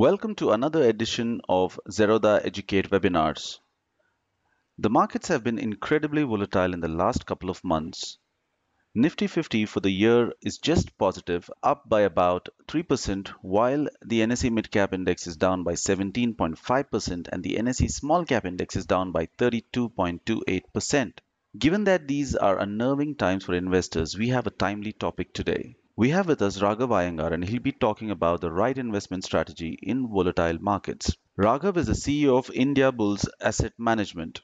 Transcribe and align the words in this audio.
Welcome 0.00 0.36
to 0.36 0.52
another 0.52 0.84
edition 0.84 1.40
of 1.48 1.80
Zerodha 1.90 2.40
Educate 2.44 2.88
webinars. 2.88 3.58
The 4.78 4.90
markets 4.90 5.26
have 5.26 5.42
been 5.42 5.58
incredibly 5.58 6.22
volatile 6.22 6.72
in 6.72 6.78
the 6.78 6.86
last 6.86 7.26
couple 7.26 7.50
of 7.50 7.64
months. 7.64 8.16
Nifty 8.94 9.26
50 9.26 9.66
for 9.66 9.80
the 9.80 9.90
year 9.90 10.32
is 10.40 10.58
just 10.58 10.96
positive, 10.98 11.50
up 11.64 11.88
by 11.88 12.02
about 12.02 12.48
3%, 12.68 13.26
while 13.42 13.88
the 14.00 14.20
NSE 14.20 14.52
Mid 14.52 14.70
Cap 14.70 14.94
Index 14.94 15.26
is 15.26 15.36
down 15.36 15.64
by 15.64 15.72
17.5% 15.72 17.28
and 17.32 17.42
the 17.42 17.56
NSE 17.56 17.90
Small 17.90 18.24
Cap 18.24 18.44
Index 18.44 18.76
is 18.76 18.86
down 18.86 19.10
by 19.10 19.26
32.28%. 19.26 21.18
Given 21.58 21.82
that 21.82 22.06
these 22.06 22.36
are 22.36 22.60
unnerving 22.60 23.16
times 23.16 23.46
for 23.46 23.54
investors, 23.54 24.16
we 24.16 24.28
have 24.28 24.46
a 24.46 24.50
timely 24.50 24.92
topic 24.92 25.34
today. 25.34 25.74
We 25.98 26.10
have 26.10 26.28
with 26.28 26.42
us 26.42 26.60
Raghav 26.60 26.90
Iyengar 26.90 27.32
and 27.32 27.44
he'll 27.44 27.60
be 27.60 27.72
talking 27.72 28.12
about 28.12 28.40
the 28.40 28.52
right 28.52 28.78
investment 28.78 29.24
strategy 29.24 29.76
in 29.82 30.06
volatile 30.06 30.56
markets. 30.60 31.16
Raghav 31.36 31.76
is 31.76 31.88
the 31.88 31.94
CEO 31.94 32.38
of 32.38 32.54
Indiabulls 32.54 33.26
Asset 33.40 33.72
Management. 33.78 34.40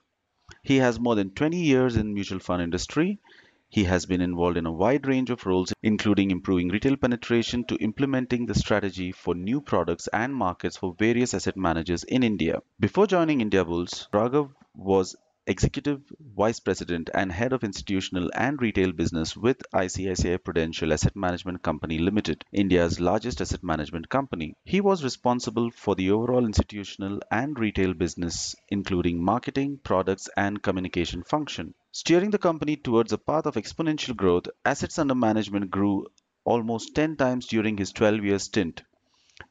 He 0.65 0.79
has 0.79 0.99
more 0.99 1.15
than 1.15 1.31
20 1.31 1.57
years 1.57 1.95
in 1.95 2.13
mutual 2.13 2.41
fund 2.41 2.61
industry. 2.61 3.21
He 3.69 3.85
has 3.85 4.05
been 4.05 4.21
involved 4.21 4.57
in 4.57 4.67
a 4.67 4.73
wide 4.73 5.07
range 5.07 5.31
of 5.31 5.47
roles 5.47 5.73
including 5.81 6.33
improving 6.33 6.71
retail 6.71 6.97
penetration 6.97 7.63
to 7.67 7.77
implementing 7.77 8.47
the 8.47 8.57
strategy 8.57 9.13
for 9.13 9.37
new 9.37 9.61
products 9.61 10.09
and 10.09 10.35
markets 10.35 10.77
for 10.77 10.97
various 10.99 11.35
asset 11.35 11.57
managers 11.57 12.03
in 12.03 12.25
India. 12.25 12.63
Before 12.81 13.07
joining 13.07 13.39
Indiabulls, 13.39 14.09
Raghav 14.11 14.51
was 14.75 15.15
Executive 15.47 16.01
Vice 16.19 16.59
President 16.59 17.11
and 17.13 17.31
Head 17.31 17.53
of 17.53 17.63
Institutional 17.63 18.31
and 18.35 18.61
Retail 18.63 18.93
Business 18.93 19.37
with 19.37 19.63
ICICI 19.75 20.43
Prudential 20.43 20.93
Asset 20.93 21.15
Management 21.15 21.63
Company 21.63 21.99
Limited, 21.99 22.45
India's 22.51 22.99
largest 22.99 23.43
asset 23.43 23.63
management 23.63 24.09
company. 24.09 24.55
He 24.65 24.81
was 24.81 25.05
responsible 25.05 25.71
for 25.71 25.95
the 25.95 26.11
overall 26.13 26.47
institutional 26.47 27.21
and 27.31 27.59
retail 27.59 27.93
business, 27.93 28.55
including 28.71 29.23
marketing, 29.23 29.81
products, 29.85 30.31
and 30.35 30.63
communication 30.63 31.23
function. 31.23 31.75
Steering 31.93 32.31
the 32.31 32.39
company 32.39 32.77
towards 32.77 33.13
a 33.13 33.19
path 33.19 33.45
of 33.45 33.57
exponential 33.57 34.17
growth, 34.17 34.49
assets 34.65 34.99
under 34.99 35.15
management 35.15 35.71
grew 35.71 36.07
almost 36.45 36.95
10 36.95 37.17
times 37.17 37.47
during 37.47 37.77
his 37.77 37.93
12 37.93 38.25
year 38.25 38.39
stint. 38.39 38.83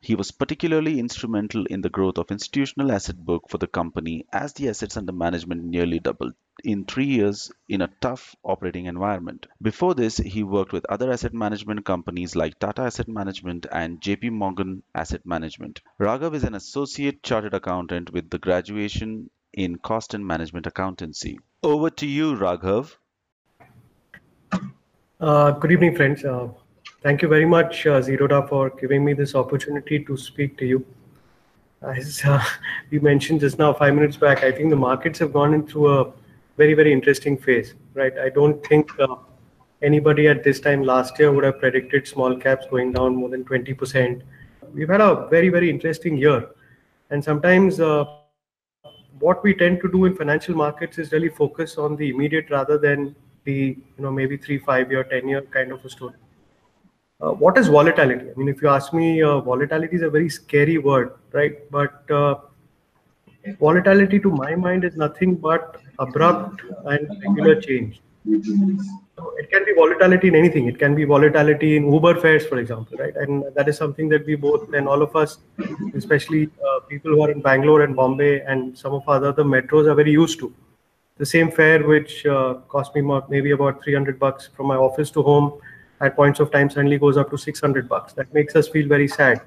He 0.06 0.16
was 0.16 0.32
particularly 0.32 1.00
instrumental 1.00 1.66
in 1.68 1.80
the 1.80 1.90
growth 1.90 2.18
of 2.18 2.30
institutional 2.30 2.92
asset 2.92 3.16
book 3.16 3.48
for 3.48 3.58
the 3.58 3.68
company 3.68 4.26
as 4.34 4.52
the 4.52 4.68
assets 4.68 4.98
under 4.98 5.14
management 5.14 5.64
nearly 5.64 6.00
doubled 6.00 6.34
in 6.62 6.84
three 6.84 7.06
years 7.06 7.50
in 7.70 7.82
a 7.82 7.90
tough 8.02 8.36
operating 8.44 8.88
environment. 8.88 9.48
Before 9.62 9.96
this, 9.96 10.18
he 10.18 10.44
worked 10.44 10.74
with 10.74 10.86
other 10.90 11.10
asset 11.10 11.34
management 11.34 11.86
companies 11.86 12.36
like 12.36 12.60
Tata 12.60 12.82
Asset 12.82 13.08
Management 13.08 13.66
and 13.72 14.02
JP 14.02 14.32
Morgan 14.32 14.84
Asset 14.94 15.26
Management. 15.26 15.80
Raghav 16.02 16.34
is 16.34 16.44
an 16.44 16.54
associate 16.54 17.24
chartered 17.24 17.54
accountant 17.54 18.12
with 18.12 18.30
the 18.30 18.40
graduation 18.40 19.30
in 19.54 19.78
cost 19.78 20.14
and 20.14 20.28
management 20.28 20.68
accountancy. 20.68 21.40
Over 21.64 21.90
to 21.92 22.06
you, 22.06 22.36
Raghav. 22.36 22.98
Uh, 25.22 25.52
good 25.52 25.72
evening, 25.72 25.96
friends. 25.96 26.26
Uh, 26.26 26.50
Thank 27.04 27.22
you 27.22 27.28
very 27.28 27.46
much, 27.46 27.86
uh, 27.86 28.00
Zerodha, 28.00 28.48
for 28.48 28.70
giving 28.70 29.04
me 29.04 29.12
this 29.12 29.36
opportunity 29.36 30.02
to 30.06 30.16
speak 30.16 30.58
to 30.60 30.66
you. 30.66 30.86
As 31.82 32.22
uh, 32.24 32.42
we 32.92 33.00
mentioned 33.00 33.42
just 33.42 33.60
now, 33.60 33.74
five 33.74 33.94
minutes 33.94 34.16
back, 34.16 34.42
I 34.42 34.54
think 34.54 34.70
the 34.70 34.78
markets 34.78 35.20
have 35.20 35.34
gone 35.34 35.54
into 35.54 35.90
a 35.90 36.14
very, 36.56 36.74
very 36.74 36.94
interesting 36.94 37.38
phase, 37.38 37.74
right? 37.94 38.18
I 38.18 38.30
don't 38.30 38.66
think 38.66 38.98
uh, 39.02 39.18
anybody 39.82 40.30
at 40.30 40.46
this 40.46 40.62
time 40.62 40.82
last 40.82 41.20
year 41.20 41.34
would 41.34 41.44
have 41.44 41.60
predicted 41.60 42.08
small 42.08 42.38
caps 42.38 42.68
going 42.72 42.94
down 42.94 43.18
more 43.18 43.28
than 43.28 43.44
20%. 43.44 44.22
We've 44.74 44.88
had 44.88 45.02
a 45.02 45.28
very, 45.30 45.50
very 45.50 45.70
interesting 45.70 46.16
year. 46.16 46.52
And 47.10 47.22
sometimes 47.22 47.82
uh, 47.82 48.06
what 49.20 49.44
we 49.44 49.54
tend 49.54 49.82
to 49.82 49.92
do 49.92 50.06
in 50.06 50.16
financial 50.16 50.56
markets 50.56 50.98
is 51.00 51.12
really 51.12 51.28
focus 51.28 51.78
on 51.78 51.98
the 51.98 52.10
immediate 52.10 52.50
rather 52.50 52.78
than 52.78 53.14
the, 53.44 53.78
you 53.98 54.04
know, 54.04 54.10
maybe 54.10 54.38
three, 54.38 54.58
five 54.58 54.90
year, 54.90 55.04
10 55.04 55.28
year 55.28 55.42
kind 55.42 55.74
of 55.74 55.84
a 55.84 55.90
story 55.90 56.16
uh, 57.24 57.32
what 57.32 57.58
is 57.58 57.68
volatility? 57.68 58.30
I 58.30 58.34
mean, 58.36 58.50
if 58.50 58.62
you 58.62 58.68
ask 58.68 58.94
me, 58.94 59.22
uh, 59.22 59.40
volatility 59.40 59.96
is 59.96 60.02
a 60.02 60.10
very 60.10 60.30
scary 60.30 60.78
word, 60.78 61.14
right? 61.32 61.70
But 61.72 62.12
uh, 62.12 62.36
volatility 63.60 64.20
to 64.20 64.30
my 64.30 64.56
mind 64.56 64.84
is 64.84 64.96
nothing 64.96 65.36
but 65.36 65.78
abrupt 66.00 66.62
and 66.86 67.08
regular 67.26 67.62
change. 67.62 68.02
So 68.26 69.34
it 69.38 69.50
can 69.52 69.64
be 69.66 69.74
volatility 69.74 70.28
in 70.28 70.36
anything. 70.36 70.68
It 70.68 70.80
can 70.80 70.96
be 70.96 71.04
volatility 71.06 71.78
in 71.78 71.92
Uber 71.92 72.20
fares, 72.20 72.46
for 72.46 72.58
example, 72.58 72.98
right? 72.98 73.16
And 73.16 73.44
that 73.56 73.70
is 73.70 73.78
something 73.78 74.10
that 74.10 74.26
we 74.26 74.36
both 74.36 74.74
and 74.74 74.88
all 74.88 75.02
of 75.02 75.16
us, 75.16 75.38
especially 75.94 76.50
uh, 76.68 76.80
people 76.82 77.12
who 77.12 77.22
are 77.24 77.32
in 77.32 77.42
Bangalore 77.42 77.84
and 77.84 77.96
Bombay 77.96 78.42
and 78.42 78.78
some 78.78 78.94
of 78.94 79.08
other 79.08 79.34
metros, 79.44 79.88
are 79.90 79.96
very 79.96 80.12
used 80.12 80.40
to. 80.40 80.54
The 81.18 81.26
same 81.26 81.52
fare, 81.52 81.86
which 81.86 82.26
uh, 82.26 82.56
cost 82.68 82.96
me 82.96 83.02
maybe 83.30 83.52
about 83.52 83.84
300 83.84 84.20
bucks 84.20 84.50
from 84.56 84.68
my 84.68 84.76
office 84.76 85.12
to 85.12 85.22
home, 85.22 85.62
at 86.04 86.16
points 86.16 86.40
of 86.40 86.52
time 86.52 86.70
suddenly 86.70 86.98
goes 86.98 87.18
up 87.18 87.30
to 87.32 87.38
600 87.38 87.88
bucks. 87.88 88.14
That 88.14 88.34
makes 88.34 88.56
us 88.56 88.68
feel 88.68 88.88
very 88.88 89.08
sad. 89.08 89.42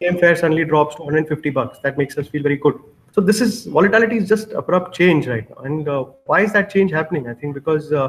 Same 0.00 0.18
fare 0.18 0.34
suddenly 0.34 0.64
drops 0.64 0.96
to 0.96 1.02
150 1.02 1.50
bucks. 1.50 1.78
That 1.80 1.98
makes 1.98 2.16
us 2.18 2.28
feel 2.28 2.42
very 2.42 2.56
good. 2.56 2.80
So 3.12 3.20
this 3.20 3.40
is 3.42 3.66
volatility 3.66 4.16
is 4.16 4.28
just 4.28 4.52
abrupt 4.52 4.94
change 4.94 5.28
right 5.28 5.48
now. 5.50 5.64
And 5.64 5.88
uh, 5.88 6.04
why 6.24 6.40
is 6.40 6.52
that 6.54 6.70
change 6.70 6.92
happening? 6.92 7.28
I 7.28 7.34
think 7.34 7.54
because 7.54 7.92
uh, 7.92 8.08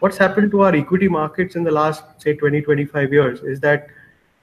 what's 0.00 0.18
happened 0.18 0.50
to 0.50 0.60
our 0.64 0.74
equity 0.74 1.08
markets 1.08 1.56
in 1.56 1.64
the 1.64 1.70
last 1.70 2.04
say 2.18 2.34
20 2.34 2.60
25 2.60 3.12
years 3.12 3.40
is 3.40 3.58
that 3.60 3.86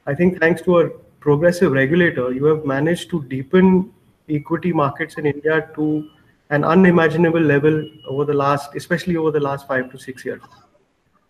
I 0.08 0.16
think 0.16 0.40
thanks 0.40 0.64
to 0.64 0.80
a 0.80 0.90
progressive 1.20 1.72
regulator, 1.72 2.34
you 2.34 2.46
have 2.46 2.66
managed 2.66 3.12
to 3.12 3.24
deepen 3.26 3.94
equity 4.28 4.74
markets 4.74 5.16
in 5.20 5.28
India 5.28 5.70
to 5.76 6.10
an 6.50 6.64
unimaginable 6.64 7.40
level 7.40 7.88
over 8.08 8.26
the 8.26 8.34
last, 8.34 8.76
especially 8.76 9.18
over 9.18 9.30
the 9.30 9.40
last 9.40 9.68
five 9.68 9.92
to 9.92 10.00
six 10.00 10.26
years. 10.26 10.42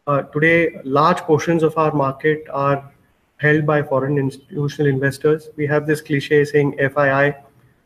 Uh, 0.07 0.23
today, 0.33 0.79
large 0.83 1.19
portions 1.19 1.61
of 1.61 1.77
our 1.77 1.93
market 1.93 2.43
are 2.51 2.91
held 3.37 3.67
by 3.67 3.83
foreign 3.83 4.17
institutional 4.17 4.87
investors. 4.87 5.49
We 5.57 5.67
have 5.67 5.85
this 5.85 6.01
cliche 6.01 6.43
saying 6.43 6.77
FII, 6.79 7.35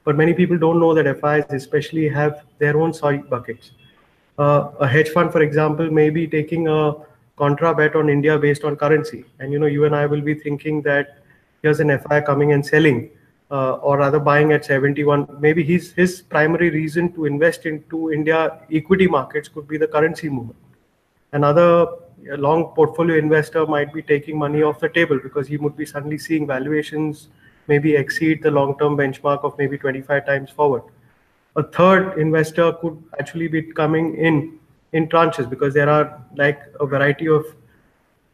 but 0.05 0.15
many 0.15 0.33
people 0.33 0.57
don't 0.57 0.79
know 0.79 0.93
that 0.93 1.05
FIs 1.19 1.43
especially 1.53 2.07
have 2.07 2.45
their 2.57 2.79
own 2.79 2.93
soy 2.93 3.17
buckets. 3.17 3.71
Uh, 4.39 4.71
a 4.79 4.87
hedge 4.87 5.09
fund, 5.09 5.33
for 5.33 5.41
example, 5.41 5.91
may 5.91 6.09
be 6.09 6.25
taking 6.25 6.69
a 6.69 6.93
contra 7.35 7.75
bet 7.75 7.97
on 7.97 8.09
India 8.09 8.39
based 8.39 8.63
on 8.63 8.77
currency. 8.77 9.25
And 9.39 9.51
you 9.51 9.59
know, 9.59 9.65
you 9.65 9.83
and 9.83 9.93
I 9.93 10.05
will 10.05 10.21
be 10.21 10.35
thinking 10.35 10.81
that 10.83 11.17
here's 11.61 11.81
an 11.81 11.99
FI 11.99 12.21
coming 12.21 12.53
and 12.53 12.65
selling, 12.65 13.09
uh, 13.51 13.73
or 13.73 13.97
rather 13.97 14.19
buying 14.19 14.53
at 14.53 14.63
71. 14.63 15.27
Maybe 15.41 15.65
his 15.65 15.91
his 15.91 16.21
primary 16.21 16.69
reason 16.69 17.11
to 17.13 17.25
invest 17.25 17.65
into 17.65 18.13
India 18.13 18.59
equity 18.71 19.07
markets 19.07 19.49
could 19.49 19.67
be 19.67 19.77
the 19.77 19.87
currency 19.87 20.29
movement. 20.29 20.59
Another 21.33 21.87
a 22.31 22.38
long 22.38 22.66
portfolio 22.75 23.18
investor 23.18 23.66
might 23.66 23.94
be 23.94 24.02
taking 24.02 24.38
money 24.38 24.63
off 24.63 24.80
the 24.80 24.90
table 24.90 25.19
because 25.22 25.47
he 25.47 25.58
would 25.58 25.75
be 25.78 25.86
suddenly 25.86 26.18
seeing 26.18 26.47
valuations 26.47 27.30
maybe 27.68 27.96
exceed 27.96 28.44
the 28.44 28.52
long-term 28.52 28.97
benchmark 28.97 29.44
of 29.44 29.58
maybe 29.58 29.78
25 29.78 30.25
times 30.25 30.50
forward. 30.52 30.84
A 31.56 31.63
third 31.63 32.18
investor 32.19 32.74
could 32.74 33.02
actually 33.19 33.47
be 33.47 33.62
coming 33.62 34.16
in 34.18 34.59
in 34.94 35.08
tranches 35.08 35.50
because 35.50 35.74
there 35.74 35.90
are 35.90 36.22
like 36.36 36.59
a 36.80 36.86
variety 36.86 37.28
of 37.28 37.46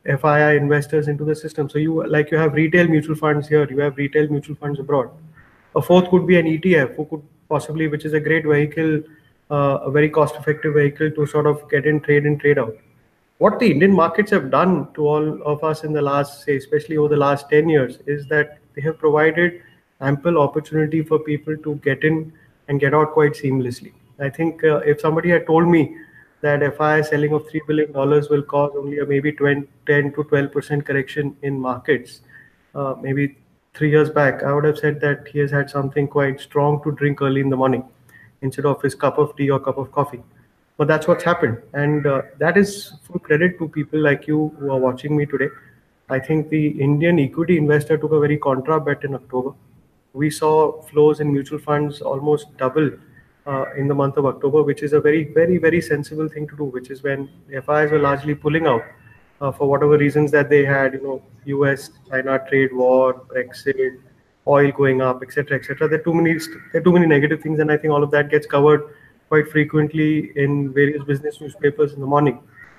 FII 0.06 0.58
investors 0.58 1.08
into 1.08 1.23
the 1.23 1.35
system. 1.35 1.69
So 1.69 1.78
you 1.78 2.06
like 2.08 2.31
you 2.31 2.38
have 2.38 2.53
retail 2.53 2.88
mutual 2.88 3.16
funds 3.16 3.47
here, 3.47 3.68
you 3.69 3.79
have 3.79 3.97
retail 3.97 4.28
mutual 4.28 4.56
funds 4.56 4.79
abroad. 4.79 5.09
A 5.75 5.81
fourth 5.81 6.09
could 6.09 6.28
be 6.28 6.38
an 6.38 6.46
ETF 6.46 6.96
who 6.96 7.06
could 7.06 7.23
possibly, 7.47 7.88
which 7.88 8.06
is 8.06 8.13
a 8.13 8.19
great 8.19 8.46
vehicle, 8.46 9.02
uh, 9.50 9.79
a 9.84 9.91
very 9.91 10.09
cost-effective 10.09 10.73
vehicle 10.73 11.12
to 11.12 11.25
sort 11.25 11.46
of 11.46 11.69
get 11.69 11.85
in, 11.85 12.00
trade 12.02 12.25
and 12.25 12.40
trade 12.40 12.58
out 12.58 12.75
what 13.41 13.57
the 13.57 13.72
Indian 13.72 13.91
markets 13.91 14.29
have 14.29 14.52
done 14.52 14.74
to 14.94 15.07
all 15.07 15.41
of 15.52 15.63
us 15.63 15.84
in 15.84 15.94
the 15.94 16.02
last, 16.02 16.44
say, 16.44 16.57
especially 16.57 16.97
over 16.97 17.09
the 17.09 17.18
last 17.18 17.50
10 17.50 17.69
years, 17.69 17.97
is 18.06 18.28
that 18.28 18.59
they 18.75 18.81
have 18.81 19.00
provided 19.00 19.63
ample 20.00 20.38
opportunity 20.40 21.02
for 21.02 21.17
people 21.17 21.58
to 21.58 21.73
get 21.78 22.03
in 22.03 22.32
and 22.67 22.79
get 22.79 22.93
out 22.93 23.14
quite 23.14 23.32
seamlessly. 23.32 23.93
I 24.20 24.29
think 24.29 24.64
uh, 24.64 24.78
if 24.91 25.02
somebody 25.02 25.29
had 25.29 25.47
told 25.47 25.67
me 25.67 25.96
that 26.41 26.61
FI 26.78 27.02
selling 27.02 27.34
of 27.34 27.47
$3 27.47 27.61
billion 27.67 27.91
will 27.93 28.43
cause 28.43 28.73
only 28.78 28.99
a 28.99 29.08
maybe 29.08 29.32
20, 29.32 29.67
10 29.87 30.14
to 30.14 30.23
12% 30.23 30.85
correction 30.85 31.35
in 31.41 31.59
markets, 31.59 32.22
uh, 32.76 32.94
maybe 33.02 33.37
three 33.73 33.90
years 33.90 34.11
back, 34.11 34.44
I 34.44 34.53
would 34.53 34.66
have 34.66 34.78
said 34.78 35.02
that 35.02 35.28
he 35.28 35.40
has 35.40 35.49
had 35.49 35.67
something 35.67 36.08
quite 36.08 36.40
strong 36.40 36.79
to 36.84 36.91
drink 36.91 37.23
early 37.23 37.41
in 37.41 37.49
the 37.49 37.58
morning 37.58 37.90
instead 38.44 38.67
of 38.67 38.84
his 38.84 38.94
cup 38.94 39.17
of 39.17 39.35
tea 39.35 39.49
or 39.49 39.59
cup 39.59 39.79
of 39.79 39.91
coffee 39.91 40.22
but 40.78 40.88
that's 40.88 41.08
what's 41.08 41.23
happened 41.23 41.58
and 41.73 42.08
uh, 42.08 42.22
that 42.38 42.58
is 42.58 42.94
full 43.03 43.20
credit 43.20 43.58
to 43.59 43.68
people 43.68 44.00
like 44.00 44.28
you 44.28 44.56
who 44.59 44.72
are 44.72 44.79
watching 44.79 45.16
me 45.16 45.26
today 45.26 45.50
i 46.09 46.20
think 46.20 46.50
the 46.50 46.68
indian 46.88 47.20
equity 47.20 47.58
investor 47.58 47.97
took 47.97 48.12
a 48.12 48.20
very 48.20 48.38
contra 48.38 48.79
bet 48.79 49.03
in 49.03 49.16
october 49.16 49.53
we 50.14 50.29
saw 50.29 50.82
flows 50.90 51.20
in 51.20 51.32
mutual 51.32 51.59
funds 51.59 52.02
almost 52.02 52.56
double 52.58 52.91
uh, 53.47 53.66
in 53.78 53.88
the 53.88 53.94
month 53.94 54.18
of 54.18 54.26
october 54.26 54.64
which 54.64 54.84
is 54.84 54.94
a 54.94 55.00
very 55.00 55.23
very 55.34 55.58
very 55.58 55.82
sensible 55.82 56.28
thing 56.28 56.47
to 56.47 56.56
do 56.56 56.66
which 56.66 56.90
is 56.90 57.03
when 57.03 57.29
fis 57.50 57.91
were 57.91 58.00
largely 58.00 58.35
pulling 58.35 58.68
out 58.68 58.84
uh, 59.41 59.52
for 59.52 59.68
whatever 59.68 59.97
reasons 59.97 60.32
that 60.32 60.50
they 60.50 60.64
had 60.66 60.94
you 60.94 61.03
know 61.03 61.22
us 61.66 61.90
china 62.09 62.40
trade 62.50 62.73
war 62.73 63.22
brexit 63.34 64.00
oil 64.47 64.72
going 64.72 65.02
up, 65.02 65.22
etc., 65.22 65.58
etc. 65.58 65.88
There 65.88 66.00
are 66.00 66.03
too 66.03 66.14
many 66.14 66.34
there 66.72 66.82
are 66.82 66.84
too 66.84 66.91
many 66.91 67.08
negative 67.08 67.41
things, 67.41 67.59
and 67.59 67.72
I 67.72 67.78
think 67.78 67.94
all 67.94 68.03
of 68.03 68.12
that 68.12 68.29
gets 68.29 68.47
covered 68.47 68.96
quite 69.31 69.49
frequently 69.49 70.31
in 70.35 70.73
various 70.73 71.03
business 71.05 71.39
newspapers 71.39 71.93
in 71.93 72.01
the 72.01 72.05
morning. 72.13 72.37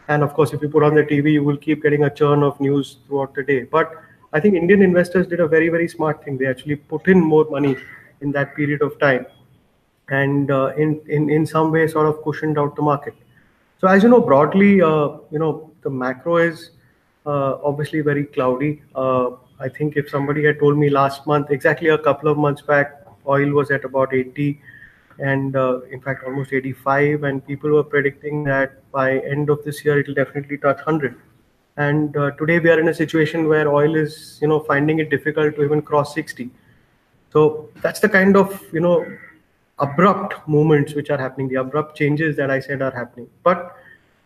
And 0.09 0.23
of 0.23 0.35
course, 0.35 0.53
if 0.53 0.61
you 0.61 0.69
put 0.69 0.83
on 0.83 0.95
the 0.95 1.03
TV, 1.03 1.33
you 1.33 1.43
will 1.43 1.57
keep 1.57 1.83
getting 1.83 2.05
a 2.05 2.11
churn 2.11 2.43
of 2.43 2.61
news 2.61 2.97
throughout 3.07 3.35
the 3.35 3.43
day. 3.43 3.63
But 3.63 3.95
I 4.35 4.41
think 4.41 4.55
Indian 4.55 4.83
investors 4.83 5.27
did 5.27 5.41
a 5.41 5.47
very 5.49 5.71
very 5.77 5.89
smart 5.89 6.23
thing. 6.25 6.37
They 6.43 6.47
actually 6.47 6.77
put 6.77 7.09
in 7.09 7.21
more 7.21 7.47
money 7.55 7.77
in 8.21 8.33
that 8.33 8.55
period 8.55 8.83
of 8.83 8.99
time, 9.05 9.25
and 10.09 10.51
uh, 10.51 10.75
in 10.85 10.93
in 11.19 11.31
in 11.37 11.47
some 11.53 11.73
way 11.77 11.87
sort 11.95 12.11
of 12.11 12.21
cushioned 12.27 12.61
out 12.65 12.77
the 12.81 12.85
market. 12.89 13.15
So 13.81 13.89
as 13.93 14.03
you 14.03 14.11
know, 14.15 14.21
broadly, 14.33 14.73
uh, 14.91 15.09
you 15.37 15.43
know 15.45 15.71
the 15.87 15.95
macro 16.03 16.37
is 16.49 16.67
uh, 17.25 17.55
obviously 17.71 18.05
very 18.11 18.27
cloudy. 18.37 18.73
Uh, 19.07 19.31
I 19.69 19.71
think 19.79 19.97
if 20.05 20.13
somebody 20.17 20.45
had 20.51 20.61
told 20.67 20.85
me 20.85 20.93
last 20.99 21.27
month, 21.33 21.57
exactly 21.59 21.97
a 21.97 21.99
couple 22.11 22.31
of 22.35 22.45
months 22.47 22.69
back, 22.75 22.95
oil 23.39 23.59
was 23.63 23.75
at 23.79 23.91
about 23.93 24.15
80 24.23 24.61
and 25.19 25.57
uh, 25.57 25.81
in 25.91 26.01
fact 26.01 26.25
almost 26.25 26.53
85 26.53 27.25
and 27.25 27.47
people 27.47 27.71
were 27.71 27.85
predicting 27.85 28.45
that 28.45 28.91
by 28.93 29.19
end 29.19 29.51
of 29.51 29.63
this 29.65 29.85
year 29.85 29.99
it 29.99 30.07
will 30.07 30.15
definitely 30.15 30.59
touch 30.59 30.77
100 30.77 31.17
and 31.77 32.17
uh, 32.17 32.31
today 32.33 32.59
we 32.59 32.71
are 32.71 32.81
in 32.81 32.89
a 32.89 32.95
situation 32.95 33.49
where 33.49 33.69
oil 33.69 33.97
is 33.97 34.39
you 34.41 34.49
know 34.49 34.61
finding 34.61 34.99
it 34.99 35.11
difficult 35.11 35.55
to 35.57 35.65
even 35.65 35.83
cross 35.83 36.15
60 36.15 36.51
so 37.33 37.71
that's 37.81 38.01
the 38.01 38.09
kind 38.09 38.37
of 38.37 38.63
you 38.73 38.81
know 38.81 39.05
abrupt 39.79 40.35
movements 40.49 40.95
which 40.95 41.11
are 41.11 41.19
happening. 41.19 41.49
The 41.49 41.57
abrupt 41.57 41.97
changes 41.97 42.37
that 42.37 42.51
i 42.51 42.61
said 42.61 42.83
are 42.83 42.91
happening. 42.91 43.29
But 43.43 43.77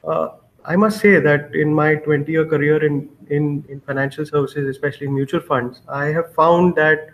uh, 0.04 0.28
I 0.64 0.76
must 0.76 1.00
say 1.00 1.18
that 1.20 1.54
in 1.54 1.72
my 1.72 1.94
20 1.94 2.30
year 2.30 2.44
career 2.44 2.84
in, 2.84 3.08
in, 3.30 3.64
in 3.68 3.80
financial 3.80 4.26
services, 4.26 4.68
especially 4.68 5.06
mutual 5.08 5.40
funds, 5.40 5.80
I 5.88 6.06
have 6.06 6.32
found 6.34 6.74
that 6.76 7.08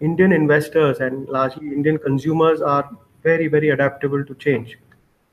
Indian 0.00 0.32
investors 0.32 0.98
and 0.98 1.28
largely 1.28 1.68
Indian 1.68 1.98
consumers 1.98 2.60
are 2.60 2.90
very, 3.26 3.48
very 3.48 3.70
adaptable 3.70 4.24
to 4.24 4.34
change. 4.46 4.78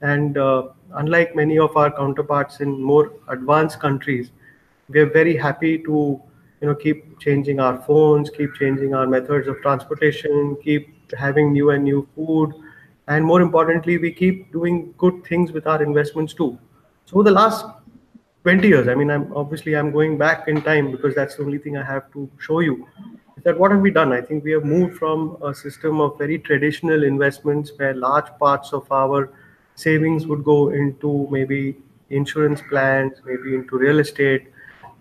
And 0.01 0.37
uh, 0.37 0.69
unlike 0.95 1.35
many 1.35 1.59
of 1.59 1.77
our 1.77 1.91
counterparts 1.91 2.59
in 2.59 2.81
more 2.81 3.13
advanced 3.29 3.79
countries, 3.79 4.31
we 4.89 4.99
are 4.99 5.09
very 5.09 5.35
happy 5.37 5.77
to 5.89 6.21
you 6.61 6.67
know 6.67 6.75
keep 6.75 7.19
changing 7.19 7.59
our 7.59 7.77
phones, 7.87 8.29
keep 8.29 8.55
changing 8.55 8.93
our 8.93 9.07
methods 9.07 9.47
of 9.47 9.61
transportation, 9.61 10.57
keep 10.63 10.89
having 11.25 11.53
new 11.53 11.69
and 11.75 11.83
new 11.83 12.07
food, 12.15 12.53
and 13.07 13.25
more 13.25 13.41
importantly, 13.41 13.97
we 13.97 14.11
keep 14.11 14.51
doing 14.51 14.93
good 14.97 15.23
things 15.25 15.51
with 15.51 15.67
our 15.67 15.83
investments 15.83 16.33
too. 16.33 16.57
So 17.05 17.23
the 17.23 17.31
last 17.31 17.65
20 18.43 18.67
years, 18.67 18.87
I 18.87 18.95
mean, 18.95 19.11
I'm 19.11 19.31
obviously 19.35 19.75
I'm 19.75 19.91
going 19.91 20.17
back 20.17 20.47
in 20.47 20.61
time 20.61 20.91
because 20.91 21.15
that's 21.15 21.35
the 21.35 21.43
only 21.43 21.57
thing 21.57 21.77
I 21.77 21.83
have 21.83 22.11
to 22.13 22.29
show 22.39 22.59
you. 22.59 22.87
That 23.43 23.59
what 23.59 23.71
have 23.71 23.81
we 23.81 23.91
done? 23.91 24.13
I 24.13 24.21
think 24.21 24.43
we 24.43 24.51
have 24.51 24.63
moved 24.63 24.97
from 24.97 25.37
a 25.43 25.53
system 25.53 25.99
of 25.99 26.17
very 26.17 26.39
traditional 26.39 27.03
investments 27.03 27.71
where 27.75 27.93
large 27.93 28.27
parts 28.39 28.71
of 28.71 28.89
our 28.91 29.29
savings 29.75 30.25
would 30.27 30.43
go 30.43 30.69
into 30.69 31.27
maybe 31.29 31.75
insurance 32.09 32.61
plans, 32.69 33.17
maybe 33.25 33.53
into 33.55 33.77
real 33.77 33.99
estate, 33.99 34.47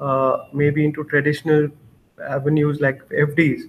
uh, 0.00 0.38
maybe 0.52 0.84
into 0.84 1.04
traditional 1.04 1.68
avenues 2.28 2.80
like 2.80 3.02
FDs 3.10 3.62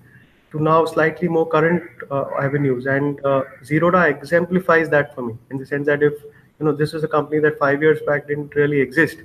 to 0.52 0.60
now 0.60 0.86
slightly 0.86 1.28
more 1.28 1.48
current 1.48 1.84
uh, 2.10 2.26
avenues. 2.42 2.88
And 2.88 3.24
uh, 3.24 3.44
Zerodha 3.64 4.10
exemplifies 4.10 4.90
that 4.90 5.14
for 5.14 5.22
me 5.22 5.36
in 5.52 5.58
the 5.58 5.66
sense 5.66 5.86
that 5.86 6.02
if 6.02 6.14
you 6.60 6.66
know 6.66 6.72
this 6.72 6.94
is 6.96 7.04
a 7.04 7.08
company 7.08 7.40
that 7.42 7.60
five 7.60 7.82
years 7.82 8.00
back 8.08 8.28
didn't 8.28 8.56
really 8.56 8.80
exist 8.80 9.18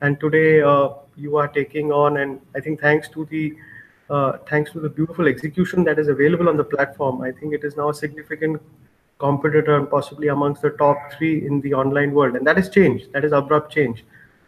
and 0.00 0.18
today 0.20 0.60
uh, 0.62 0.90
you 1.16 1.36
are 1.36 1.48
taking 1.48 1.90
on 1.90 2.18
and 2.18 2.38
i 2.54 2.60
think 2.60 2.80
thanks 2.80 3.08
to 3.08 3.24
the 3.26 3.56
uh, 4.10 4.38
thanks 4.48 4.70
to 4.72 4.80
the 4.80 4.88
beautiful 4.88 5.26
execution 5.26 5.84
that 5.84 5.98
is 5.98 6.08
available 6.08 6.48
on 6.48 6.56
the 6.56 6.64
platform 6.64 7.20
i 7.22 7.30
think 7.32 7.52
it 7.52 7.64
is 7.64 7.76
now 7.76 7.88
a 7.88 7.94
significant 7.94 8.60
competitor 9.18 9.76
and 9.76 9.88
possibly 9.88 10.28
amongst 10.28 10.62
the 10.62 10.70
top 10.70 10.96
three 11.16 11.46
in 11.46 11.60
the 11.62 11.72
online 11.72 12.12
world. 12.12 12.36
And 12.36 12.46
that 12.46 12.56
has 12.56 12.68
changed. 12.68 13.12
That 13.12 13.24
is 13.24 13.32
abrupt 13.32 13.72
change. 13.72 14.04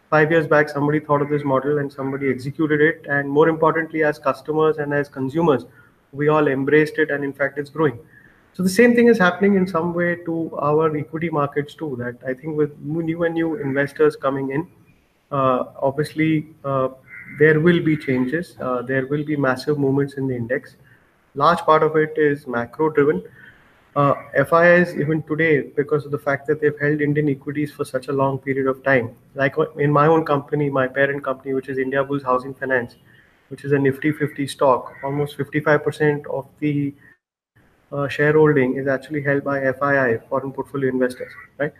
Five 0.09 0.31
years 0.31 0.47
back 0.47 0.69
somebody 0.69 0.99
thought 0.99 1.21
of 1.21 1.29
this 1.29 1.43
model 1.43 1.79
and 1.79 1.91
somebody 1.91 2.29
executed 2.29 2.81
it. 2.81 3.05
And 3.09 3.29
more 3.29 3.49
importantly 3.49 4.03
as 4.03 4.19
customers 4.19 4.77
and 4.77 4.93
as 4.93 5.09
consumers 5.09 5.65
we 6.11 6.27
all 6.27 6.47
embraced 6.47 6.97
it 6.97 7.11
and 7.11 7.23
in 7.23 7.33
fact 7.33 7.57
it's 7.57 7.69
growing. 7.69 7.99
So 8.53 8.63
the 8.63 8.69
same 8.69 8.95
thing 8.95 9.07
is 9.07 9.17
happening 9.19 9.55
in 9.55 9.67
some 9.67 9.93
way 9.93 10.15
to 10.25 10.51
our 10.57 10.95
equity 10.97 11.29
markets 11.29 11.75
too. 11.75 11.95
That 11.99 12.15
I 12.27 12.33
think 12.33 12.57
with 12.57 12.77
new 12.79 13.23
and 13.23 13.33
new 13.35 13.55
investors 13.57 14.15
coming 14.15 14.49
in, 14.51 14.67
uh, 15.31 15.65
obviously 15.79 16.47
uh, 16.65 16.89
there 17.37 17.59
will 17.59 17.81
be 17.83 17.95
changes. 17.95 18.55
Uh, 18.59 18.81
there 18.81 19.05
will 19.07 19.23
be 19.23 19.35
massive 19.35 19.77
movements 19.77 20.15
in 20.15 20.27
the 20.27 20.35
index. 20.35 20.75
Large 21.35 21.59
part 21.59 21.83
of 21.83 21.95
it 21.95 22.13
is 22.17 22.47
macro 22.47 22.89
driven. 22.89 23.23
Uh, 23.95 24.13
FIIs 24.35 24.95
even 24.99 25.21
today, 25.23 25.61
because 25.61 26.05
of 26.05 26.11
the 26.11 26.17
fact 26.17 26.47
that 26.47 26.61
they've 26.61 26.79
held 26.79 27.01
Indian 27.01 27.27
equities 27.29 27.71
for 27.71 27.83
such 27.83 28.07
a 28.07 28.13
long 28.13 28.37
period 28.37 28.67
of 28.67 28.83
time, 28.83 29.15
like 29.35 29.55
in 29.77 29.91
my 29.91 30.07
own 30.07 30.23
company, 30.23 30.69
my 30.69 30.87
parent 30.87 31.23
company, 31.23 31.53
which 31.53 31.69
is 31.69 31.77
Indiabulls 31.77 32.23
Housing 32.23 32.53
Finance, 32.53 32.95
which 33.49 33.65
is 33.65 33.71
a 33.71 33.79
Nifty 33.79 34.11
50 34.11 34.47
stock, 34.47 34.93
almost 35.03 35.37
55% 35.37 36.27
of 36.27 36.47
the 36.59 36.93
uh, 37.91 38.07
shareholding 38.07 38.75
is 38.75 38.87
actually 38.87 39.23
held 39.23 39.43
by 39.43 39.59
FII, 39.59 40.27
foreign 40.29 40.51
portfolio 40.51 40.89
investors, 40.89 41.31
right? 41.57 41.73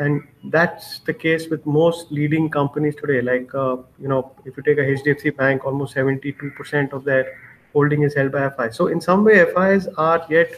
And 0.00 0.22
that's 0.44 1.00
the 1.00 1.12
case 1.12 1.48
with 1.48 1.66
most 1.66 2.10
leading 2.10 2.48
companies 2.48 2.96
today. 2.96 3.20
Like, 3.20 3.54
uh, 3.54 3.76
you 4.00 4.08
know, 4.08 4.32
if 4.46 4.56
you 4.56 4.62
take 4.62 4.78
a 4.78 4.86
HDFC 4.92 5.36
Bank, 5.36 5.66
almost 5.66 5.94
72% 5.94 6.94
of 6.94 7.04
their 7.04 7.38
holding 7.74 8.02
is 8.02 8.14
held 8.14 8.32
by 8.32 8.48
FI. 8.48 8.70
So 8.70 8.86
in 8.86 8.98
some 8.98 9.24
way, 9.24 9.44
FIs 9.44 9.88
are 9.98 10.24
yet 10.30 10.54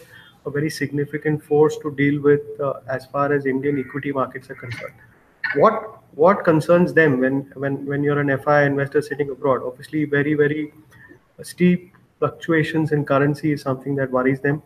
a 0.47 0.51
very 0.51 0.71
significant 0.71 1.43
force 1.43 1.77
to 1.79 1.91
deal 1.91 2.23
with 2.23 2.43
uh, 2.61 2.75
as 2.89 3.07
far 3.07 3.33
as 3.33 3.45
Indian 3.45 3.81
equity 3.81 4.13
markets 4.13 4.49
are 4.49 4.55
concerned. 4.55 4.95
What 5.57 5.99
what 6.15 6.45
concerns 6.45 6.93
them 6.93 7.19
when 7.19 7.41
when 7.55 7.85
when 7.85 8.05
you're 8.05 8.21
an 8.21 8.37
FI 8.39 8.63
investor 8.65 9.03
sitting 9.03 9.31
abroad? 9.31 9.63
Obviously, 9.65 10.05
very 10.05 10.35
very 10.35 10.73
steep 11.43 11.93
fluctuations 12.21 12.93
in 12.93 13.05
currency 13.05 13.53
is 13.53 13.63
something 13.63 13.97
that 13.97 14.11
worries 14.11 14.41
them 14.41 14.63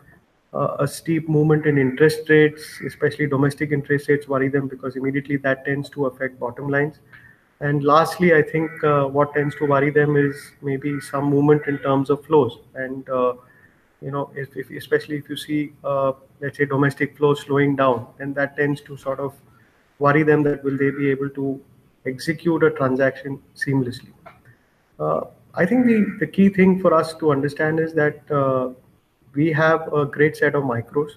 uh, 0.56 0.76
a 0.79 0.88
steep 0.88 1.29
movement 1.29 1.67
in 1.67 1.79
interest 1.79 2.29
rates, 2.29 2.81
especially 2.87 3.26
domestic 3.26 3.73
interest 3.73 4.08
rates, 4.08 4.26
worry 4.26 4.49
them 4.49 4.69
because 4.69 4.97
immediately 4.97 5.37
that 5.37 5.64
tends 5.64 5.91
to 5.91 6.06
affect 6.06 6.41
bottom 6.41 6.69
lines. 6.69 7.00
And 7.61 7.85
lastly, 7.85 8.35
I 8.35 8.43
think 8.43 8.70
uh, 8.85 9.05
what 9.05 9.35
tends 9.35 9.55
to 9.56 9.67
worry 9.67 9.91
them 9.91 10.17
is 10.17 10.37
maybe 10.62 11.00
some 11.00 11.25
movement 11.25 11.67
in 11.67 11.79
terms 11.79 12.11
of 12.11 12.25
flows. 12.25 12.58
And 12.75 13.08
uh, 13.08 13.35
you 14.03 14.11
know, 14.11 14.31
if, 14.35 14.56
if, 14.56 14.70
especially 14.70 15.17
if 15.17 15.29
you 15.29 15.37
see, 15.37 15.73
uh, 15.85 16.12
let's 16.41 16.58
say, 16.58 16.67
domestic 16.67 17.17
flows 17.17 17.41
slowing 17.41 17.77
down, 17.77 18.06
then 18.19 18.34
that 18.34 18.56
tends 18.56 18.81
to 18.82 18.96
sort 18.96 19.20
of 19.20 19.34
worry 19.98 20.22
them 20.22 20.43
that 20.43 20.63
will 20.63 20.77
they 20.77 20.91
be 20.91 21.10
able 21.10 21.31
to 21.31 21.60
execute 22.05 22.63
a 22.63 22.70
transaction 22.70 23.41
seamlessly. 23.55 24.13
Uh, 25.01 25.22
I 25.55 25.65
think 25.65 25.86
the, 25.86 26.17
the 26.20 26.27
key 26.27 26.51
thing 26.51 26.81
for 26.81 26.93
us 26.93 27.15
to 27.15 27.32
understand 27.32 27.81
is 27.81 27.94
that 27.94 28.31
uh, 28.31 28.70
we 29.36 29.52
have 29.52 29.93
a 29.93 30.05
great 30.05 30.36
set 30.36 30.55
of 30.55 30.64
micros. 30.64 31.10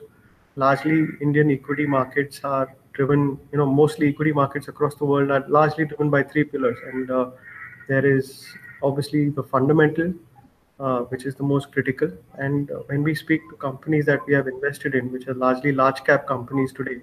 Largely, 0.55 1.07
Indian 1.21 1.51
equity 1.51 1.85
markets 1.85 2.41
are 2.43 2.75
driven, 2.93 3.39
you 3.51 3.57
know, 3.57 3.65
mostly 3.65 4.09
equity 4.09 4.33
markets 4.33 4.67
across 4.67 4.95
the 4.95 5.05
world 5.05 5.31
are 5.31 5.45
largely 5.47 5.85
driven 5.85 6.09
by 6.09 6.21
three 6.23 6.43
pillars. 6.43 6.77
And 6.91 7.09
uh, 7.09 7.29
there 7.87 8.05
is 8.05 8.45
obviously 8.83 9.29
the 9.29 9.43
fundamental, 9.43 10.13
uh, 10.79 10.99
which 11.03 11.25
is 11.25 11.35
the 11.35 11.43
most 11.43 11.71
critical. 11.71 12.11
And 12.37 12.69
uh, 12.71 12.79
when 12.87 13.03
we 13.03 13.15
speak 13.15 13.41
to 13.49 13.55
companies 13.55 14.05
that 14.07 14.25
we 14.27 14.33
have 14.33 14.47
invested 14.47 14.95
in, 14.95 15.11
which 15.11 15.27
are 15.27 15.33
largely 15.33 15.71
large 15.71 16.03
cap 16.03 16.27
companies 16.27 16.73
today, 16.73 17.01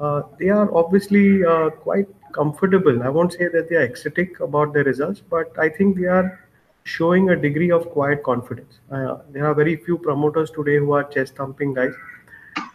uh, 0.00 0.22
they 0.38 0.48
are 0.48 0.74
obviously 0.74 1.44
uh, 1.44 1.70
quite 1.70 2.06
comfortable. 2.32 3.02
I 3.02 3.08
won't 3.08 3.32
say 3.32 3.48
that 3.48 3.68
they 3.68 3.76
are 3.76 3.84
ecstatic 3.84 4.40
about 4.40 4.72
their 4.72 4.84
results, 4.84 5.20
but 5.20 5.58
I 5.58 5.68
think 5.68 5.96
they 5.98 6.06
are 6.06 6.40
showing 6.88 7.30
a 7.30 7.36
degree 7.36 7.70
of 7.70 7.88
quiet 7.90 8.22
confidence. 8.22 8.78
Uh, 8.90 9.18
there 9.30 9.46
are 9.46 9.54
very 9.54 9.76
few 9.76 9.98
promoters 9.98 10.50
today 10.50 10.76
who 10.78 10.92
are 10.92 11.04
chest 11.04 11.36
thumping 11.36 11.74
guys. 11.74 11.92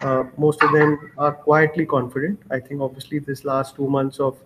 Uh, 0.02 0.24
most 0.38 0.62
of 0.64 0.72
them 0.72 1.12
are 1.18 1.34
quietly 1.34 1.86
confident. 1.86 2.40
I 2.52 2.60
think 2.60 2.82
obviously 2.82 3.20
this 3.20 3.44
last 3.44 3.76
two 3.76 3.90
months 3.90 4.20
of 4.20 4.38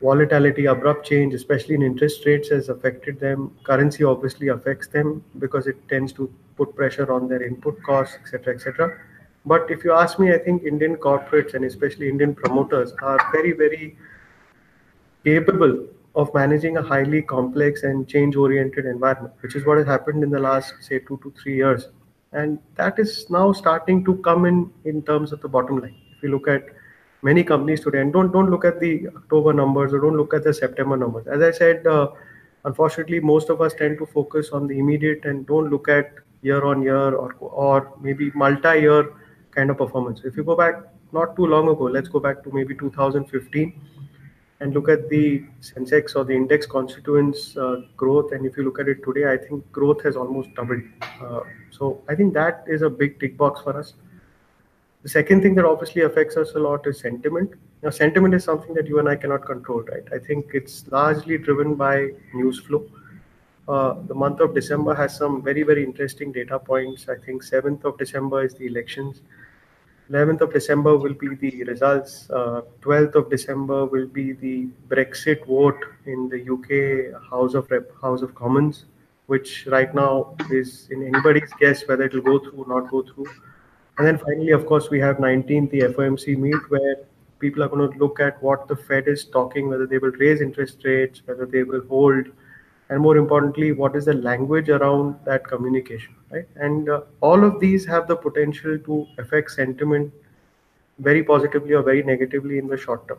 volatility, 0.00 0.66
abrupt 0.66 1.06
change, 1.06 1.32
especially 1.32 1.76
in 1.76 1.82
interest 1.82 2.26
rates, 2.26 2.48
has 2.48 2.68
affected 2.68 3.20
them. 3.20 3.52
Currency 3.62 4.02
obviously 4.02 4.48
affects 4.48 4.88
them 4.88 5.24
because 5.38 5.68
it 5.68 5.76
tends 5.88 6.12
to 6.14 6.28
put 6.56 6.74
pressure 6.74 7.12
on 7.12 7.28
their 7.28 7.42
input 7.42 7.80
costs, 7.82 8.16
etc., 8.20 8.54
etc. 8.54 8.98
But 9.46 9.70
if 9.70 9.84
you 9.84 9.92
ask 9.92 10.18
me, 10.18 10.32
I 10.34 10.38
think 10.38 10.64
Indian 10.64 10.96
corporates 10.96 11.54
and 11.54 11.64
especially 11.64 12.08
Indian 12.08 12.34
promoters 12.34 12.92
are 13.00 13.18
very, 13.32 13.52
very 13.52 13.96
capable 15.24 15.86
of 16.14 16.32
managing 16.34 16.76
a 16.76 16.82
highly 16.82 17.22
complex 17.22 17.82
and 17.84 18.06
change 18.06 18.36
oriented 18.36 18.84
environment, 18.86 19.34
which 19.40 19.56
is 19.56 19.64
what 19.64 19.78
has 19.78 19.86
happened 19.86 20.22
in 20.22 20.30
the 20.30 20.38
last, 20.38 20.74
say, 20.80 20.98
two 20.98 21.18
to 21.22 21.32
three 21.42 21.56
years. 21.56 21.88
And 22.32 22.58
that 22.76 22.98
is 22.98 23.28
now 23.30 23.52
starting 23.52 24.04
to 24.04 24.16
come 24.16 24.44
in 24.44 24.70
in 24.84 25.02
terms 25.02 25.32
of 25.32 25.40
the 25.40 25.48
bottom 25.48 25.80
line. 25.80 25.96
If 26.16 26.22
you 26.22 26.30
look 26.30 26.48
at 26.48 26.64
many 27.22 27.44
companies 27.44 27.80
today, 27.80 28.00
and 28.00 28.12
don't 28.12 28.32
don't 28.32 28.50
look 28.50 28.64
at 28.64 28.80
the 28.80 29.08
October 29.08 29.52
numbers 29.52 29.92
or 29.92 30.00
don't 30.00 30.16
look 30.16 30.34
at 30.34 30.44
the 30.44 30.52
September 30.52 30.96
numbers. 30.96 31.26
As 31.26 31.42
I 31.42 31.50
said, 31.50 31.86
uh, 31.86 32.08
unfortunately, 32.64 33.20
most 33.20 33.48
of 33.48 33.60
us 33.60 33.74
tend 33.74 33.98
to 33.98 34.06
focus 34.06 34.50
on 34.50 34.66
the 34.66 34.78
immediate 34.78 35.24
and 35.24 35.46
don't 35.46 35.70
look 35.70 35.88
at 35.88 36.14
year 36.42 36.64
on 36.64 36.82
year 36.82 37.14
or 37.14 37.34
or 37.40 37.92
maybe 38.00 38.30
multi-year 38.34 39.12
kind 39.50 39.70
of 39.70 39.78
performance. 39.78 40.22
If 40.24 40.36
you 40.36 40.44
go 40.44 40.56
back 40.56 40.82
not 41.12 41.36
too 41.36 41.46
long 41.46 41.68
ago, 41.68 41.84
let's 41.84 42.08
go 42.08 42.20
back 42.20 42.42
to 42.44 42.50
maybe 42.52 42.74
2015 42.74 43.80
and 44.62 44.72
look 44.74 44.88
at 44.88 45.08
the 45.08 45.42
Sensex 45.60 46.14
or 46.14 46.24
the 46.24 46.32
index 46.32 46.66
constituents 46.66 47.56
uh, 47.56 47.82
growth. 47.96 48.30
And 48.30 48.46
if 48.46 48.56
you 48.56 48.62
look 48.62 48.78
at 48.78 48.86
it 48.86 49.02
today, 49.02 49.32
I 49.32 49.36
think 49.36 49.70
growth 49.72 50.02
has 50.04 50.16
almost 50.16 50.54
doubled. 50.54 50.82
Uh, 51.20 51.40
so 51.70 52.00
I 52.08 52.14
think 52.14 52.32
that 52.34 52.64
is 52.68 52.82
a 52.82 52.88
big 52.88 53.18
tick 53.18 53.36
box 53.36 53.60
for 53.62 53.76
us. 53.76 53.94
The 55.02 55.08
second 55.08 55.42
thing 55.42 55.56
that 55.56 55.64
obviously 55.64 56.02
affects 56.02 56.36
us 56.36 56.52
a 56.54 56.60
lot 56.60 56.86
is 56.86 57.00
sentiment. 57.00 57.54
Now, 57.82 57.90
sentiment 57.90 58.34
is 58.34 58.44
something 58.44 58.72
that 58.74 58.86
you 58.86 59.00
and 59.00 59.08
I 59.08 59.16
cannot 59.16 59.44
control, 59.44 59.82
right? 59.82 60.04
I 60.14 60.20
think 60.24 60.52
it's 60.54 60.86
largely 60.92 61.38
driven 61.38 61.74
by 61.74 62.10
news 62.32 62.60
flow. 62.60 62.86
Uh, 63.66 63.94
the 64.06 64.14
month 64.14 64.38
of 64.38 64.54
December 64.54 64.94
has 64.94 65.16
some 65.16 65.42
very, 65.42 65.64
very 65.64 65.82
interesting 65.82 66.30
data 66.30 66.60
points. 66.60 67.08
I 67.08 67.16
think 67.16 67.42
7th 67.42 67.84
of 67.84 67.98
December 67.98 68.44
is 68.44 68.54
the 68.54 68.66
elections. 68.66 69.22
11th 70.12 70.42
of 70.42 70.52
December 70.52 70.98
will 70.98 71.14
be 71.14 71.34
the 71.36 71.64
results. 71.64 72.28
Uh, 72.28 72.60
12th 72.82 73.14
of 73.14 73.30
December 73.30 73.86
will 73.86 74.06
be 74.06 74.32
the 74.32 74.68
Brexit 74.88 75.46
vote 75.46 75.82
in 76.04 76.28
the 76.28 76.40
UK 76.54 77.22
House 77.30 77.54
of 77.54 77.70
Rep, 77.70 77.90
House 78.02 78.20
of 78.20 78.34
Commons, 78.34 78.84
which 79.26 79.66
right 79.68 79.94
now 79.94 80.36
is 80.50 80.88
in 80.90 81.02
anybody's 81.02 81.50
guess 81.58 81.88
whether 81.88 82.04
it 82.04 82.12
will 82.12 82.20
go 82.20 82.38
through 82.38 82.64
or 82.64 82.68
not 82.68 82.90
go 82.90 83.02
through. 83.02 83.26
And 83.96 84.06
then 84.06 84.18
finally, 84.18 84.50
of 84.50 84.66
course, 84.66 84.90
we 84.90 85.00
have 85.00 85.16
19th, 85.16 85.70
the 85.70 85.80
FOMC 85.80 86.36
meet, 86.36 86.70
where 86.70 86.96
people 87.38 87.62
are 87.62 87.68
going 87.68 87.90
to 87.90 87.98
look 87.98 88.20
at 88.20 88.42
what 88.42 88.68
the 88.68 88.76
Fed 88.76 89.08
is 89.08 89.24
talking, 89.24 89.70
whether 89.70 89.86
they 89.86 89.96
will 89.96 90.12
raise 90.12 90.42
interest 90.42 90.84
rates, 90.84 91.22
whether 91.24 91.46
they 91.46 91.62
will 91.62 91.86
hold, 91.88 92.26
and 92.92 93.00
more 93.00 93.16
importantly, 93.16 93.72
what 93.72 93.96
is 93.96 94.04
the 94.04 94.12
language 94.12 94.68
around 94.68 95.14
that 95.24 95.46
communication, 95.46 96.14
right? 96.30 96.46
And 96.56 96.90
uh, 96.90 97.00
all 97.22 97.42
of 97.42 97.58
these 97.58 97.86
have 97.86 98.06
the 98.06 98.14
potential 98.14 98.78
to 98.78 99.06
affect 99.18 99.50
sentiment 99.50 100.12
very 100.98 101.22
positively 101.22 101.72
or 101.72 101.82
very 101.82 102.02
negatively 102.02 102.58
in 102.58 102.66
the 102.66 102.76
short 102.76 103.08
term. 103.08 103.18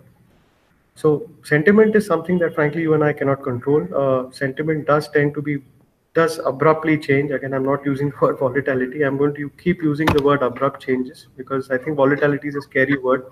So 0.94 1.28
sentiment 1.44 1.96
is 1.96 2.06
something 2.06 2.38
that 2.38 2.54
frankly 2.54 2.84
you 2.84 2.94
and 2.94 3.04
I 3.04 3.14
cannot 3.14 3.42
control. 3.42 3.88
Uh, 4.02 4.32
sentiment 4.32 4.86
does 4.86 5.10
tend 5.10 5.34
to 5.34 5.42
be 5.42 5.58
does 6.14 6.38
abruptly 6.46 7.00
change. 7.00 7.32
Again, 7.32 7.56
I'm 7.56 7.66
not 7.66 7.84
using 7.84 8.10
the 8.12 8.18
word 8.22 8.38
volatility. 8.38 9.02
I'm 9.02 9.18
going 9.18 9.34
to 9.34 9.50
keep 9.66 9.82
using 9.82 10.06
the 10.06 10.22
word 10.22 10.44
abrupt 10.44 10.84
changes 10.84 11.28
because 11.36 11.72
I 11.72 11.80
think 11.80 11.98
volatility 11.98 12.48
is 12.48 12.56
a 12.56 12.62
scary 12.62 13.00
word. 13.00 13.26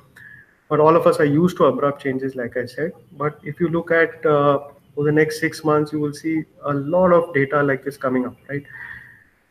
But 0.70 0.80
all 0.80 0.96
of 0.96 1.06
us 1.06 1.20
are 1.20 1.32
used 1.40 1.58
to 1.58 1.66
abrupt 1.66 2.02
changes, 2.02 2.36
like 2.36 2.58
I 2.58 2.66
said. 2.66 2.94
But 3.12 3.40
if 3.44 3.60
you 3.60 3.68
look 3.68 3.92
at 3.92 4.26
uh, 4.26 4.70
over 4.98 5.08
the 5.08 5.12
next 5.12 5.40
six 5.40 5.64
months, 5.64 5.92
you 5.92 6.00
will 6.00 6.14
see 6.14 6.44
a 6.66 6.74
lot 6.74 7.12
of 7.12 7.34
data 7.34 7.62
like 7.64 7.84
this 7.84 7.98
coming 7.98 8.26
up, 8.26 8.36
right? 8.50 8.64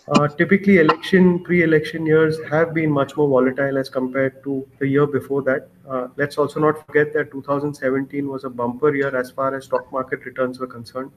Uh, 0.09 0.27
typically, 0.27 0.79
election 0.79 1.43
pre-election 1.45 2.05
years 2.05 2.39
have 2.51 2.75
been 2.75 2.91
much 2.91 3.17
more 3.17 3.29
volatile 3.29 3.79
as 3.79 3.89
compared 3.89 4.43
to 4.43 4.67
the 4.79 4.87
year 4.87 5.07
before 5.07 5.43
that. 5.43 5.69
Uh, 5.89 6.09
let's 6.17 6.37
also 6.39 6.59
not 6.59 6.85
forget 6.87 7.13
that 7.13 7.31
2017 7.31 8.27
was 8.27 8.45
a 8.45 8.51
bumper 8.51 8.95
year 8.95 9.15
as 9.17 9.31
far 9.31 9.55
as 9.55 9.67
stock 9.67 9.91
market 9.93 10.25
returns 10.25 10.59
were 10.59 10.67
concerned 10.67 11.13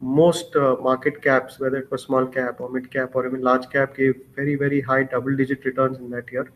most 0.00 0.54
uh, 0.56 0.76
market 0.80 1.22
caps, 1.22 1.58
whether 1.58 1.76
it 1.76 1.90
was 1.90 2.02
small 2.02 2.26
cap 2.26 2.60
or 2.60 2.68
mid 2.68 2.90
cap 2.90 3.14
or 3.14 3.26
even 3.26 3.40
large 3.40 3.68
cap, 3.70 3.96
gave 3.96 4.14
very, 4.34 4.54
very 4.54 4.80
high 4.80 5.02
double 5.04 5.34
digit 5.34 5.64
returns 5.64 5.98
in 5.98 6.10
that 6.10 6.30
year. 6.30 6.50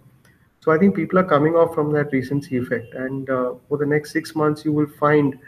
So 0.60 0.72
I 0.72 0.78
think 0.78 0.94
people 0.94 1.18
are 1.18 1.24
coming 1.24 1.54
off 1.54 1.74
from 1.74 1.92
that 1.92 2.12
recency 2.12 2.58
effect. 2.58 2.94
And 2.94 3.30
uh, 3.30 3.54
for 3.68 3.78
the 3.78 3.86
next 3.86 4.12
six 4.12 4.34
months, 4.34 4.64
you 4.64 4.72
will 4.72 4.88
find 4.98 5.38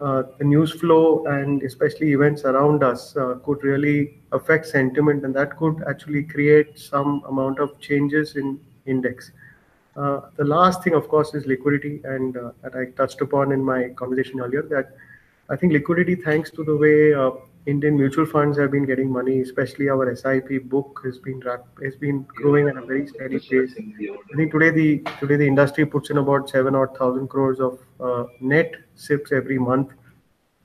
uh, 0.00 0.24
the 0.38 0.44
news 0.44 0.72
flow 0.72 1.24
and 1.26 1.62
especially 1.62 2.12
events 2.12 2.44
around 2.44 2.82
us 2.82 3.16
uh, 3.16 3.34
could 3.44 3.62
really 3.64 4.18
affect 4.32 4.66
sentiment, 4.66 5.24
and 5.24 5.34
that 5.34 5.56
could 5.56 5.82
actually 5.88 6.22
create 6.22 6.78
some 6.78 7.22
amount 7.28 7.58
of 7.58 7.80
changes 7.80 8.36
in 8.36 8.60
index. 8.84 9.30
Uh, 9.96 10.20
the 10.36 10.44
last 10.44 10.84
thing, 10.84 10.94
of 10.94 11.08
course, 11.08 11.32
is 11.34 11.46
liquidity, 11.46 12.02
and 12.04 12.36
uh, 12.36 12.50
that 12.62 12.74
I 12.74 12.86
touched 12.96 13.22
upon 13.22 13.52
in 13.52 13.64
my 13.64 13.88
conversation 13.90 14.40
earlier 14.40 14.62
that 14.62 14.94
I 15.48 15.56
think 15.56 15.72
liquidity, 15.72 16.14
thanks 16.14 16.50
to 16.50 16.64
the 16.64 16.76
way 16.76 17.14
uh, 17.14 17.30
Indian 17.66 17.96
mutual 17.96 18.26
funds 18.26 18.56
have 18.58 18.70
been 18.70 18.86
getting 18.86 19.10
money, 19.10 19.40
especially 19.40 19.88
our 19.88 20.14
SIP 20.14 20.62
book 20.64 21.00
has 21.04 21.18
been 21.18 21.42
has 21.82 21.96
been 21.96 22.24
growing 22.28 22.68
at 22.68 22.76
a 22.76 22.86
very 22.86 23.08
steady 23.08 23.40
pace. 23.40 23.74
I 23.76 24.36
think 24.36 24.52
today 24.52 24.70
the 24.70 25.02
today 25.18 25.36
the 25.36 25.46
industry 25.46 25.84
puts 25.84 26.10
in 26.10 26.18
about 26.18 26.48
seven 26.48 26.76
or 26.76 26.86
thousand 26.96 27.26
crores 27.28 27.58
of 27.58 27.80
uh, 28.00 28.26
net 28.40 28.76
SIPs 28.94 29.32
every 29.32 29.58
month, 29.58 29.90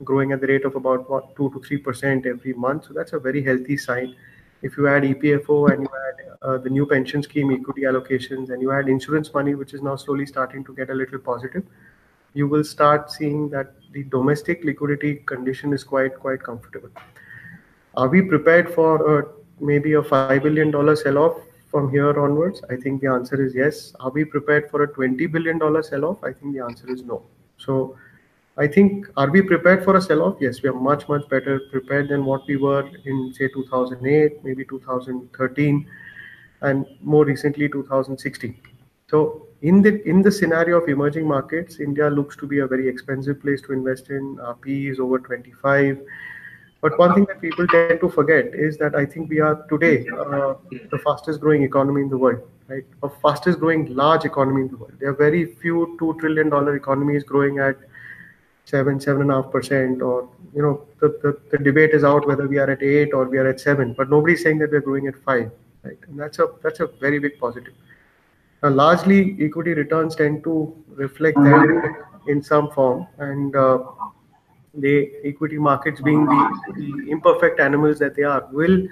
growing 0.04 0.30
at 0.30 0.40
the 0.40 0.46
rate 0.46 0.64
of 0.64 0.76
about 0.76 1.10
what, 1.10 1.34
two 1.34 1.50
to 1.50 1.60
three 1.66 1.78
percent 1.78 2.24
every 2.24 2.52
month. 2.52 2.84
So 2.86 2.94
that's 2.94 3.12
a 3.14 3.18
very 3.18 3.42
healthy 3.42 3.76
sign. 3.76 4.14
If 4.62 4.76
you 4.76 4.86
add 4.86 5.02
EPFO 5.02 5.72
and 5.72 5.82
you 5.82 5.88
add 6.06 6.38
uh, 6.40 6.58
the 6.58 6.70
new 6.70 6.86
pension 6.86 7.20
scheme 7.20 7.50
equity 7.52 7.82
allocations 7.82 8.50
and 8.50 8.62
you 8.62 8.70
add 8.70 8.88
insurance 8.88 9.34
money, 9.34 9.56
which 9.56 9.74
is 9.74 9.82
now 9.82 9.96
slowly 9.96 10.24
starting 10.24 10.62
to 10.66 10.72
get 10.72 10.88
a 10.88 10.94
little 10.94 11.18
positive, 11.18 11.64
you 12.34 12.48
will 12.48 12.64
start 12.64 13.10
seeing 13.10 13.48
that 13.50 13.74
the 13.92 14.04
domestic 14.04 14.64
liquidity 14.64 15.16
condition 15.26 15.72
is 15.72 15.84
quite 15.84 16.18
quite 16.18 16.42
comfortable. 16.42 16.90
Are 17.94 18.08
we 18.08 18.22
prepared 18.22 18.72
for 18.74 19.18
a, 19.18 19.26
maybe 19.60 19.92
a 19.94 20.02
five 20.02 20.42
billion 20.42 20.70
dollar 20.70 20.96
sell-off 20.96 21.36
from 21.70 21.90
here 21.90 22.18
onwards? 22.18 22.62
I 22.70 22.76
think 22.76 23.00
the 23.02 23.08
answer 23.08 23.44
is 23.44 23.54
yes. 23.54 23.94
Are 24.00 24.10
we 24.10 24.24
prepared 24.24 24.70
for 24.70 24.82
a 24.84 24.88
twenty 24.88 25.26
billion 25.26 25.58
dollar 25.58 25.82
sell-off? 25.82 26.24
I 26.24 26.32
think 26.32 26.54
the 26.54 26.60
answer 26.60 26.90
is 26.90 27.02
no. 27.02 27.22
So, 27.58 27.96
I 28.56 28.66
think 28.66 29.08
are 29.16 29.30
we 29.30 29.42
prepared 29.42 29.84
for 29.84 29.96
a 29.96 30.00
sell-off? 30.00 30.36
Yes, 30.40 30.62
we 30.62 30.70
are 30.70 30.80
much 30.88 31.08
much 31.08 31.28
better 31.28 31.60
prepared 31.70 32.08
than 32.08 32.24
what 32.24 32.46
we 32.46 32.56
were 32.56 32.88
in 33.04 33.32
say 33.34 33.48
2008, 33.48 34.42
maybe 34.42 34.64
2013, 34.64 35.86
and 36.62 36.86
more 37.02 37.24
recently 37.26 37.68
2016. 37.68 38.56
So 39.10 39.46
in 39.62 39.80
the 39.80 40.02
in 40.08 40.22
the 40.22 40.30
scenario 40.30 40.80
of 40.80 40.88
emerging 40.88 41.26
markets, 41.26 41.78
India 41.78 42.10
looks 42.10 42.36
to 42.36 42.46
be 42.46 42.58
a 42.58 42.66
very 42.66 42.88
expensive 42.88 43.40
place 43.40 43.62
to 43.62 43.72
invest 43.72 44.10
in. 44.10 44.38
PE 44.60 44.86
is 44.86 44.98
over 44.98 45.18
25. 45.18 46.00
But 46.80 46.98
one 46.98 47.14
thing 47.14 47.26
that 47.26 47.40
people 47.40 47.68
tend 47.68 48.00
to 48.00 48.08
forget 48.08 48.46
is 48.54 48.76
that 48.78 48.96
I 48.96 49.06
think 49.06 49.30
we 49.30 49.38
are 49.38 49.64
today 49.68 50.08
uh, 50.08 50.54
the 50.90 50.98
fastest 50.98 51.40
growing 51.40 51.62
economy 51.62 52.02
in 52.02 52.08
the 52.08 52.18
world, 52.18 52.40
right? 52.66 52.84
A 53.04 53.08
fastest 53.08 53.60
growing 53.60 53.94
large 53.94 54.24
economy 54.24 54.62
in 54.62 54.68
the 54.68 54.76
world. 54.76 54.94
There 54.98 55.10
are 55.10 55.14
very 55.14 55.44
few 55.46 55.96
two 56.00 56.16
trillion 56.18 56.48
dollar 56.48 56.74
economies 56.74 57.22
growing 57.22 57.60
at 57.60 57.76
seven, 58.64 58.98
seven 58.98 59.22
and 59.22 59.30
a 59.30 59.42
half 59.42 59.52
percent, 59.52 60.02
or 60.02 60.28
you 60.52 60.62
know, 60.62 60.82
the, 61.00 61.08
the, 61.22 61.38
the 61.56 61.62
debate 61.62 61.90
is 61.90 62.02
out 62.02 62.26
whether 62.26 62.48
we 62.48 62.58
are 62.58 62.68
at 62.68 62.82
eight 62.82 63.14
or 63.14 63.26
we 63.26 63.38
are 63.38 63.48
at 63.48 63.60
seven. 63.60 63.94
But 63.96 64.10
nobody's 64.10 64.42
saying 64.42 64.58
that 64.58 64.72
we're 64.72 64.80
growing 64.80 65.06
at 65.06 65.16
five, 65.22 65.52
right? 65.84 65.98
And 66.08 66.18
that's 66.18 66.40
a 66.40 66.48
that's 66.64 66.80
a 66.80 66.88
very 66.88 67.20
big 67.20 67.38
positive. 67.38 67.74
Now, 68.62 68.70
largely, 68.70 69.36
equity 69.40 69.74
returns 69.74 70.14
tend 70.14 70.44
to 70.44 70.72
reflect 70.88 71.36
that 71.36 72.04
in 72.28 72.42
some 72.42 72.70
form, 72.70 73.08
and 73.18 73.56
uh, 73.56 73.78
the 74.74 75.10
equity 75.24 75.58
markets, 75.58 76.00
being 76.00 76.24
the, 76.24 76.72
the, 76.76 77.10
imperfect 77.10 77.58
animals 77.58 77.98
that 77.98 78.14
they 78.14 78.22
are, 78.22 78.48
will 78.52 78.86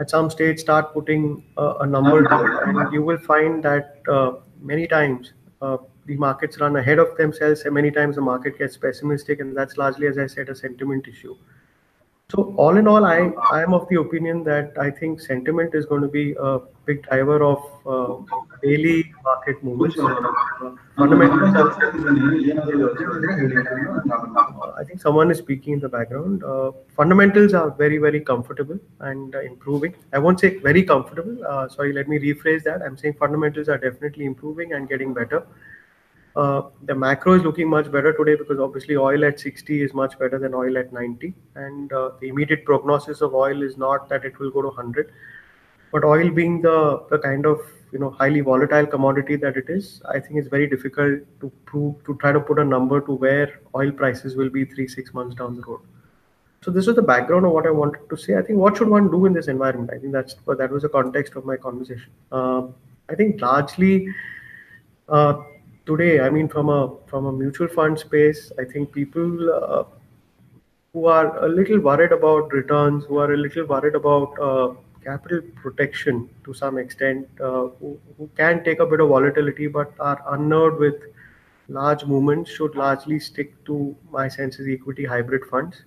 at 0.00 0.08
some 0.08 0.30
stage 0.30 0.58
start 0.58 0.94
putting 0.94 1.44
uh, 1.58 1.74
a 1.80 1.86
number 1.86 2.22
down 2.22 2.68
and 2.68 2.92
you 2.92 3.02
will 3.02 3.18
find 3.18 3.62
that 3.62 4.02
uh, 4.08 4.32
many 4.60 4.86
times 4.86 5.32
uh, 5.60 5.76
the 6.06 6.16
markets 6.16 6.58
run 6.58 6.76
ahead 6.76 6.98
of 6.98 7.14
themselves, 7.16 7.62
and 7.62 7.74
many 7.74 7.90
times 7.90 8.16
the 8.16 8.22
market 8.22 8.58
gets 8.58 8.76
pessimistic, 8.76 9.40
and 9.40 9.54
that's 9.54 9.76
largely, 9.76 10.06
as 10.06 10.16
I 10.16 10.26
said, 10.26 10.48
a 10.48 10.54
sentiment 10.54 11.06
issue. 11.06 11.36
So 12.30 12.54
all 12.58 12.76
in 12.76 12.86
all, 12.86 13.06
I, 13.06 13.30
I 13.50 13.62
am 13.62 13.72
of 13.72 13.88
the 13.88 13.98
opinion 14.00 14.44
that 14.44 14.74
I 14.78 14.90
think 14.90 15.18
sentiment 15.18 15.74
is 15.74 15.86
going 15.86 16.02
to 16.02 16.08
be 16.08 16.34
a 16.38 16.58
big 16.84 17.02
driver 17.04 17.42
of 17.42 17.62
uh, 17.86 18.22
daily 18.62 19.10
market 19.24 19.64
movements. 19.64 19.96
Fundamentals 20.94 21.54
I 24.76 24.84
think 24.84 25.00
someone 25.00 25.30
is 25.30 25.38
speaking 25.38 25.72
in 25.72 25.80
the 25.80 25.88
background. 25.88 26.44
Uh, 26.44 26.72
fundamentals 26.94 27.54
are 27.54 27.70
very, 27.70 27.96
very 27.96 28.20
comfortable 28.20 28.78
and 29.00 29.34
uh, 29.34 29.40
improving. 29.40 29.94
I 30.12 30.18
won't 30.18 30.38
say 30.38 30.58
very 30.58 30.82
comfortable. 30.82 31.42
Uh, 31.46 31.66
sorry, 31.70 31.94
let 31.94 32.08
me 32.08 32.18
rephrase 32.18 32.62
that. 32.64 32.82
I'm 32.82 32.98
saying 32.98 33.14
fundamentals 33.14 33.70
are 33.70 33.78
definitely 33.78 34.26
improving 34.26 34.74
and 34.74 34.86
getting 34.86 35.14
better. 35.14 35.46
Uh, 36.38 36.62
the 36.84 36.94
macro 36.94 37.32
is 37.32 37.42
looking 37.42 37.68
much 37.68 37.90
better 37.90 38.12
today 38.12 38.36
because 38.36 38.60
obviously 38.60 38.96
oil 38.96 39.24
at 39.24 39.40
60 39.40 39.82
is 39.82 39.92
much 39.92 40.16
better 40.20 40.38
than 40.38 40.54
oil 40.54 40.78
at 40.78 40.92
90 40.92 41.34
and 41.56 41.92
uh, 41.92 42.10
the 42.20 42.28
immediate 42.28 42.64
prognosis 42.64 43.20
of 43.22 43.34
oil 43.34 43.60
is 43.60 43.76
not 43.76 44.08
that 44.08 44.24
it 44.24 44.38
will 44.38 44.52
go 44.52 44.62
to 44.62 44.68
100 44.68 45.10
but 45.90 46.04
oil 46.04 46.30
being 46.30 46.62
the, 46.62 47.18
kind 47.24 47.44
of 47.44 47.60
you 47.90 47.98
know 47.98 48.10
highly 48.10 48.38
volatile 48.38 48.86
commodity 48.86 49.34
that 49.34 49.56
it 49.56 49.68
is 49.68 50.00
i 50.10 50.20
think 50.20 50.38
it's 50.38 50.46
very 50.46 50.68
difficult 50.68 51.18
to 51.40 51.50
prove 51.64 52.04
to 52.04 52.14
try 52.18 52.30
to 52.30 52.38
put 52.38 52.60
a 52.60 52.64
number 52.64 53.00
to 53.00 53.14
where 53.14 53.60
oil 53.74 53.90
prices 53.90 54.36
will 54.36 54.50
be 54.50 54.64
three 54.64 54.86
six 54.86 55.12
months 55.12 55.34
down 55.34 55.56
the 55.56 55.62
road. 55.62 55.80
So 56.60 56.70
this 56.70 56.86
was 56.86 56.94
the 56.94 57.02
background 57.02 57.46
of 57.46 57.52
what 57.52 57.66
i 57.66 57.70
wanted 57.70 58.08
to 58.10 58.16
say. 58.16 58.36
I 58.36 58.42
think 58.42 58.58
what 58.58 58.76
should 58.76 58.88
one 58.88 59.10
do 59.10 59.26
in 59.26 59.32
this 59.32 59.48
environment? 59.48 59.90
I 59.92 59.98
think 59.98 60.12
that 60.12 60.70
was 60.70 60.82
the 60.82 60.88
context 60.88 61.34
of 61.34 61.44
my 61.44 61.56
conversation. 61.56 62.10
Uh, 62.30 62.62
i 63.08 63.16
think 63.16 63.40
largely 63.40 64.14
today, 65.88 66.20
I 66.20 66.30
mean, 66.30 66.48
from 66.48 66.68
a 66.68 66.80
from 67.06 67.26
a 67.26 67.32
mutual 67.32 67.68
fund 67.76 67.98
space, 67.98 68.52
I 68.58 68.64
think 68.72 68.92
people 68.92 69.52
uh, 69.58 69.84
who 70.92 71.06
are 71.06 71.44
a 71.44 71.48
little 71.48 71.80
worried 71.80 72.12
about 72.12 72.52
returns, 72.52 73.04
who 73.06 73.18
are 73.18 73.32
a 73.32 73.36
little 73.36 73.66
worried 73.66 73.94
about 73.94 74.38
uh, 74.48 74.68
capital 75.04 75.40
protection 75.62 76.28
to 76.44 76.54
some 76.54 76.78
extent, 76.78 77.28
uh, 77.40 77.68
who, 77.80 77.98
who 78.16 78.28
can 78.36 78.64
take 78.64 78.80
a 78.80 78.86
bit 78.86 79.00
of 79.00 79.08
volatility 79.08 79.66
but 79.66 79.92
are 79.98 80.22
unnerved 80.34 80.78
with 80.78 80.96
large 81.68 82.04
movements, 82.04 82.50
should 82.50 82.74
largely 82.74 83.20
stick 83.20 83.52
to 83.64 83.94
my 84.10 84.26
sense 84.28 84.58
is 84.58 84.68
equity 84.68 85.04
hybrid 85.04 85.44
funds. 85.50 85.84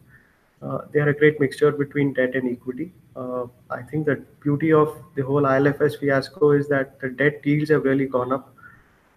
Uh, 0.61 0.79
they 0.91 0.99
are 0.99 1.09
a 1.09 1.17
great 1.17 1.39
mixture 1.39 1.71
between 1.71 2.13
debt 2.13 2.35
and 2.35 2.51
equity. 2.51 2.91
Uh, 3.15 3.45
I 3.69 3.81
think 3.81 4.05
the 4.05 4.23
beauty 4.41 4.71
of 4.71 4.95
the 5.15 5.23
whole 5.23 5.41
ILFS 5.41 5.99
fiasco 5.99 6.51
is 6.51 6.67
that 6.69 6.99
the 7.01 7.09
debt 7.09 7.41
yields 7.43 7.71
have 7.71 7.83
really 7.83 8.05
gone 8.05 8.31
up. 8.31 8.53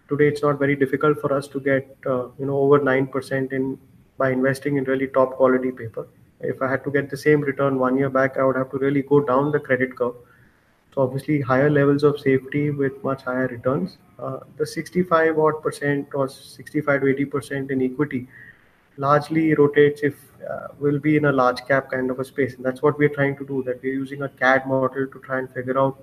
Today, 0.08 0.28
it's 0.28 0.42
not 0.42 0.58
very 0.58 0.76
difficult 0.76 1.20
for 1.20 1.32
us 1.32 1.48
to 1.48 1.60
get 1.60 1.96
uh, 2.06 2.26
you 2.38 2.46
know 2.46 2.58
over 2.58 2.78
nine 2.78 3.06
percent 3.06 3.52
in 3.52 3.78
by 4.18 4.30
investing 4.30 4.76
in 4.76 4.84
really 4.84 5.08
top 5.08 5.32
quality 5.32 5.70
paper. 5.70 6.06
If 6.40 6.60
I 6.60 6.70
had 6.70 6.84
to 6.84 6.90
get 6.90 7.10
the 7.10 7.16
same 7.16 7.40
return 7.40 7.78
one 7.78 7.96
year 7.96 8.10
back, 8.10 8.36
I 8.36 8.44
would 8.44 8.56
have 8.56 8.70
to 8.72 8.78
really 8.78 9.02
go 9.02 9.20
down 9.20 9.50
the 9.50 9.60
credit 9.60 9.96
curve. 9.96 10.14
So 10.94 11.02
obviously, 11.02 11.40
higher 11.40 11.70
levels 11.70 12.04
of 12.04 12.20
safety 12.20 12.70
with 12.70 13.02
much 13.02 13.22
higher 13.22 13.48
returns. 13.48 13.98
Uh, 14.18 14.40
the 14.58 14.66
65 14.66 15.38
odd 15.38 15.62
percent 15.62 16.08
or 16.14 16.28
65 16.28 17.00
to 17.00 17.06
80 17.08 17.24
percent 17.24 17.70
in 17.70 17.82
equity 17.82 18.28
largely 18.96 19.54
rotates 19.54 20.02
if 20.02 20.14
uh, 20.48 20.68
will 20.78 20.98
be 20.98 21.16
in 21.16 21.24
a 21.24 21.32
large 21.32 21.66
cap 21.66 21.90
kind 21.90 22.10
of 22.10 22.20
a 22.20 22.24
space 22.24 22.54
and 22.54 22.64
that's 22.64 22.82
what 22.82 22.96
we're 22.98 23.08
trying 23.08 23.36
to 23.36 23.44
do 23.44 23.62
that 23.64 23.82
we're 23.82 23.92
using 23.92 24.22
a 24.22 24.28
CAD 24.28 24.66
model 24.66 25.06
to 25.06 25.18
try 25.20 25.38
and 25.38 25.50
figure 25.52 25.78
out 25.78 25.98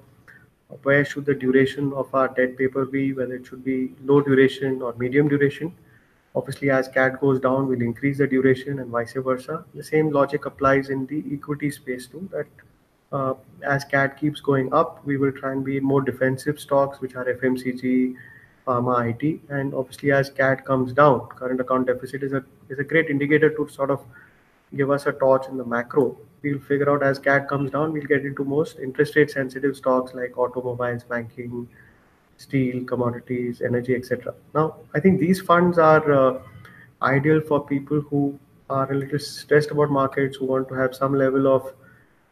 where 0.84 1.04
should 1.06 1.26
the 1.26 1.34
duration 1.34 1.94
of 1.94 2.14
our 2.14 2.28
debt 2.28 2.58
paper 2.58 2.86
be? 2.86 3.14
Whether 3.14 3.36
it 3.36 3.46
should 3.46 3.64
be 3.64 3.94
low 4.06 4.22
duration 4.22 4.82
or 4.82 4.94
medium 4.94 5.28
duration? 5.28 5.74
Obviously 6.34 6.70
as 6.70 6.88
CAD 6.88 7.20
goes 7.20 7.40
down 7.42 7.68
we'll 7.68 7.82
increase 7.82 8.18
the 8.18 8.28
duration 8.28 8.80
and 8.80 8.90
vice 8.90 9.14
versa. 9.14 9.66
The 9.76 9.84
same 9.84 10.12
logic 10.12 10.46
applies 10.46 10.90
in 10.90 11.06
the 11.08 11.24
equity 11.32 11.72
space 11.72 12.08
too 12.08 12.30
that 12.32 12.48
uh, 13.12 13.34
as 13.64 13.84
CAD 13.84 14.18
keeps 14.18 14.40
going 14.40 14.74
up 14.74 15.06
we 15.06 15.18
will 15.18 15.32
try 15.32 15.52
and 15.52 15.66
be 15.66 15.80
more 15.80 16.02
defensive 16.02 16.60
stocks 16.60 17.02
which 17.02 17.16
are 17.16 17.26
fmcg 17.26 18.16
pharma 18.66 19.10
IT. 19.10 19.42
And 19.50 19.74
obviously, 19.74 20.12
as 20.12 20.30
CAD 20.30 20.66
comes 20.66 20.94
down, 20.94 21.28
current 21.30 21.60
account 21.60 21.88
deficit 21.88 22.24
is 22.24 22.34
a 22.34 22.44
is 22.70 22.80
a 22.80 22.84
great 22.84 23.10
indicator 23.10 23.50
to 23.50 23.68
sort 23.68 23.92
of 23.92 24.02
give 24.76 24.92
us 24.92 25.06
a 25.06 25.12
torch 25.12 25.48
in 25.48 25.58
the 25.58 25.66
macro. 25.66 26.18
We'll 26.42 26.60
figure 26.60 26.90
out 26.90 27.04
as 27.04 27.20
CAD 27.20 27.48
comes 27.48 27.72
down, 27.72 27.94
we'll 27.94 28.06
get 28.06 28.26
into 28.26 28.44
most 28.44 28.80
interest 28.80 29.16
rate 29.16 29.30
sensitive 29.30 29.76
stocks 29.76 30.14
like 30.14 30.38
automobiles, 30.38 31.04
banking, 31.04 31.68
steel, 32.38 32.84
commodities, 32.86 33.62
energy, 33.62 33.96
etc. 33.96 34.34
Now, 34.56 34.78
I 34.96 35.00
think 35.00 35.20
these 35.20 35.40
funds 35.40 35.78
are 35.78 36.12
uh, 36.12 36.40
ideal 37.02 37.42
for 37.42 37.66
people 37.66 38.02
who 38.02 38.40
are 38.70 38.92
a 38.92 38.96
little 38.96 39.20
stressed 39.20 39.72
about 39.72 39.92
markets, 39.92 40.38
who 40.38 40.46
want 40.46 40.68
to 40.70 40.76
have 40.76 40.96
some 40.96 41.14
level 41.14 41.48
of 41.48 41.74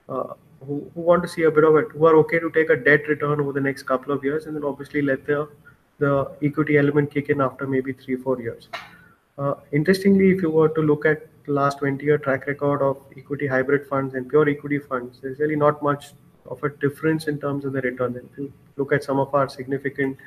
uh, 0.08 0.34
who, 0.65 0.89
who 0.93 1.01
want 1.01 1.22
to 1.24 1.29
see 1.29 1.43
a 1.43 1.51
bit 1.51 1.63
of 1.63 1.75
it, 1.75 1.88
who 1.91 2.05
are 2.05 2.15
okay 2.17 2.39
to 2.39 2.50
take 2.51 2.69
a 2.69 2.75
debt 2.75 3.08
return 3.08 3.39
over 3.39 3.53
the 3.53 3.62
next 3.62 3.84
couple 3.84 4.12
of 4.12 4.24
years, 4.24 4.46
and 4.46 4.55
then 4.55 4.63
obviously 4.63 5.01
let 5.01 5.25
the 5.25 5.48
the 6.00 6.31
equity 6.41 6.77
element 6.77 7.12
kick 7.12 7.29
in 7.29 7.41
after 7.41 7.67
maybe 7.67 7.93
three, 7.93 8.15
four 8.15 8.41
years. 8.41 8.69
Uh, 9.38 9.55
interestingly, 9.72 10.31
if 10.31 10.41
you 10.41 10.50
were 10.50 10.69
to 10.69 10.81
look 10.81 11.05
at 11.05 11.27
last 11.48 11.79
20 11.79 12.05
year 12.05 12.17
track 12.17 12.48
record 12.48 12.81
of 12.81 12.98
equity 13.17 13.48
hybrid 13.48 13.88
funds 13.88 14.15
and 14.15 14.29
pure 14.29 14.48
equity 14.50 14.79
funds, 14.79 15.19
there's 15.22 15.39
really 15.39 15.55
not 15.55 15.81
much 15.81 16.13
of 16.46 16.63
a 16.63 16.69
difference 16.69 17.27
in 17.27 17.39
terms 17.39 17.65
of 17.65 17.74
the 17.74 17.81
return. 17.81 18.15
If 18.15 18.38
you 18.38 18.53
look 18.77 18.91
at 18.93 19.03
some 19.03 19.19
of 19.19 19.34
our 19.34 19.48
significant 19.50 20.17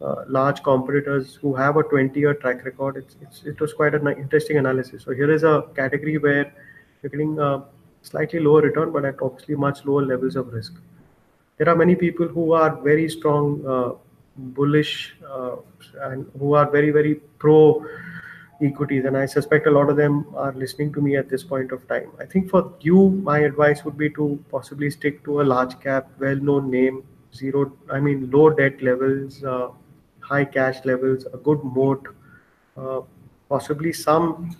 uh, 0.00 0.24
large 0.28 0.62
competitors 0.62 1.34
who 1.34 1.54
have 1.54 1.76
a 1.76 1.82
20 1.82 2.18
year 2.18 2.34
track 2.34 2.64
record, 2.64 2.96
it's, 2.96 3.16
it's, 3.20 3.44
it 3.44 3.60
was 3.60 3.72
quite 3.72 3.94
an 3.94 4.06
interesting 4.08 4.58
analysis. 4.58 5.02
So 5.04 5.12
here 5.12 5.30
is 5.30 5.42
a 5.42 5.66
category 5.74 6.18
where 6.18 6.52
you're 7.02 7.10
getting 7.10 7.38
a 7.38 7.64
slightly 8.02 8.40
lower 8.40 8.62
return, 8.62 8.92
but 8.92 9.04
at 9.04 9.16
obviously 9.22 9.54
much 9.54 9.84
lower 9.84 10.04
levels 10.04 10.36
of 10.36 10.52
risk. 10.52 10.74
There 11.56 11.68
are 11.68 11.76
many 11.76 11.94
people 11.94 12.26
who 12.26 12.52
are 12.52 12.74
very 12.82 13.08
strong 13.08 13.64
uh, 13.66 13.92
bullish 14.36 15.16
uh, 15.28 15.56
and 16.02 16.26
who 16.38 16.54
are 16.54 16.68
very 16.70 16.90
very 16.90 17.14
pro 17.38 17.86
equities 18.62 19.04
and 19.04 19.16
i 19.16 19.26
suspect 19.26 19.66
a 19.66 19.70
lot 19.70 19.88
of 19.90 19.96
them 19.96 20.26
are 20.36 20.52
listening 20.52 20.92
to 20.92 21.00
me 21.00 21.16
at 21.16 21.28
this 21.28 21.42
point 21.42 21.72
of 21.72 21.86
time. 21.88 22.10
I 22.20 22.24
think 22.24 22.50
for 22.50 22.72
you 22.80 23.10
my 23.22 23.40
advice 23.40 23.84
would 23.84 23.98
be 23.98 24.10
to 24.10 24.42
possibly 24.50 24.90
stick 24.90 25.24
to 25.24 25.40
a 25.40 25.44
large 25.44 25.78
cap 25.80 26.08
well 26.20 26.36
known 26.36 26.70
name 26.70 27.02
zero 27.34 27.72
i 27.90 27.98
mean 28.00 28.30
low 28.30 28.50
debt 28.50 28.80
levels 28.82 29.42
uh, 29.44 29.68
high 30.20 30.44
cash 30.44 30.84
levels 30.84 31.26
a 31.32 31.36
good 31.38 31.62
moat 31.64 32.06
uh, 32.76 33.00
possibly 33.48 33.92
some 33.92 34.56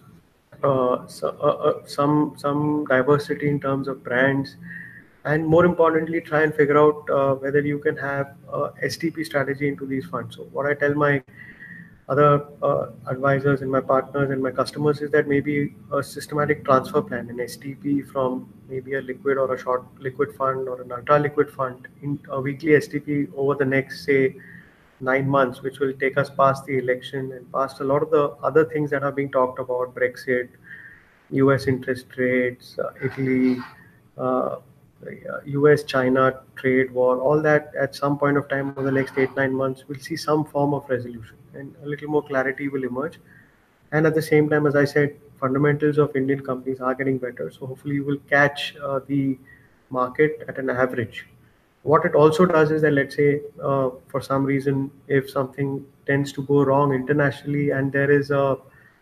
uh, 0.62 1.07
so, 1.07 1.28
uh, 1.42 1.68
uh, 1.68 1.87
some 1.87 2.35
some 2.37 2.85
diversity 2.88 3.48
in 3.48 3.61
terms 3.61 3.88
of 3.88 4.02
brands 4.02 4.57
and 5.24 5.46
more 5.46 5.64
importantly 5.64 6.20
try 6.20 6.42
and 6.42 6.54
figure 6.54 6.78
out 6.78 7.09
uh, 7.11 7.35
whether 7.35 7.61
you 7.61 7.78
can 7.78 7.96
have 7.96 8.35
a 8.52 8.70
stp 8.85 9.24
strategy 9.24 9.68
into 9.68 9.87
these 9.87 10.07
funds. 10.07 10.37
So 10.37 10.42
what 10.52 10.66
i 10.66 10.74
tell 10.74 10.94
my 10.94 11.22
other 12.08 12.46
uh, 12.62 12.86
advisors 13.08 13.62
and 13.62 13.70
my 13.70 13.80
partners 13.80 14.30
and 14.30 14.42
my 14.42 14.50
customers 14.50 15.00
is 15.00 15.10
that 15.10 15.26
maybe 15.26 15.74
a 15.92 16.02
systematic 16.02 16.64
transfer 16.64 17.00
plan 17.00 17.30
an 17.30 17.38
stp 17.38 18.06
from 18.10 18.46
maybe 18.68 18.94
a 18.94 19.00
liquid 19.00 19.38
or 19.38 19.54
a 19.54 19.58
short 19.58 19.84
liquid 19.98 20.34
fund 20.36 20.68
or 20.68 20.82
an 20.82 20.92
ultra 20.92 21.18
liquid 21.18 21.50
fund 21.50 21.88
in 22.02 22.18
a 22.30 22.40
weekly 22.40 22.72
stp 22.72 23.32
over 23.36 23.54
the 23.54 23.64
next 23.64 24.04
say 24.04 24.36
nine 25.00 25.28
months 25.28 25.62
which 25.62 25.78
will 25.78 25.94
take 25.94 26.18
us 26.18 26.28
past 26.30 26.64
the 26.66 26.76
election 26.78 27.32
and 27.32 27.50
past 27.52 27.80
a 27.80 27.84
lot 27.84 28.02
of 28.02 28.10
the 28.10 28.28
other 28.42 28.64
things 28.66 28.90
that 28.90 29.02
are 29.02 29.12
being 29.12 29.30
talked 29.30 29.58
about 29.58 29.94
brexit 29.94 30.48
us 31.30 31.66
interest 31.66 32.06
rates 32.16 32.78
uh, 32.78 32.92
italy 33.02 33.56
uh, 34.18 34.56
US 35.46 35.83
China 35.85 36.40
trade 36.57 36.90
war, 36.90 37.20
all 37.20 37.42
that 37.42 37.72
at 37.78 37.94
some 37.94 38.18
point 38.18 38.37
of 38.37 38.48
time 38.48 38.70
over 38.70 38.83
the 38.83 38.92
next 38.92 39.18
eight, 39.18 39.35
nine 39.37 39.54
months, 39.54 39.85
we'll 39.88 39.98
see 39.98 40.16
some 40.16 40.44
form 40.44 40.74
of 40.74 40.88
resolution 40.88 41.37
and 41.54 41.74
a 41.83 41.87
little 41.87 42.09
more 42.09 42.22
clarity 42.22 42.68
will 42.68 42.85
emerge. 42.85 43.18
And 43.92 44.07
at 44.07 44.14
the 44.14 44.22
same 44.22 44.48
time, 44.48 44.66
as 44.66 44.76
I 44.76 44.85
said, 44.85 45.16
fundamentals 45.38 45.98
of 45.98 46.16
Indian 46.16 46.40
companies 46.40 46.80
are 46.80 46.94
getting 46.94 47.18
better. 47.18 47.50
So 47.50 47.66
hopefully, 47.66 47.96
you 47.96 48.04
will 48.04 48.22
catch 48.30 48.74
uh, 48.83 49.00
the 49.07 49.38
market 49.90 50.44
at 50.48 50.59
an 50.59 50.70
average. 50.70 51.26
What 51.83 52.04
it 52.07 52.14
also 52.14 52.46
does 52.46 52.70
is 52.70 52.83
that, 52.83 52.92
let's 52.92 53.14
say, 53.14 53.42
uh, 53.62 53.90
for 54.09 54.20
some 54.20 54.44
reason, 54.44 54.90
if 55.07 55.30
something 55.30 55.85
tends 56.07 56.33
to 56.33 56.42
go 56.42 56.64
wrong 56.64 56.94
internationally 56.94 57.70
and 57.70 57.92
there 57.92 58.11
is 58.11 58.30
a 58.30 58.57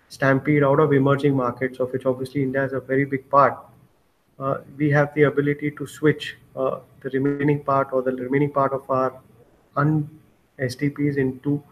stampede 0.09 0.63
out 0.63 0.81
of 0.81 0.93
emerging 0.93 1.37
markets, 1.37 1.79
of 1.79 1.93
which 1.93 2.07
obviously 2.07 2.43
India 2.43 2.65
is 2.65 2.73
a 2.73 2.81
very 2.81 3.05
big 3.05 3.29
part, 3.31 3.55
uh, 3.55 3.72
we 4.77 4.91
have 4.91 5.15
the 5.15 5.25
ability 5.25 5.71
to 5.73 5.87
switch 5.87 6.37
uh, 6.57 6.79
the 7.03 7.11
remaining 7.11 7.63
part 7.65 7.93
or 7.93 8.03
the 8.03 8.13
remaining 8.13 8.51
part 8.51 8.73
of 8.73 8.89
our 8.91 9.13
un 9.77 10.09
STPs 10.59 11.17
into 11.17 11.63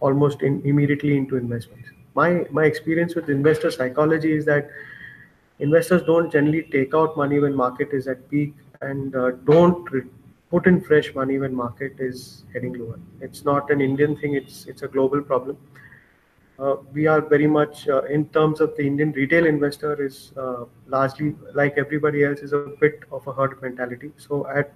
almost 0.00 0.42
in, 0.42 0.60
immediately 0.64 1.16
into 1.16 1.36
investments. 1.36 1.88
My 2.14 2.46
my 2.50 2.64
experience 2.64 3.14
with 3.14 3.28
investor 3.28 3.70
psychology 3.70 4.32
is 4.32 4.44
that 4.46 4.70
investors 5.58 6.02
don't 6.02 6.32
generally 6.32 6.62
take 6.72 6.94
out 6.94 7.16
money 7.16 7.38
when 7.38 7.54
market 7.54 7.92
is 7.92 8.08
at 8.08 8.28
peak 8.30 8.54
and 8.80 9.16
uh, 9.16 9.30
don't 9.52 9.88
put 10.50 10.66
in 10.66 10.80
fresh 10.80 11.14
money 11.14 11.38
when 11.38 11.54
market 11.54 11.94
is 11.98 12.44
heading 12.52 12.74
lower. 12.74 12.98
It's 13.20 13.44
not 13.44 13.70
an 13.70 13.80
Indian 13.80 14.16
thing. 14.16 14.34
It's 14.34 14.66
it's 14.66 14.82
a 14.82 14.88
global 14.88 15.22
problem 15.22 15.56
uh, 15.56 15.91
we 16.92 17.06
are 17.06 17.20
very 17.20 17.46
much 17.46 17.88
uh, 17.88 18.02
in 18.02 18.28
terms 18.28 18.60
of 18.60 18.76
the 18.76 18.86
Indian 18.86 19.12
retail 19.12 19.46
investor 19.46 20.04
is 20.04 20.32
uh, 20.36 20.64
largely 20.86 21.34
like 21.54 21.74
everybody 21.76 22.24
else 22.24 22.40
is 22.40 22.52
a 22.52 22.72
bit 22.80 23.00
of 23.10 23.26
a 23.26 23.32
herd 23.32 23.60
mentality. 23.62 24.12
So 24.16 24.46
at 24.48 24.72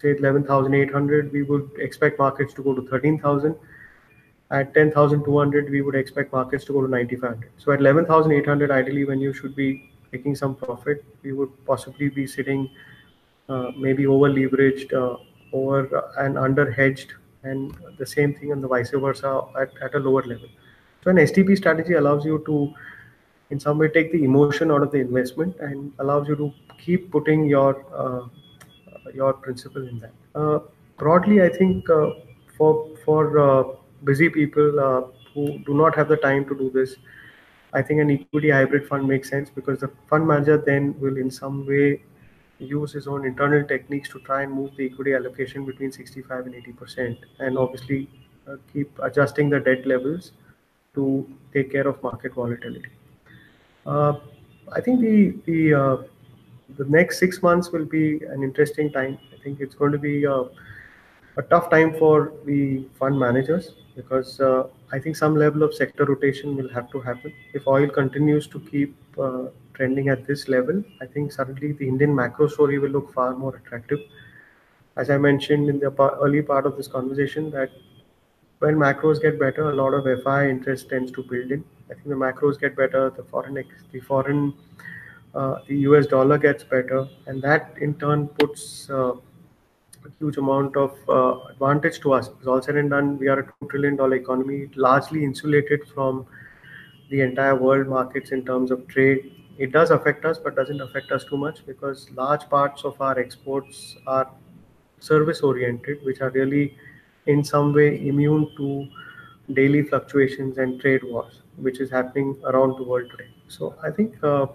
say 0.00 0.16
11,800, 0.16 1.32
we 1.32 1.42
would 1.42 1.70
expect 1.78 2.18
markets 2.18 2.54
to 2.54 2.62
go 2.62 2.74
to 2.74 2.82
13,000. 2.88 3.54
At 4.50 4.74
10,200, 4.74 5.70
we 5.70 5.82
would 5.82 5.94
expect 5.94 6.32
markets 6.32 6.64
to 6.64 6.72
go 6.72 6.82
to 6.82 6.88
9,500. 6.88 7.50
So 7.58 7.72
at 7.72 7.80
11,800, 7.80 8.70
ideally, 8.70 9.04
when 9.04 9.20
you 9.20 9.32
should 9.32 9.54
be 9.54 9.90
making 10.12 10.36
some 10.36 10.56
profit, 10.56 11.04
we 11.22 11.32
would 11.32 11.50
possibly 11.66 12.08
be 12.08 12.26
sitting 12.26 12.70
uh, 13.48 13.70
maybe 13.76 14.06
over 14.06 14.28
leveraged, 14.28 14.92
uh, 14.92 15.18
over 15.52 16.04
and 16.18 16.38
under 16.38 16.70
hedged, 16.70 17.14
and 17.42 17.76
the 17.98 18.06
same 18.06 18.34
thing 18.34 18.52
and 18.52 18.62
the 18.62 18.68
vice 18.68 18.90
versa 18.90 19.42
at, 19.60 19.70
at 19.82 19.94
a 19.94 19.98
lower 19.98 20.22
level. 20.22 20.48
So 21.02 21.10
an 21.10 21.16
STP 21.16 21.56
strategy 21.56 21.94
allows 21.94 22.24
you 22.26 22.42
to, 22.46 22.74
in 23.50 23.58
some 23.58 23.78
way, 23.78 23.88
take 23.88 24.12
the 24.12 24.22
emotion 24.22 24.70
out 24.70 24.82
of 24.82 24.90
the 24.90 24.98
investment 24.98 25.56
and 25.60 25.92
allows 25.98 26.28
you 26.28 26.36
to 26.36 26.52
keep 26.78 27.10
putting 27.10 27.46
your 27.46 27.84
uh, 27.94 28.28
your 29.14 29.32
principle 29.32 29.86
in 29.86 29.98
that. 30.00 30.12
Uh, 30.34 30.58
broadly, 30.98 31.42
I 31.42 31.48
think 31.48 31.88
uh, 31.88 32.10
for 32.56 32.90
for 33.04 33.38
uh, 33.38 33.64
busy 34.04 34.28
people 34.28 34.78
uh, 34.78 35.02
who 35.32 35.58
do 35.60 35.74
not 35.74 35.96
have 35.96 36.08
the 36.08 36.18
time 36.18 36.44
to 36.46 36.54
do 36.54 36.70
this, 36.70 36.96
I 37.72 37.80
think 37.80 38.00
an 38.00 38.10
equity 38.10 38.50
hybrid 38.50 38.86
fund 38.86 39.08
makes 39.08 39.30
sense 39.30 39.48
because 39.48 39.80
the 39.80 39.90
fund 40.06 40.28
manager 40.28 40.58
then 40.58 40.94
will, 41.00 41.16
in 41.16 41.30
some 41.30 41.66
way, 41.66 42.02
use 42.58 42.92
his 42.92 43.06
own 43.06 43.24
internal 43.24 43.66
techniques 43.66 44.10
to 44.10 44.20
try 44.20 44.42
and 44.42 44.52
move 44.52 44.76
the 44.76 44.84
equity 44.84 45.14
allocation 45.14 45.64
between 45.64 45.92
65 45.92 46.44
and 46.44 46.54
80 46.54 46.72
percent, 46.72 47.18
and 47.38 47.56
obviously 47.56 48.06
uh, 48.46 48.56
keep 48.70 48.98
adjusting 48.98 49.48
the 49.48 49.60
debt 49.60 49.86
levels 49.86 50.32
to 50.94 51.28
take 51.52 51.70
care 51.70 51.86
of 51.86 52.02
market 52.02 52.34
volatility. 52.34 52.90
Uh, 53.86 54.14
I 54.72 54.80
think 54.80 55.00
the 55.00 55.34
the 55.46 55.74
uh, 55.74 55.96
the 56.78 56.84
next 56.84 57.18
six 57.18 57.42
months 57.42 57.70
will 57.70 57.84
be 57.84 58.20
an 58.24 58.42
interesting 58.42 58.92
time. 58.92 59.18
I 59.32 59.42
think 59.42 59.60
it's 59.60 59.74
going 59.74 59.92
to 59.92 59.98
be 59.98 60.24
a, 60.24 60.44
a 61.36 61.42
tough 61.50 61.70
time 61.70 61.94
for 61.98 62.32
the 62.44 62.84
fund 62.98 63.18
managers 63.18 63.72
because 63.96 64.40
uh, 64.40 64.68
I 64.92 64.98
think 64.98 65.16
some 65.16 65.36
level 65.36 65.62
of 65.62 65.74
sector 65.74 66.04
rotation 66.04 66.56
will 66.56 66.68
have 66.68 66.90
to 66.92 67.00
happen. 67.00 67.32
If 67.54 67.66
oil 67.66 67.88
continues 67.88 68.46
to 68.48 68.60
keep 68.60 68.94
uh, 69.18 69.46
trending 69.74 70.08
at 70.08 70.26
this 70.26 70.48
level, 70.48 70.84
I 71.00 71.06
think 71.06 71.32
suddenly 71.32 71.72
the 71.72 71.88
Indian 71.88 72.14
macro 72.14 72.48
story 72.48 72.78
will 72.78 72.90
look 72.90 73.12
far 73.12 73.34
more 73.34 73.56
attractive. 73.56 74.00
As 74.96 75.10
I 75.10 75.18
mentioned 75.18 75.68
in 75.68 75.78
the 75.78 75.90
early 76.22 76.42
part 76.42 76.66
of 76.66 76.76
this 76.76 76.86
conversation, 76.86 77.50
that 77.50 77.70
when 78.60 78.76
macros 78.76 79.20
get 79.20 79.38
better, 79.40 79.70
a 79.70 79.74
lot 79.74 79.94
of 79.94 80.22
FI 80.22 80.48
interest 80.48 80.90
tends 80.90 81.10
to 81.12 81.22
build 81.22 81.50
in. 81.50 81.64
I 81.90 81.94
think 81.94 82.08
the 82.08 82.14
macros 82.14 82.60
get 82.60 82.76
better, 82.76 83.10
the 83.10 83.24
foreign 83.24 83.54
the 83.54 84.00
foreign 84.00 84.54
uh, 85.34 85.56
the 85.66 85.76
US 85.88 86.06
dollar 86.06 86.38
gets 86.38 86.62
better, 86.62 87.08
and 87.26 87.42
that 87.42 87.74
in 87.80 87.94
turn 87.94 88.28
puts 88.28 88.90
uh, 88.90 89.12
a 89.12 90.10
huge 90.18 90.36
amount 90.36 90.76
of 90.76 90.96
uh, 91.08 91.38
advantage 91.50 92.00
to 92.00 92.12
us. 92.12 92.28
Because 92.28 92.46
all 92.46 92.62
said 92.62 92.76
and 92.76 92.90
done, 92.90 93.18
we 93.18 93.28
are 93.28 93.40
a 93.40 93.46
two 93.46 93.68
trillion 93.68 93.96
dollar 93.96 94.16
economy, 94.16 94.68
largely 94.76 95.24
insulated 95.24 95.88
from 95.94 96.26
the 97.10 97.22
entire 97.22 97.56
world 97.56 97.88
markets 97.88 98.30
in 98.30 98.44
terms 98.44 98.70
of 98.70 98.86
trade. 98.88 99.32
It 99.58 99.72
does 99.72 99.90
affect 99.90 100.24
us, 100.24 100.38
but 100.38 100.54
doesn't 100.54 100.80
affect 100.80 101.12
us 101.12 101.24
too 101.24 101.36
much 101.36 101.64
because 101.66 102.10
large 102.10 102.48
parts 102.50 102.84
of 102.84 103.00
our 103.00 103.18
exports 103.18 103.96
are 104.06 104.30
service 104.98 105.40
oriented, 105.40 106.04
which 106.04 106.20
are 106.20 106.30
really 106.30 106.76
in 107.30 107.44
some 107.44 107.72
way 107.72 107.88
immune 108.08 108.48
to 108.56 108.86
daily 109.54 109.82
fluctuations 109.82 110.58
and 110.58 110.80
trade 110.80 111.02
wars, 111.04 111.40
which 111.56 111.80
is 111.80 111.90
happening 111.90 112.36
around 112.44 112.76
the 112.76 112.82
world 112.82 113.10
today. 113.10 113.30
So 113.48 113.74
I 113.82 113.90
think 113.90 114.22
uh, 114.22 114.46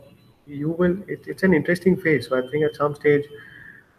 you 0.47 0.69
will. 0.69 0.97
It, 1.07 1.27
it's 1.27 1.43
an 1.43 1.53
interesting 1.53 1.97
phase. 1.97 2.27
So 2.27 2.38
I 2.38 2.47
think 2.49 2.65
at 2.65 2.75
some 2.75 2.95
stage 2.95 3.25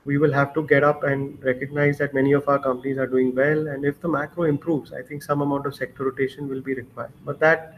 we 0.05 0.19
will 0.19 0.33
have 0.33 0.55
to 0.55 0.63
get 0.63 0.85
up 0.85 1.03
and 1.03 1.43
recognize 1.43 1.99
that 1.99 2.15
many 2.15 2.33
of 2.33 2.49
our 2.49 2.59
companies 2.61 2.97
are 2.97 3.09
doing 3.09 3.35
well. 3.35 3.67
And 3.69 3.85
if 3.85 4.01
the 4.01 4.09
macro 4.09 4.45
improves, 4.45 4.93
I 4.93 5.03
think 5.03 5.23
some 5.23 5.41
amount 5.43 5.67
of 5.67 5.75
sector 5.75 6.05
rotation 6.05 6.49
will 6.49 6.61
be 6.61 6.75
required. 6.75 7.13
But 7.25 7.41
that, 7.41 7.75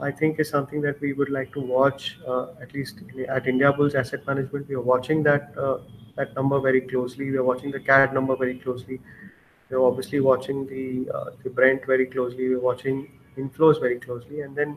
I 0.00 0.10
think, 0.10 0.40
is 0.40 0.48
something 0.48 0.80
that 0.80 1.00
we 1.00 1.12
would 1.12 1.30
like 1.30 1.52
to 1.52 1.60
watch, 1.60 2.18
uh, 2.26 2.46
at 2.60 2.74
least 2.74 3.00
at 3.28 3.44
Indiabulls 3.44 3.94
Asset 3.94 4.26
Management. 4.26 4.68
We 4.68 4.74
are 4.74 4.80
watching 4.80 5.22
that 5.22 5.56
uh, 5.56 5.78
that 6.16 6.34
number 6.34 6.60
very 6.60 6.80
closely. 6.80 7.30
We 7.30 7.36
are 7.36 7.44
watching 7.44 7.70
the 7.70 7.80
CAD 7.80 8.12
number 8.12 8.36
very 8.36 8.58
closely. 8.58 9.00
We 9.70 9.76
are 9.76 9.82
obviously 9.86 10.20
watching 10.20 10.66
the 10.66 11.10
uh, 11.16 11.30
the 11.44 11.50
Brent 11.50 11.86
very 11.86 12.06
closely. 12.06 12.48
We're 12.48 12.60
watching 12.60 13.08
inflows 13.38 13.80
very 13.80 14.00
closely, 14.00 14.40
and 14.40 14.56
then 14.56 14.76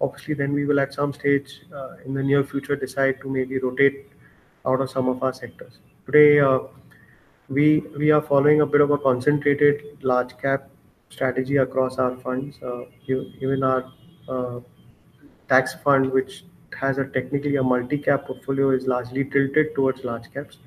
obviously 0.00 0.34
then 0.34 0.52
we 0.52 0.66
will 0.66 0.78
at 0.78 0.92
some 0.92 1.12
stage 1.12 1.62
uh, 1.74 1.96
in 2.04 2.12
the 2.12 2.22
near 2.22 2.44
future 2.44 2.76
decide 2.76 3.20
to 3.22 3.30
maybe 3.30 3.58
rotate 3.58 4.10
out 4.66 4.80
of 4.80 4.90
some 4.90 5.08
of 5.08 5.22
our 5.22 5.32
sectors. 5.32 5.78
Today, 6.04 6.40
uh, 6.40 6.58
we 7.48 7.80
we 7.96 8.10
are 8.10 8.20
following 8.20 8.60
a 8.60 8.66
bit 8.66 8.80
of 8.82 8.90
a 8.90 8.98
concentrated 8.98 9.82
large 10.02 10.36
cap 10.36 10.68
strategy 11.08 11.56
across 11.56 11.98
our 11.98 12.16
funds. 12.18 12.58
Uh, 12.62 12.84
even 13.08 13.62
our 13.62 13.92
uh, 14.28 14.60
tax 15.48 15.74
fund, 15.82 16.12
which 16.12 16.44
has 16.78 16.98
a 16.98 17.04
technically 17.06 17.56
a 17.56 17.62
multi-cap 17.62 18.26
portfolio, 18.26 18.70
is 18.70 18.86
largely 18.86 19.24
tilted 19.24 19.74
towards 19.74 20.04
large 20.04 20.30
caps. 20.34 20.58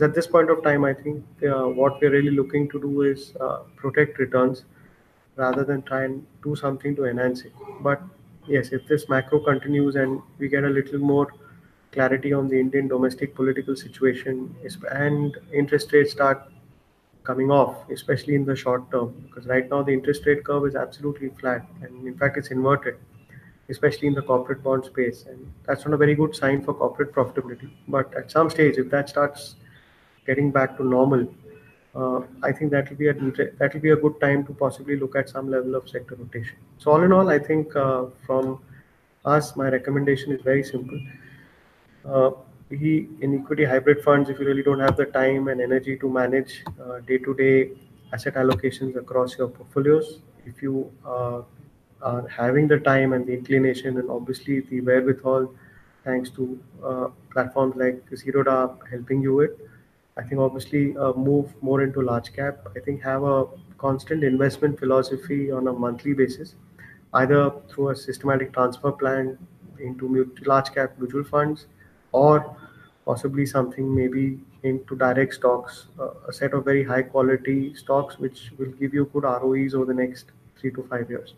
So 0.00 0.06
at 0.06 0.14
this 0.14 0.26
point 0.26 0.48
of 0.48 0.62
time, 0.62 0.86
I 0.86 0.94
think 0.94 1.22
uh, 1.42 1.64
what 1.68 2.00
we're 2.00 2.10
really 2.10 2.30
looking 2.30 2.70
to 2.70 2.80
do 2.80 3.02
is 3.02 3.34
uh, 3.38 3.58
protect 3.76 4.18
returns 4.18 4.64
rather 5.36 5.62
than 5.62 5.82
try 5.82 6.04
and 6.04 6.26
do 6.42 6.56
something 6.56 6.96
to 6.96 7.04
enhance 7.04 7.42
it. 7.42 7.52
But 7.82 8.00
yes, 8.48 8.72
if 8.72 8.86
this 8.86 9.10
macro 9.10 9.40
continues 9.40 9.96
and 9.96 10.22
we 10.38 10.48
get 10.48 10.64
a 10.64 10.70
little 10.70 11.00
more 11.00 11.28
clarity 11.92 12.32
on 12.32 12.48
the 12.48 12.58
Indian 12.58 12.88
domestic 12.88 13.34
political 13.34 13.76
situation 13.76 14.56
and 14.90 15.36
interest 15.52 15.92
rates 15.92 16.12
start 16.12 16.50
coming 17.22 17.50
off, 17.50 17.76
especially 17.90 18.36
in 18.36 18.46
the 18.46 18.56
short 18.56 18.90
term, 18.90 19.12
because 19.28 19.46
right 19.48 19.68
now 19.68 19.82
the 19.82 19.92
interest 19.92 20.24
rate 20.24 20.42
curve 20.44 20.66
is 20.66 20.76
absolutely 20.76 21.28
flat, 21.38 21.66
and 21.82 22.06
in 22.06 22.16
fact 22.16 22.38
it's 22.38 22.50
inverted, 22.50 22.96
especially 23.68 24.08
in 24.08 24.14
the 24.14 24.22
corporate 24.22 24.62
bond 24.62 24.82
space, 24.82 25.26
and 25.28 25.52
that's 25.66 25.84
not 25.84 25.92
a 25.92 25.98
very 25.98 26.14
good 26.14 26.34
sign 26.34 26.62
for 26.64 26.72
corporate 26.72 27.12
profitability. 27.12 27.68
But 27.86 28.14
at 28.14 28.30
some 28.30 28.48
stage, 28.48 28.78
if 28.78 28.88
that 28.88 29.10
starts 29.10 29.56
getting 30.30 30.50
back 30.58 30.76
to 30.78 30.84
normal, 30.96 31.26
uh, 31.94 32.20
I 32.48 32.52
think 32.52 32.70
that 32.72 32.90
will 32.90 33.00
be 33.04 33.08
a 33.08 33.14
that 33.14 33.74
will 33.74 33.86
be 33.88 33.94
a 33.98 34.00
good 34.04 34.20
time 34.26 34.44
to 34.50 34.58
possibly 34.64 34.96
look 35.04 35.16
at 35.22 35.28
some 35.36 35.50
level 35.56 35.80
of 35.80 35.88
sector 35.94 36.20
rotation. 36.24 36.56
So 36.78 36.92
all 36.92 37.02
in 37.08 37.12
all, 37.20 37.28
I 37.38 37.40
think 37.48 37.74
uh, 37.86 38.04
from 38.26 38.60
us, 39.36 39.56
my 39.62 39.68
recommendation 39.78 40.32
is 40.32 40.40
very 40.52 40.62
simple 40.74 41.00
uh, 42.04 42.30
in 42.70 43.40
equity 43.42 43.64
hybrid 43.64 44.02
funds, 44.02 44.30
if 44.30 44.38
you 44.38 44.46
really 44.46 44.62
don't 44.62 44.80
have 44.80 44.96
the 44.96 45.06
time 45.06 45.48
and 45.48 45.60
energy 45.60 45.96
to 45.96 46.08
manage 46.08 46.64
day 47.06 47.18
to 47.18 47.34
day 47.34 47.70
asset 48.12 48.34
allocations 48.34 48.96
across 48.96 49.36
your 49.36 49.48
portfolios, 49.48 50.20
if 50.46 50.62
you 50.62 50.90
uh, 51.04 51.42
are 52.02 52.28
having 52.28 52.68
the 52.68 52.78
time 52.78 53.12
and 53.12 53.26
the 53.26 53.32
inclination 53.32 53.98
and 53.98 54.10
obviously 54.10 54.60
the 54.60 54.80
wherewithal, 54.80 55.52
thanks 56.04 56.30
to 56.30 56.58
uh, 56.84 57.08
platforms 57.32 57.74
like 57.76 58.08
Zerodha 58.10 58.76
helping 58.88 59.20
you 59.20 59.34
with, 59.34 59.50
I 60.16 60.22
think 60.22 60.40
obviously 60.40 60.96
uh, 60.96 61.12
move 61.12 61.54
more 61.62 61.82
into 61.82 62.02
large 62.02 62.32
cap. 62.32 62.68
I 62.76 62.80
think 62.80 63.02
have 63.02 63.22
a 63.22 63.46
constant 63.78 64.24
investment 64.24 64.78
philosophy 64.78 65.50
on 65.50 65.68
a 65.68 65.72
monthly 65.72 66.12
basis, 66.12 66.54
either 67.14 67.52
through 67.68 67.90
a 67.90 67.96
systematic 67.96 68.52
transfer 68.52 68.92
plan 68.92 69.38
into 69.78 70.30
large 70.44 70.72
cap 70.72 70.92
mutual 70.98 71.24
funds 71.24 71.66
or 72.12 72.56
possibly 73.06 73.46
something 73.46 73.94
maybe 73.94 74.38
into 74.62 74.96
direct 74.96 75.34
stocks, 75.34 75.86
uh, 75.98 76.10
a 76.28 76.32
set 76.32 76.52
of 76.52 76.64
very 76.64 76.84
high 76.84 77.02
quality 77.02 77.74
stocks 77.74 78.18
which 78.18 78.52
will 78.58 78.72
give 78.72 78.92
you 78.92 79.06
good 79.12 79.24
ROEs 79.24 79.74
over 79.74 79.86
the 79.86 79.94
next 79.94 80.26
three 80.58 80.70
to 80.72 80.82
five 80.90 81.08
years. 81.08 81.34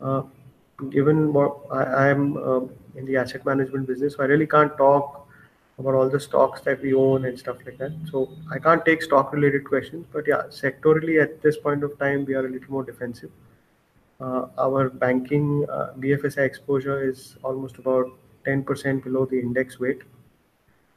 Uh, 0.00 0.22
given 0.90 1.32
what 1.32 1.56
I, 1.70 2.08
am 2.08 2.36
uh, 2.36 2.60
in 2.96 3.06
the 3.06 3.16
asset 3.16 3.46
management 3.46 3.86
business, 3.86 4.14
so 4.14 4.22
I 4.22 4.26
really 4.26 4.46
can't 4.46 4.76
talk 4.76 5.21
about 5.82 5.94
all 5.94 6.08
the 6.08 6.20
stocks 6.20 6.60
that 6.62 6.80
we 6.82 6.94
own 6.94 7.24
and 7.26 7.38
stuff 7.38 7.56
like 7.66 7.78
that. 7.78 7.92
So 8.10 8.30
I 8.50 8.58
can't 8.58 8.84
take 8.84 9.02
stock 9.02 9.32
related 9.32 9.64
questions, 9.64 10.06
but 10.12 10.24
yeah, 10.26 10.42
sectorally 10.48 11.22
at 11.22 11.42
this 11.42 11.56
point 11.56 11.84
of 11.84 11.98
time, 11.98 12.24
we 12.24 12.34
are 12.34 12.46
a 12.46 12.50
little 12.50 12.70
more 12.70 12.84
defensive. 12.84 13.30
Uh, 14.20 14.46
our 14.58 14.88
banking 14.88 15.66
uh, 15.68 15.92
BFSI 15.98 16.38
exposure 16.38 17.02
is 17.10 17.36
almost 17.42 17.78
about 17.78 18.06
10% 18.46 19.02
below 19.02 19.26
the 19.26 19.38
index 19.38 19.80
weight. 19.80 20.02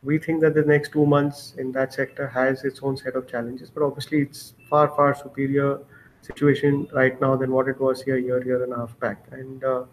We 0.04 0.20
think 0.20 0.42
that 0.42 0.54
the 0.54 0.62
next 0.62 0.92
two 0.92 1.06
months 1.06 1.56
in 1.58 1.72
that 1.72 1.94
sector 1.94 2.28
has 2.28 2.64
its 2.64 2.82
own 2.84 2.96
set 2.96 3.16
of 3.16 3.28
challenges, 3.28 3.72
but 3.72 3.82
obviously 3.84 4.22
it's 4.22 4.54
far, 4.70 4.90
far 4.90 5.16
superior 5.16 5.80
situation 6.22 6.88
right 6.94 7.20
now 7.20 7.36
than 7.36 7.52
what 7.52 7.68
it 7.68 7.80
was 7.80 8.02
here 8.04 8.18
a 8.18 8.22
year, 8.22 8.44
year 8.46 8.64
and 8.64 8.74
a 8.74 8.78
half 8.78 9.00
back. 9.00 9.26
And 9.32 9.64
uh, 9.64 9.86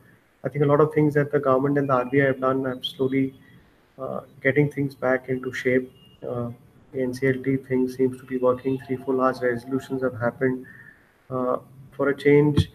I 0.45 0.49
think 0.49 0.65
a 0.65 0.69
lot 0.69 0.81
of 0.81 0.93
things 0.93 1.15
that 1.15 1.33
the 1.33 1.41
government 1.41 1.79
and 1.79 1.89
the 1.89 1.95
RBI 2.05 2.27
have 2.27 2.41
done 2.41 2.65
have 2.65 2.85
slowly 2.85 3.35
getting 4.43 4.71
things 4.71 4.95
back 4.95 5.29
into 5.29 5.53
shape. 5.53 5.93
Uh, 6.23 6.51
the 6.93 6.99
NCLT 6.99 7.67
thing 7.67 7.89
seems 7.89 8.19
to 8.19 8.25
be 8.25 8.37
working. 8.39 8.79
Three, 8.87 8.97
four 8.97 9.15
large 9.15 9.41
resolutions 9.41 10.03
have 10.03 10.19
happened. 10.21 10.67
Uh, 11.31 11.59
for 11.93 12.09
a 12.09 12.17
change, 12.17 12.71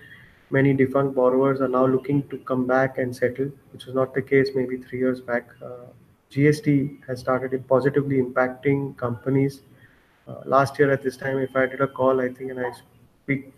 many 0.49 0.73
defunct 0.73 1.15
borrowers 1.15 1.61
are 1.61 1.67
now 1.67 1.85
looking 1.85 2.27
to 2.29 2.37
come 2.39 2.65
back 2.65 2.97
and 2.97 3.15
settle, 3.15 3.51
which 3.71 3.85
was 3.85 3.95
not 3.95 4.13
the 4.13 4.21
case 4.21 4.49
maybe 4.55 4.77
three 4.77 4.99
years 4.99 5.21
back. 5.21 5.49
Uh, 5.63 5.87
GST 6.31 7.05
has 7.07 7.19
started 7.19 7.67
positively 7.67 8.21
impacting 8.21 8.97
companies. 8.97 9.61
Uh, 10.27 10.41
last 10.45 10.77
year 10.77 10.91
at 10.91 11.01
this 11.01 11.15
time, 11.15 11.37
if 11.37 11.55
I 11.55 11.65
did 11.67 11.81
a 11.81 11.87
call, 11.87 12.19
I 12.19 12.29
think, 12.29 12.51
and 12.51 12.59
I 12.59 12.71
speak 13.23 13.53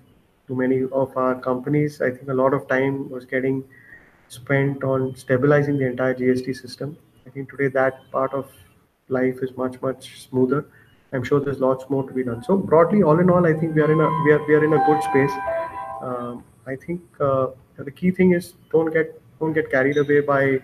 to 0.48 0.56
many 0.56 0.84
of 0.84 1.16
our 1.16 1.36
companies, 1.36 2.02
I 2.02 2.12
think 2.12 2.28
a 2.30 2.34
lot 2.34 2.54
of 2.54 2.68
time 2.68 3.10
was 3.10 3.26
getting 3.26 3.64
spent 4.28 4.84
on 4.84 5.16
stabilizing 5.16 5.78
the 5.78 5.86
entire 5.88 6.14
GST 6.14 6.56
system. 6.56 6.98
I 7.26 7.30
think 7.30 7.50
today 7.50 7.68
that 7.70 8.10
part 8.12 8.34
of 8.34 8.50
life 9.08 9.38
is 9.42 9.56
much 9.58 9.82
much 9.82 10.22
smoother. 10.22 10.66
I'm 11.12 11.24
sure 11.24 11.40
there's 11.40 11.60
lots 11.60 11.90
more 11.90 12.04
to 12.08 12.14
be 12.14 12.24
done. 12.24 12.44
So 12.44 12.56
broadly, 12.58 13.02
all 13.04 13.20
in 13.20 13.30
all, 13.30 13.46
I 13.46 13.54
think 13.54 13.76
we 13.76 13.82
are 13.82 13.92
in 13.92 14.00
a 14.00 14.10
we 14.24 14.32
are 14.32 14.46
we 14.48 14.56
are 14.56 14.64
in 14.64 14.74
a 14.74 14.86
good 14.86 15.02
space. 15.04 15.32
Um, 16.02 16.44
I 16.68 16.76
think 16.76 17.02
uh, 17.20 17.48
the 17.78 17.92
key 17.92 18.12
thing 18.12 18.34
is 18.34 18.54
don't 18.72 18.94
get 18.94 19.20
don't 19.40 19.54
get 19.54 19.72
carried 19.72 19.98
away 19.98 20.20
by 20.22 20.60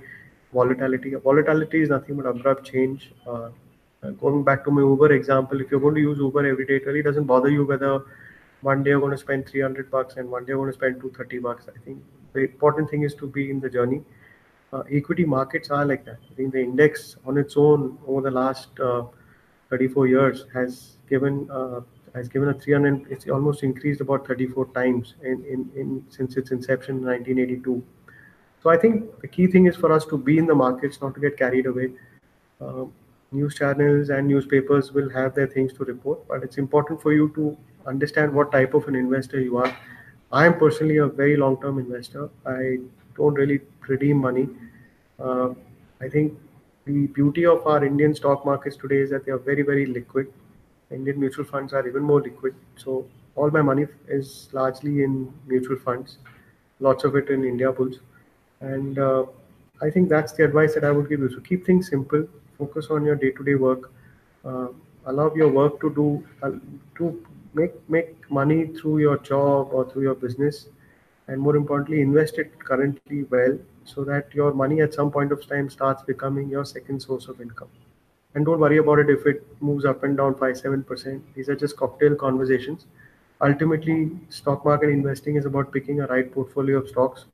volatility. 0.54 1.16
Volatility 1.16 1.82
is 1.82 1.90
nothing 1.90 2.18
but 2.18 2.28
abrupt 2.28 2.66
change. 2.72 3.12
Uh, 3.28 3.50
going 4.22 4.44
back 4.44 4.64
to 4.66 4.72
my 4.72 4.82
Uber 4.82 5.12
example, 5.14 5.60
if 5.62 5.72
you're 5.72 5.80
going 5.80 5.96
to 5.96 6.02
use 6.02 6.18
Uber 6.20 6.46
every 6.46 6.66
day, 6.66 6.76
it 6.76 6.86
really 6.86 7.02
doesn't 7.02 7.26
bother 7.26 7.50
you 7.50 7.66
whether 7.66 8.04
one 8.62 8.84
day 8.84 8.92
you're 8.92 9.00
going 9.00 9.12
to 9.12 9.18
spend 9.18 9.48
300 9.48 9.90
bucks 9.90 10.16
and 10.18 10.30
one 10.30 10.46
day 10.46 10.50
you're 10.50 10.58
going 10.58 10.72
to 10.72 10.78
spend 10.78 10.96
230 10.96 11.40
bucks. 11.40 11.66
I 11.68 11.80
think 11.86 12.04
the 12.34 12.42
important 12.42 12.90
thing 12.90 13.04
is 13.04 13.16
to 13.16 13.28
be 13.28 13.50
in 13.50 13.60
the 13.60 13.70
journey. 13.70 14.02
Uh, 14.74 14.84
equity 14.92 15.26
markets 15.26 15.70
are 15.70 15.86
like 15.86 16.06
that. 16.06 16.18
I 16.32 16.34
think 16.36 16.54
the 16.54 16.62
index 16.62 17.18
on 17.26 17.38
its 17.38 17.56
own 17.56 17.98
over 18.08 18.22
the 18.22 18.32
last 18.32 18.70
uh, 18.80 19.04
34 19.70 20.08
years 20.08 20.46
has 20.54 20.98
given 21.10 21.50
uh, 21.52 21.82
has 22.14 22.30
given 22.30 22.50
a 22.50 22.54
300 22.54 23.08
it's 23.10 23.28
almost 23.28 23.64
increased 23.64 24.02
about 24.02 24.26
34 24.26 24.68
times 24.74 25.16
in, 25.22 25.44
in, 25.46 25.70
in 25.76 26.06
since 26.10 26.38
its 26.38 26.52
inception 26.52 26.98
in 26.98 27.06
1982 27.06 27.84
so 28.64 28.70
i 28.70 28.78
think 28.78 29.20
the 29.20 29.28
key 29.28 29.48
thing 29.48 29.66
is 29.66 29.76
for 29.76 29.92
us 29.92 30.06
to 30.06 30.18
be 30.18 30.38
in 30.38 30.46
the 30.46 30.56
markets 30.56 31.02
not 31.02 31.14
to 31.14 31.20
get 31.20 31.36
carried 31.38 31.66
away 31.66 31.92
uh, 32.62 32.86
news 33.36 33.56
channels 33.56 34.10
and 34.10 34.28
newspapers 34.28 34.92
will 34.92 35.10
have 35.10 35.36
their 35.36 35.48
things 35.48 35.74
to 35.74 35.84
report, 35.84 36.28
but 36.28 36.44
it's 36.44 36.58
important 36.58 37.02
for 37.02 37.14
you 37.14 37.32
to 37.36 37.58
understand 37.86 38.34
what 38.34 38.52
type 38.52 38.74
of 38.74 38.88
an 38.88 38.96
investor 38.96 39.40
you 39.40 39.58
are. 39.58 39.78
I 40.32 40.46
am 40.46 40.58
personally 40.58 40.98
a 40.98 41.08
very 41.08 41.36
long-term 41.38 41.80
investor. 41.80 42.30
I 42.46 42.80
don't 43.16 43.34
really 43.34 43.62
redeem 43.88 44.18
money. 44.18 44.48
Uh, 45.20 45.50
I 46.02 46.10
think 46.10 46.38
the 46.86 47.08
beauty 47.08 47.46
of 47.46 47.66
our 47.66 47.84
Indian 47.84 48.14
stock 48.14 48.46
markets 48.46 48.78
today 48.78 48.98
is 48.98 49.10
that 49.10 49.26
they 49.26 49.32
are 49.32 49.38
very, 49.38 49.64
very 49.64 49.86
liquid. 49.86 50.32
Indian 50.92 51.20
mutual 51.20 51.46
funds 51.46 51.74
are 51.74 51.88
even 51.88 52.04
more 52.04 52.22
liquid. 52.22 52.54
So 52.78 53.06
all 53.36 53.50
my 53.52 53.62
money 53.62 53.88
is 54.08 54.50
largely 54.54 55.04
in 55.04 55.34
mutual 55.48 55.78
funds, 55.78 56.18
lots 56.80 57.04
of 57.04 57.16
it 57.16 57.30
in 57.30 57.42
Indiabulls. 57.42 58.00
And 58.62 59.00
uh, 59.00 59.26
I 59.82 59.90
think 59.90 60.10
that's 60.10 60.34
the 60.34 60.46
advice 60.46 60.74
that 60.76 60.84
I 60.84 60.92
would 60.92 61.10
give 61.10 61.20
you. 61.20 61.30
So 61.30 61.40
keep 61.40 61.66
things 61.66 61.90
simple, 61.90 62.28
focus 62.58 62.88
on 62.90 63.04
your 63.04 63.16
day-to-day 63.16 63.56
work, 63.56 63.92
uh, 64.46 64.68
allow 65.06 65.34
your 65.36 65.50
work 65.50 65.80
to 65.82 65.94
do 65.94 66.24
uh, 66.42 66.52
to 66.98 67.26
make 67.54 67.74
make 67.90 68.30
money 68.30 68.68
through 68.68 69.00
your 69.00 69.18
job 69.18 69.70
or 69.72 69.90
through 69.90 70.04
your 70.04 70.16
business, 70.16 70.68
and 71.28 71.40
more 71.40 71.56
importantly, 71.56 72.02
invest 72.02 72.38
it 72.38 72.58
currently 72.60 73.24
well 73.24 73.58
so 73.84 74.04
that 74.04 74.34
your 74.34 74.54
money 74.54 74.82
at 74.82 74.94
some 74.94 75.12
point 75.12 75.32
of 75.32 75.48
time 75.48 75.70
starts 75.70 76.04
becoming 76.04 76.50
your 76.50 76.66
second 76.66 77.02
source 77.02 77.28
of 77.28 77.42
income. 77.42 77.70
And 78.34 78.46
don't 78.46 78.60
worry 78.60 78.78
about 78.78 79.00
it 79.00 79.10
if 79.10 79.26
it 79.26 79.46
moves 79.62 79.86
up 79.86 80.04
and 80.04 80.18
down 80.18 80.36
seven 80.56 80.84
percent. 80.84 81.24
These 81.36 81.50
are 81.50 81.56
just 81.56 81.78
cocktail 81.78 82.16
conversations. 82.16 82.86
Ultimately, 83.42 84.12
stock 84.30 84.66
market 84.66 84.90
investing 84.90 85.36
is 85.36 85.46
about 85.46 85.72
picking 85.72 86.02
a 86.02 86.08
right 86.08 86.32
portfolio 86.32 86.80
of 86.80 86.90
stocks 86.90 87.26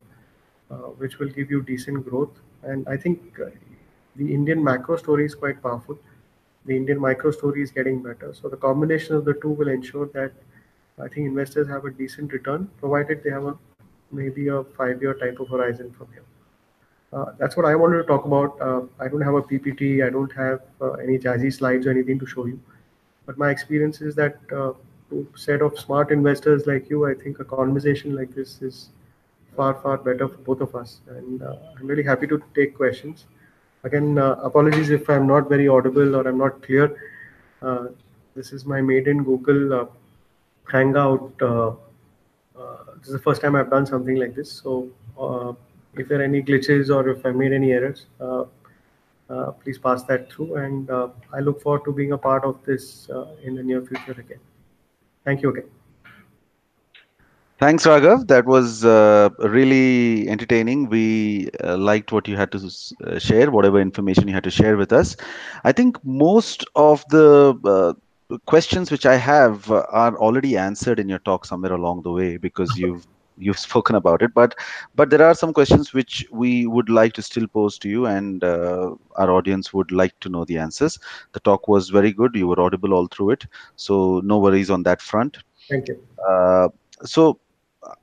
uh, 0.69 0.89
which 1.01 1.19
will 1.19 1.29
give 1.29 1.49
you 1.51 1.61
decent 1.61 2.07
growth. 2.07 2.31
And 2.63 2.87
I 2.87 2.97
think 2.97 3.39
uh, 3.39 3.49
the 4.15 4.33
Indian 4.33 4.63
macro 4.63 4.97
story 4.97 5.25
is 5.25 5.35
quite 5.35 5.61
powerful. 5.61 5.97
The 6.65 6.75
Indian 6.75 6.99
micro 6.99 7.31
story 7.31 7.63
is 7.63 7.71
getting 7.71 8.01
better. 8.03 8.33
So 8.33 8.47
the 8.47 8.57
combination 8.57 9.15
of 9.15 9.25
the 9.25 9.33
two 9.33 9.49
will 9.49 9.67
ensure 9.67 10.05
that 10.07 10.31
I 10.99 11.07
think 11.07 11.25
investors 11.27 11.67
have 11.67 11.85
a 11.85 11.91
decent 11.91 12.31
return, 12.31 12.69
provided 12.79 13.23
they 13.23 13.31
have 13.31 13.45
a 13.45 13.57
maybe 14.11 14.47
a 14.47 14.63
five-year 14.63 15.15
type 15.15 15.39
of 15.39 15.49
horizon 15.49 15.91
from 15.91 16.07
here. 16.13 16.23
Uh, 17.13 17.25
that's 17.37 17.57
what 17.57 17.65
I 17.65 17.75
wanted 17.75 17.97
to 17.97 18.03
talk 18.03 18.25
about. 18.25 18.59
Uh, 18.61 18.81
I 18.99 19.07
don't 19.07 19.21
have 19.21 19.33
a 19.33 19.41
PPT. 19.41 20.05
I 20.05 20.09
don't 20.09 20.31
have 20.31 20.61
uh, 20.79 20.93
any 20.93 21.17
jazzy 21.17 21.53
slides 21.53 21.85
or 21.85 21.91
anything 21.91 22.19
to 22.19 22.25
show 22.25 22.45
you. 22.45 22.59
But 23.25 23.37
my 23.37 23.49
experience 23.49 24.01
is 24.01 24.15
that 24.15 24.37
uh, 24.55 24.73
set 25.35 25.61
of 25.61 25.77
smart 25.77 26.11
investors 26.11 26.67
like 26.67 26.89
you, 26.89 27.05
I 27.05 27.13
think 27.13 27.39
a 27.39 27.43
conversation 27.43 28.15
like 28.15 28.33
this 28.33 28.61
is 28.61 28.89
far 29.55 29.73
far 29.81 29.97
better 29.97 30.27
for 30.27 30.37
both 30.37 30.61
of 30.61 30.75
us 30.75 30.99
and 31.07 31.41
uh, 31.43 31.55
i'm 31.77 31.87
really 31.87 32.03
happy 32.03 32.27
to 32.27 32.41
take 32.55 32.75
questions 32.75 33.25
again 33.83 34.17
uh, 34.17 34.35
apologies 34.49 34.89
if 34.89 35.09
i'm 35.09 35.27
not 35.27 35.49
very 35.49 35.67
audible 35.67 36.15
or 36.15 36.27
i'm 36.27 36.37
not 36.37 36.61
clear 36.63 36.95
this 38.35 38.53
is 38.53 38.65
my 38.65 38.81
maiden 38.81 39.23
google 39.23 39.89
hangout 40.71 41.43
this 42.97 43.07
is 43.07 43.13
the 43.13 43.23
first 43.27 43.41
time 43.41 43.55
i've 43.55 43.69
done 43.69 43.85
something 43.85 44.15
like 44.15 44.35
this 44.35 44.51
so 44.51 44.87
if 45.95 46.07
there 46.07 46.19
are 46.19 46.23
any 46.23 46.41
glitches 46.41 46.93
or 46.95 47.09
if 47.09 47.25
i 47.25 47.31
made 47.31 47.53
any 47.53 47.71
errors 47.71 48.05
please 49.63 49.77
pass 49.77 50.03
that 50.03 50.31
through 50.31 50.55
and 50.55 50.89
i 51.33 51.39
look 51.39 51.61
forward 51.61 51.83
to 51.85 51.91
being 51.91 52.13
a 52.13 52.17
part 52.17 52.43
of 52.43 52.63
this 52.65 53.09
in 53.43 53.55
the 53.55 53.63
near 53.63 53.81
future 53.81 54.17
again 54.25 54.39
thank 55.25 55.41
you 55.41 55.49
again 55.49 55.69
Thanks, 57.61 57.85
Raghav. 57.85 58.27
That 58.27 58.47
was 58.47 58.83
uh, 58.83 59.29
really 59.37 60.27
entertaining. 60.27 60.89
We 60.89 61.51
uh, 61.63 61.77
liked 61.77 62.11
what 62.11 62.27
you 62.27 62.35
had 62.35 62.51
to 62.53 62.57
uh, 63.05 63.19
share, 63.19 63.51
whatever 63.51 63.79
information 63.79 64.27
you 64.27 64.33
had 64.33 64.43
to 64.45 64.49
share 64.49 64.77
with 64.77 64.91
us. 64.91 65.15
I 65.63 65.71
think 65.71 66.03
most 66.03 66.65
of 66.75 67.05
the 67.09 67.53
uh, 67.63 67.93
questions 68.45 68.91
which 68.91 69.05
I 69.05 69.15
have 69.15 69.69
uh, 69.71 69.85
are 69.89 70.15
already 70.17 70.57
answered 70.57 70.99
in 70.99 71.09
your 71.09 71.19
talk 71.19 71.45
somewhere 71.45 71.73
along 71.73 72.03
the 72.03 72.11
way 72.11 72.37
because 72.37 72.77
you've 72.77 73.07
you've 73.37 73.59
spoken 73.59 73.95
about 73.95 74.21
it. 74.21 74.33
But 74.33 74.55
but 74.95 75.09
there 75.09 75.23
are 75.23 75.33
some 75.33 75.53
questions 75.53 75.93
which 75.93 76.25
we 76.31 76.65
would 76.67 76.89
like 76.89 77.13
to 77.13 77.21
still 77.21 77.47
pose 77.47 77.77
to 77.79 77.89
you, 77.89 78.05
and 78.05 78.43
uh, 78.43 78.91
our 79.15 79.31
audience 79.31 79.73
would 79.73 79.91
like 79.91 80.19
to 80.21 80.29
know 80.29 80.45
the 80.45 80.57
answers. 80.57 80.99
The 81.33 81.39
talk 81.39 81.67
was 81.67 81.89
very 81.89 82.11
good. 82.11 82.35
You 82.35 82.47
were 82.47 82.59
audible 82.59 82.93
all 82.93 83.07
through 83.07 83.31
it, 83.31 83.45
so 83.75 84.21
no 84.23 84.39
worries 84.39 84.69
on 84.69 84.83
that 84.83 85.01
front. 85.01 85.37
Thank 85.69 85.87
you. 85.87 85.99
so 87.03 87.39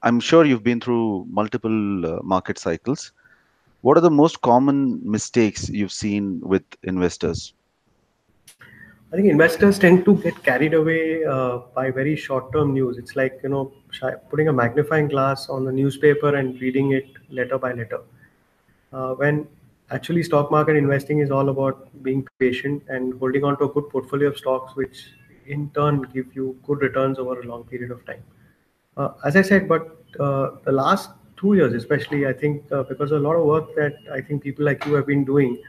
I'm 0.03 0.21
sure 0.21 0.45
you've 0.45 0.65
been 0.65 0.81
through 0.81 1.27
multiple 1.31 2.07
uh, 2.07 2.21
market 2.23 2.59
cycles. 2.59 3.13
What 3.83 3.97
are 3.97 4.01
the 4.01 4.11
most 4.11 4.41
common 4.43 5.01
mistakes 5.09 5.69
you've 5.69 5.93
seen 5.93 6.41
with 6.43 6.65
investors? 6.83 7.55
I 9.11 9.17
think 9.17 9.29
investors 9.29 9.79
tend 9.79 10.05
to 10.05 10.17
get 10.17 10.43
carried 10.43 10.75
away 10.75 11.25
uh, 11.25 11.59
by 11.75 11.91
very 11.91 12.15
short-term 12.15 12.75
news. 12.75 12.99
It's 12.99 13.17
like 13.17 13.41
you 13.43 13.49
know 13.49 13.73
putting 14.31 14.49
a 14.49 14.53
magnifying 14.53 15.09
glass 15.09 15.49
on 15.49 15.65
the 15.65 15.73
newspaper 15.73 16.37
and 16.37 16.61
reading 16.61 16.93
it 16.93 17.07
letter 17.31 17.59
by 17.59 17.73
letter. 17.73 18.01
Uh, 18.93 19.15
when 19.15 19.47
actually 19.91 20.23
stock 20.23 20.51
market 20.51 20.77
investing 20.77 21.21
is 21.21 21.31
all 21.31 21.49
about 21.49 21.89
being 22.03 22.27
patient 22.39 22.83
and 22.89 23.19
holding 23.19 23.45
on 23.45 23.57
to 23.59 23.65
a 23.65 23.69
good 23.69 23.89
portfolio 23.89 24.29
of 24.29 24.37
stocks, 24.37 24.77
which 24.77 25.07
in 25.47 25.71
turn 25.71 26.03
give 26.13 26.35
you 26.37 26.59
good 26.67 26.83
returns 26.83 27.19
over 27.19 27.41
a 27.41 27.47
long 27.47 27.65
period 27.65 27.91
of 27.91 28.05
time. 28.05 28.23
Uh, 28.99 29.13
as 29.25 29.37
I 29.37 29.43
said, 29.43 29.69
but 29.69 30.05
uh, 30.21 30.51
the 30.65 30.73
last 30.73 31.11
two 31.39 31.55
years, 31.55 31.73
especially, 31.73 32.27
I 32.27 32.33
think 32.35 32.71
uh, 32.73 32.83
because 32.83 33.13
a 33.13 33.19
lot 33.19 33.37
of 33.37 33.47
work 33.47 33.75
that 33.77 33.95
I 34.13 34.21
think 34.21 34.43
people 34.43 34.67
like 34.67 34.85
you 34.85 34.95
have 34.95 35.07
been 35.07 35.25
doing, 35.25 35.63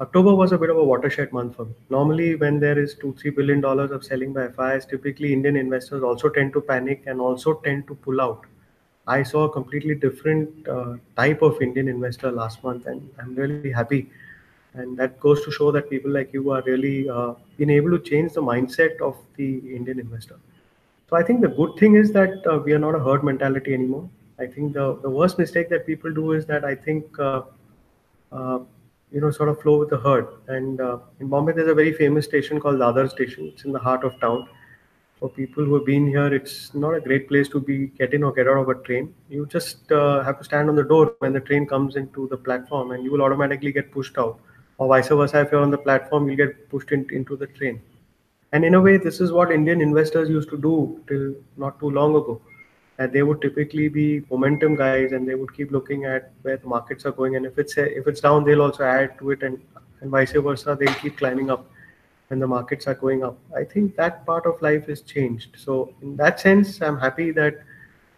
October 0.00 0.34
was 0.34 0.52
a 0.52 0.56
bit 0.56 0.70
of 0.70 0.78
a 0.78 0.84
watershed 0.84 1.30
month 1.30 1.56
for 1.56 1.66
me. 1.66 1.74
Normally, 1.90 2.34
when 2.34 2.58
there 2.58 2.78
is 2.78 2.94
two, 2.94 3.14
three 3.20 3.30
billion 3.30 3.60
dollars 3.60 3.90
of 3.90 4.02
selling 4.02 4.32
by 4.32 4.48
FIs, 4.48 4.86
typically 4.86 5.32
Indian 5.32 5.56
investors 5.56 6.02
also 6.02 6.30
tend 6.30 6.54
to 6.54 6.60
panic 6.62 7.02
and 7.06 7.20
also 7.20 7.54
tend 7.64 7.86
to 7.88 7.94
pull 7.94 8.20
out. 8.20 8.46
I 9.06 9.22
saw 9.22 9.44
a 9.44 9.50
completely 9.50 9.94
different 9.94 10.66
uh, 10.66 10.94
type 11.16 11.42
of 11.42 11.60
Indian 11.60 11.88
investor 11.88 12.30
last 12.32 12.64
month, 12.64 12.86
and 12.86 13.10
I'm 13.18 13.34
really 13.34 13.70
happy. 13.70 14.08
And 14.72 14.96
that 14.96 15.20
goes 15.20 15.44
to 15.44 15.50
show 15.50 15.70
that 15.72 15.90
people 15.90 16.10
like 16.10 16.32
you 16.32 16.50
are 16.50 16.62
really 16.62 17.08
uh, 17.08 17.34
able 17.58 17.90
to 17.90 17.98
change 17.98 18.32
the 18.32 18.42
mindset 18.42 19.00
of 19.02 19.16
the 19.36 19.58
Indian 19.74 19.98
investor. 19.98 20.38
So 21.10 21.16
I 21.16 21.22
think 21.22 21.40
the 21.42 21.48
good 21.48 21.76
thing 21.76 21.96
is 21.96 22.12
that 22.12 22.46
uh, 22.46 22.58
we 22.58 22.72
are 22.72 22.78
not 22.78 22.94
a 22.94 23.00
herd 23.00 23.22
mentality 23.22 23.74
anymore. 23.74 24.08
I 24.38 24.46
think 24.46 24.72
the, 24.72 24.98
the 25.02 25.10
worst 25.10 25.38
mistake 25.38 25.68
that 25.70 25.86
people 25.86 26.14
do 26.14 26.32
is 26.32 26.46
that 26.46 26.64
I 26.64 26.74
think, 26.74 27.18
uh, 27.18 27.42
uh, 28.32 28.60
you 29.12 29.20
know, 29.20 29.30
sort 29.30 29.48
of 29.48 29.60
flow 29.60 29.78
with 29.78 29.90
the 29.90 29.98
herd. 29.98 30.28
And 30.48 30.80
uh, 30.80 30.98
in 31.18 31.28
Bombay, 31.28 31.52
there's 31.52 31.68
a 31.68 31.74
very 31.74 31.92
famous 31.92 32.24
station 32.24 32.60
called 32.60 32.76
Dadar 32.76 33.10
Station. 33.10 33.50
It's 33.52 33.64
in 33.64 33.72
the 33.72 33.78
heart 33.78 34.04
of 34.04 34.18
town. 34.20 34.48
For 35.18 35.28
people 35.28 35.64
who 35.64 35.74
have 35.74 35.84
been 35.84 36.06
here, 36.06 36.32
it's 36.32 36.72
not 36.72 36.94
a 36.94 37.00
great 37.00 37.28
place 37.28 37.46
to 37.50 37.60
be 37.60 37.88
get 37.88 38.14
in 38.14 38.22
or 38.22 38.32
get 38.32 38.48
out 38.48 38.56
of 38.56 38.68
a 38.70 38.74
train. 38.74 39.12
You 39.28 39.46
just 39.46 39.92
uh, 39.92 40.22
have 40.22 40.38
to 40.38 40.44
stand 40.44 40.70
on 40.70 40.76
the 40.76 40.84
door 40.84 41.14
when 41.18 41.34
the 41.34 41.40
train 41.40 41.66
comes 41.66 41.96
into 41.96 42.26
the 42.28 42.38
platform, 42.38 42.92
and 42.92 43.04
you 43.04 43.12
will 43.12 43.20
automatically 43.20 43.70
get 43.70 43.92
pushed 43.92 44.16
out. 44.16 44.40
Or 44.78 44.88
vice 44.88 45.08
versa, 45.08 45.42
if 45.42 45.52
you're 45.52 45.60
on 45.60 45.70
the 45.70 45.76
platform, 45.76 46.26
you'll 46.26 46.38
get 46.38 46.70
pushed 46.70 46.90
in, 46.92 47.06
into 47.10 47.36
the 47.36 47.48
train. 47.48 47.82
And 48.52 48.64
in 48.64 48.74
a 48.74 48.80
way, 48.80 48.96
this 48.96 49.20
is 49.20 49.30
what 49.30 49.52
Indian 49.52 49.82
investors 49.82 50.30
used 50.30 50.48
to 50.50 50.56
do 50.56 51.00
till 51.06 51.34
not 51.58 51.78
too 51.78 51.90
long 51.90 52.16
ago. 52.16 52.40
They 53.06 53.22
would 53.22 53.40
typically 53.40 53.88
be 53.88 54.22
momentum 54.30 54.76
guys, 54.76 55.12
and 55.12 55.28
they 55.28 55.34
would 55.34 55.54
keep 55.54 55.70
looking 55.70 56.04
at 56.04 56.32
where 56.42 56.56
the 56.56 56.66
markets 56.66 57.06
are 57.06 57.12
going. 57.12 57.36
And 57.36 57.46
if 57.46 57.58
it's 57.58 57.76
if 57.76 58.06
it's 58.06 58.20
down, 58.20 58.44
they'll 58.44 58.62
also 58.62 58.84
add 58.84 59.18
to 59.18 59.30
it, 59.30 59.42
and 59.42 59.60
and 60.00 60.10
vice 60.10 60.32
versa. 60.32 60.76
They'll 60.78 60.94
keep 60.94 61.16
climbing 61.18 61.50
up 61.50 61.66
when 62.28 62.40
the 62.40 62.46
markets 62.46 62.86
are 62.86 62.94
going 62.94 63.24
up. 63.24 63.38
I 63.56 63.64
think 63.64 63.96
that 63.96 64.24
part 64.26 64.46
of 64.46 64.60
life 64.62 64.86
has 64.86 65.00
changed. 65.00 65.56
So 65.56 65.94
in 66.02 66.16
that 66.16 66.40
sense, 66.40 66.80
I'm 66.82 66.98
happy 66.98 67.30
that 67.32 67.62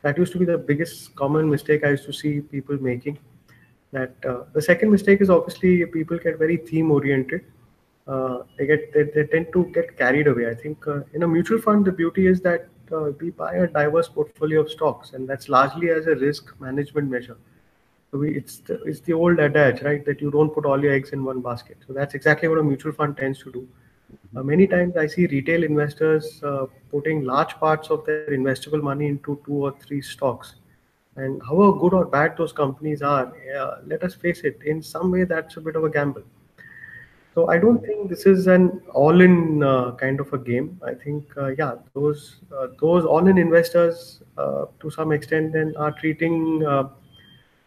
that 0.02 0.18
used 0.18 0.32
to 0.32 0.38
be 0.38 0.44
the 0.44 0.58
biggest 0.58 1.14
common 1.14 1.48
mistake 1.48 1.84
I 1.84 1.90
used 1.90 2.04
to 2.06 2.12
see 2.12 2.40
people 2.40 2.76
making. 2.80 3.18
That 3.92 4.14
uh, 4.26 4.44
the 4.52 4.62
second 4.62 4.90
mistake 4.90 5.20
is 5.20 5.30
obviously 5.30 5.84
people 5.86 6.18
get 6.18 6.38
very 6.38 6.56
theme 6.56 6.90
oriented 6.90 7.44
uh, 8.06 8.38
they 8.58 8.66
get 8.66 8.92
they, 8.92 9.04
they, 9.04 9.26
tend 9.26 9.52
to 9.52 9.64
get 9.66 9.96
carried 9.96 10.26
away. 10.26 10.50
I 10.50 10.54
think 10.54 10.86
uh, 10.86 11.00
in 11.12 11.22
a 11.22 11.28
mutual 11.28 11.60
fund, 11.60 11.84
the 11.84 11.92
beauty 11.92 12.26
is 12.26 12.40
that 12.40 12.68
we 13.00 13.30
buy 13.30 13.54
a 13.54 13.66
diverse 13.66 14.08
portfolio 14.08 14.60
of 14.60 14.70
stocks, 14.70 15.12
and 15.14 15.28
that's 15.28 15.48
largely 15.48 15.90
as 15.90 16.06
a 16.06 16.14
risk 16.14 16.52
management 16.60 17.10
measure. 17.10 17.36
So 18.10 18.18
we, 18.18 18.36
it's 18.36 18.58
the, 18.58 18.82
it's 18.82 19.00
the 19.00 19.14
old 19.14 19.40
adage, 19.40 19.82
right, 19.82 20.04
that 20.04 20.20
you 20.20 20.30
don't 20.30 20.52
put 20.52 20.66
all 20.66 20.82
your 20.82 20.92
eggs 20.92 21.10
in 21.10 21.24
one 21.24 21.40
basket. 21.40 21.78
So 21.86 21.92
that's 21.92 22.14
exactly 22.14 22.48
what 22.48 22.58
a 22.58 22.62
mutual 22.62 22.92
fund 22.92 23.16
tends 23.16 23.38
to 23.44 23.52
do. 23.52 23.68
Uh, 24.36 24.42
many 24.42 24.66
times 24.66 24.96
I 24.96 25.06
see 25.06 25.26
retail 25.26 25.64
investors 25.64 26.42
uh, 26.42 26.66
putting 26.90 27.24
large 27.24 27.54
parts 27.54 27.88
of 27.88 28.04
their 28.04 28.28
investable 28.28 28.82
money 28.82 29.06
into 29.06 29.40
two 29.46 29.54
or 29.54 29.74
three 29.80 30.02
stocks. 30.02 30.56
And 31.16 31.40
however 31.42 31.78
good 31.78 31.94
or 31.94 32.04
bad 32.04 32.36
those 32.36 32.52
companies 32.52 33.02
are, 33.02 33.32
uh, 33.56 33.76
let 33.86 34.02
us 34.02 34.14
face 34.14 34.40
it, 34.40 34.60
in 34.64 34.82
some 34.82 35.10
way 35.10 35.24
that's 35.24 35.56
a 35.56 35.60
bit 35.60 35.76
of 35.76 35.84
a 35.84 35.90
gamble. 35.90 36.22
So 37.34 37.48
I 37.48 37.58
don't 37.58 37.84
think 37.84 38.10
this 38.10 38.26
is 38.26 38.46
an 38.46 38.82
all-in 38.92 39.62
uh, 39.62 39.92
kind 39.92 40.20
of 40.20 40.32
a 40.34 40.38
game. 40.38 40.78
I 40.84 40.92
think, 40.92 41.24
uh, 41.36 41.48
yeah, 41.48 41.76
those 41.94 42.40
uh, 42.54 42.66
those 42.78 43.06
all-in 43.06 43.38
investors, 43.38 44.22
uh, 44.36 44.66
to 44.80 44.90
some 44.90 45.12
extent, 45.12 45.54
then 45.54 45.74
are 45.76 45.92
treating 45.92 46.62
uh, 46.64 46.88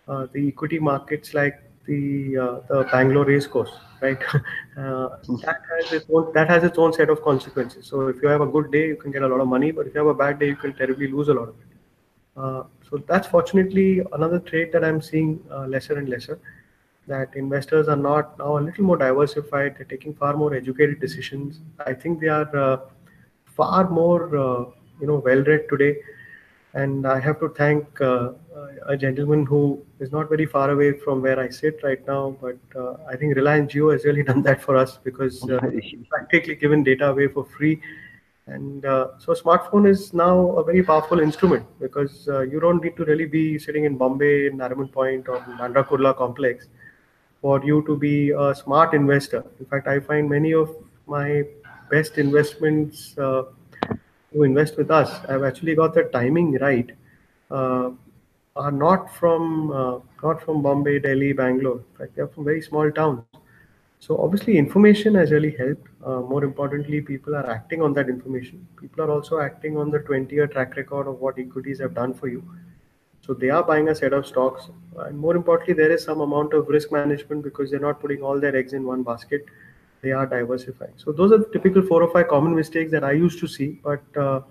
uh, 0.07 0.27
the 0.33 0.47
equity 0.47 0.77
markets 0.77 1.33
like 1.33 1.63
the 1.87 2.35
the 2.69 2.87
Bangalore 2.91 3.25
race 3.25 3.47
course, 3.47 3.71
right? 4.01 4.19
that 4.75 5.61
has 5.71 5.93
its 5.93 6.05
own 6.13 6.31
that 6.33 6.47
has 6.47 6.63
its 6.63 6.77
own 6.77 6.93
set 6.93 7.09
of 7.09 7.23
consequences. 7.23 7.87
So 7.87 8.07
if 8.07 8.21
you 8.21 8.27
have 8.27 8.41
a 8.41 8.47
good 8.47 8.71
day, 8.71 8.87
you 8.87 8.97
can 8.97 9.11
get 9.11 9.23
a 9.23 9.27
lot 9.27 9.39
of 9.39 9.47
money, 9.47 9.71
but 9.71 9.87
if 9.87 9.95
you 9.95 9.99
have 9.99 10.07
a 10.07 10.13
bad 10.13 10.37
day, 10.37 10.47
you 10.47 10.55
can 10.55 10.73
terribly 10.73 11.07
lose 11.07 11.27
a 11.27 11.33
lot 11.33 11.49
of 11.49 11.55
it. 11.55 12.67
So 12.87 12.97
that's 13.07 13.25
fortunately 13.25 14.03
another 14.13 14.39
trait 14.39 14.71
that 14.73 14.85
I'm 14.85 15.01
seeing 15.01 15.43
lesser 15.67 15.97
and 15.97 16.07
lesser. 16.07 16.39
That 17.07 17.35
investors 17.35 17.87
are 17.87 17.95
not 17.95 18.37
now 18.39 18.57
a 18.57 18.61
little 18.61 18.83
more 18.83 18.97
diversified. 18.97 19.75
They're 19.77 19.85
taking 19.85 20.15
far 20.15 20.35
more 20.35 20.53
educated 20.55 20.99
decisions. 20.99 21.59
I 21.85 21.93
think 21.93 22.19
they 22.19 22.29
are 22.29 22.55
uh, 22.55 22.77
far 23.45 23.89
more 23.89 24.35
uh, 24.35 24.65
you 24.99 25.07
know 25.07 25.17
well 25.17 25.43
read 25.43 25.67
today 25.69 25.97
and 26.75 27.07
I 27.07 27.19
have 27.21 27.39
to 27.39 27.49
thank 27.49 28.01
uh, 28.01 28.31
a 28.85 28.97
gentleman 28.97 29.45
who 29.45 29.81
is 29.99 30.11
not 30.11 30.27
very 30.27 30.45
far 30.45 30.71
away 30.71 30.91
from 30.91 31.21
where 31.21 31.39
I 31.39 31.47
sit 31.49 31.79
right 31.83 32.05
now. 32.05 32.35
But 32.41 32.57
uh, 32.75 32.97
I 33.09 33.15
think 33.15 33.35
Reliance 33.35 33.73
Jio 33.73 33.93
has 33.93 34.03
really 34.03 34.23
done 34.31 34.41
that 34.43 34.61
for 34.61 34.75
us 34.75 34.99
because 35.03 35.41
uh, 35.49 35.59
practically 36.09 36.55
given 36.55 36.83
data 36.83 37.09
away 37.09 37.29
for 37.29 37.45
free. 37.45 37.81
And 38.47 38.85
uh, 38.85 39.07
so, 39.17 39.33
smartphone 39.33 39.89
is 39.89 40.13
now 40.13 40.37
a 40.57 40.63
very 40.63 40.83
powerful 40.83 41.19
instrument 41.19 41.65
because 41.79 42.27
uh, 42.27 42.41
you 42.41 42.59
don't 42.59 42.83
need 42.83 42.95
to 42.97 43.05
really 43.05 43.25
be 43.25 43.57
sitting 43.57 43.85
in 43.85 43.97
Bombay, 43.97 44.47
in 44.47 44.57
Nariman 44.57 44.91
Point, 44.91 45.27
or 45.29 45.39
Bandra 45.39 45.83
Kurla 45.83 46.15
complex 46.15 46.67
for 47.45 47.63
you 47.63 47.83
to 47.87 47.95
be 47.95 48.31
a 48.31 48.55
smart 48.55 48.95
investor. 48.95 49.43
In 49.59 49.65
fact, 49.67 49.87
I 49.87 49.99
find 49.99 50.27
many 50.27 50.53
of 50.55 50.69
my 51.05 51.43
best 51.91 52.17
investments 52.17 53.15
uh, 53.19 53.43
who 54.33 54.41
invest 54.41 54.77
with 54.77 54.89
us 54.89 55.11
have 55.25 55.43
actually 55.43 55.75
got 55.75 55.93
the 55.93 56.05
timing 56.05 56.53
right 56.53 56.89
uh, 57.51 57.91
are 58.55 58.71
not 58.71 59.13
from 59.19 59.71
uh, 59.71 59.99
not 60.23 60.41
from 60.43 60.63
Bombay, 60.63 60.97
Delhi, 60.99 61.33
Bangalore. 61.33 61.81
In 61.81 61.97
fact, 61.99 62.15
they're 62.15 62.27
from 62.27 62.45
very 62.45 62.63
small 62.63 62.91
towns. 62.91 63.21
So 63.99 64.17
obviously, 64.17 64.57
information 64.57 65.13
has 65.13 65.31
really 65.31 65.55
helped. 65.55 65.87
Uh, 66.03 66.21
more 66.21 66.43
importantly, 66.43 67.01
people 67.01 67.35
are 67.35 67.47
acting 67.57 67.83
on 67.83 67.93
that 67.93 68.09
information. 68.09 68.67
People 68.81 69.03
are 69.03 69.11
also 69.11 69.39
acting 69.39 69.77
on 69.77 69.91
the 69.91 69.99
20-year 69.99 70.47
track 70.47 70.75
record 70.77 71.07
of 71.07 71.19
what 71.19 71.37
equities 71.37 71.79
have 71.79 71.93
done 71.93 72.15
for 72.15 72.27
you. 72.27 72.43
So 73.25 73.33
they 73.33 73.49
are 73.49 73.63
buying 73.63 73.89
a 73.89 73.95
set 73.95 74.13
of 74.13 74.27
stocks, 74.27 74.69
and 74.99 75.17
more 75.17 75.35
importantly, 75.35 75.73
there 75.73 75.91
is 75.91 76.03
some 76.03 76.21
amount 76.21 76.53
of 76.53 76.67
risk 76.67 76.91
management 76.91 77.43
because 77.43 77.71
they're 77.71 77.79
not 77.79 77.99
putting 77.99 78.21
all 78.21 78.39
their 78.39 78.55
eggs 78.55 78.73
in 78.73 78.85
one 78.85 79.01
basket 79.03 79.45
they 80.05 80.11
are 80.11 80.25
diversifying. 80.25 80.93
So 80.97 81.11
those 81.11 81.31
are 81.31 81.39
the 81.39 81.49
typical 81.51 81.81
four 81.81 82.03
or 82.03 82.11
five 82.11 82.27
common 82.27 82.55
mistakes 82.55 82.91
that 82.91 83.03
I 83.03 83.13
used 83.13 83.39
to 83.39 83.47
see, 83.47 83.69
but 83.83 84.03
uh, 84.25 84.41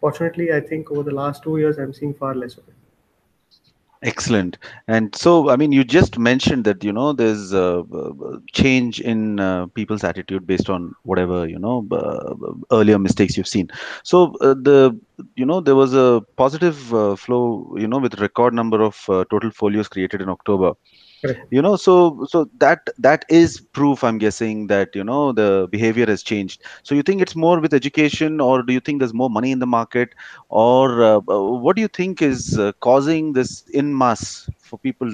fortunately, 0.00 0.52
I 0.52 0.60
think 0.60 0.90
over 0.90 1.04
the 1.04 1.16
last 1.22 1.44
two 1.44 1.58
years, 1.58 1.78
I'm 1.78 1.94
seeing 1.94 2.14
far 2.14 2.34
less 2.34 2.56
of 2.56 2.66
it. 2.68 2.77
Excellent. 4.02 4.58
And 4.86 5.14
so, 5.14 5.50
I 5.50 5.56
mean, 5.56 5.72
you 5.72 5.82
just 5.82 6.18
mentioned 6.18 6.64
that, 6.66 6.84
you 6.84 6.92
know, 6.92 7.12
there's 7.12 7.52
a, 7.52 7.84
change 8.52 9.00
in 9.00 9.40
uh, 9.40 9.66
people's 9.66 10.04
attitude 10.04 10.46
based 10.46 10.70
on 10.70 10.94
whatever, 11.02 11.48
you 11.48 11.58
know, 11.58 11.86
uh, 11.90 12.34
earlier 12.74 12.98
mistakes 12.98 13.36
you've 13.36 13.48
seen. 13.48 13.68
So, 14.04 14.36
uh, 14.40 14.54
the, 14.54 14.96
you 15.34 15.44
know, 15.44 15.60
there 15.60 15.74
was 15.74 15.94
a 15.94 16.22
positive 16.36 16.94
uh, 16.94 17.16
flow, 17.16 17.74
you 17.76 17.88
know, 17.88 17.98
with 17.98 18.20
record 18.20 18.54
number 18.54 18.80
of 18.82 19.04
uh, 19.08 19.24
total 19.30 19.50
folios 19.50 19.88
created 19.88 20.20
in 20.20 20.28
October. 20.28 20.72
Correct. 21.20 21.40
you 21.50 21.60
know 21.60 21.74
so 21.74 22.26
so 22.28 22.48
that 22.58 22.88
that 22.98 23.24
is 23.28 23.60
proof 23.60 24.04
i'm 24.04 24.18
guessing 24.18 24.68
that 24.68 24.94
you 24.94 25.02
know 25.02 25.32
the 25.32 25.68
behavior 25.70 26.06
has 26.06 26.22
changed 26.22 26.62
so 26.84 26.94
you 26.94 27.02
think 27.02 27.20
it's 27.20 27.34
more 27.34 27.58
with 27.58 27.74
education 27.74 28.40
or 28.40 28.62
do 28.62 28.72
you 28.72 28.78
think 28.78 29.00
there's 29.00 29.14
more 29.14 29.28
money 29.28 29.50
in 29.50 29.58
the 29.58 29.66
market 29.66 30.14
or 30.48 31.02
uh, 31.02 31.16
uh 31.28 31.42
what 31.64 31.74
do 31.74 31.82
you 31.82 31.88
think 31.88 32.22
is 32.22 32.58
uh, 32.58 32.70
causing 32.80 33.32
this 33.32 33.62
in 33.70 33.96
mass 33.96 34.48
for 34.58 34.78
people 34.78 35.12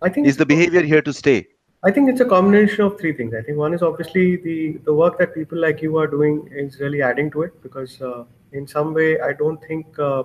I 0.00 0.10
think 0.10 0.28
is 0.28 0.36
the 0.36 0.46
behavior 0.46 0.82
here 0.82 1.02
to 1.02 1.12
stay 1.12 1.48
I 1.84 1.92
think 1.92 2.10
it's 2.10 2.20
a 2.20 2.24
combination 2.24 2.84
of 2.84 2.98
three 2.98 3.12
things. 3.12 3.32
I 3.34 3.40
think 3.40 3.56
one 3.56 3.72
is 3.72 3.82
obviously 3.82 4.34
the 4.36 4.78
the 4.84 4.92
work 4.92 5.16
that 5.20 5.32
people 5.32 5.58
like 5.58 5.80
you 5.80 5.96
are 5.98 6.08
doing 6.08 6.48
is 6.52 6.80
really 6.80 7.02
adding 7.02 7.30
to 7.32 7.42
it 7.42 7.62
because 7.62 8.02
uh, 8.02 8.24
in 8.50 8.66
some 8.66 8.92
way 8.94 9.20
I 9.20 9.32
don't 9.32 9.62
think 9.64 9.96
uh, 9.96 10.24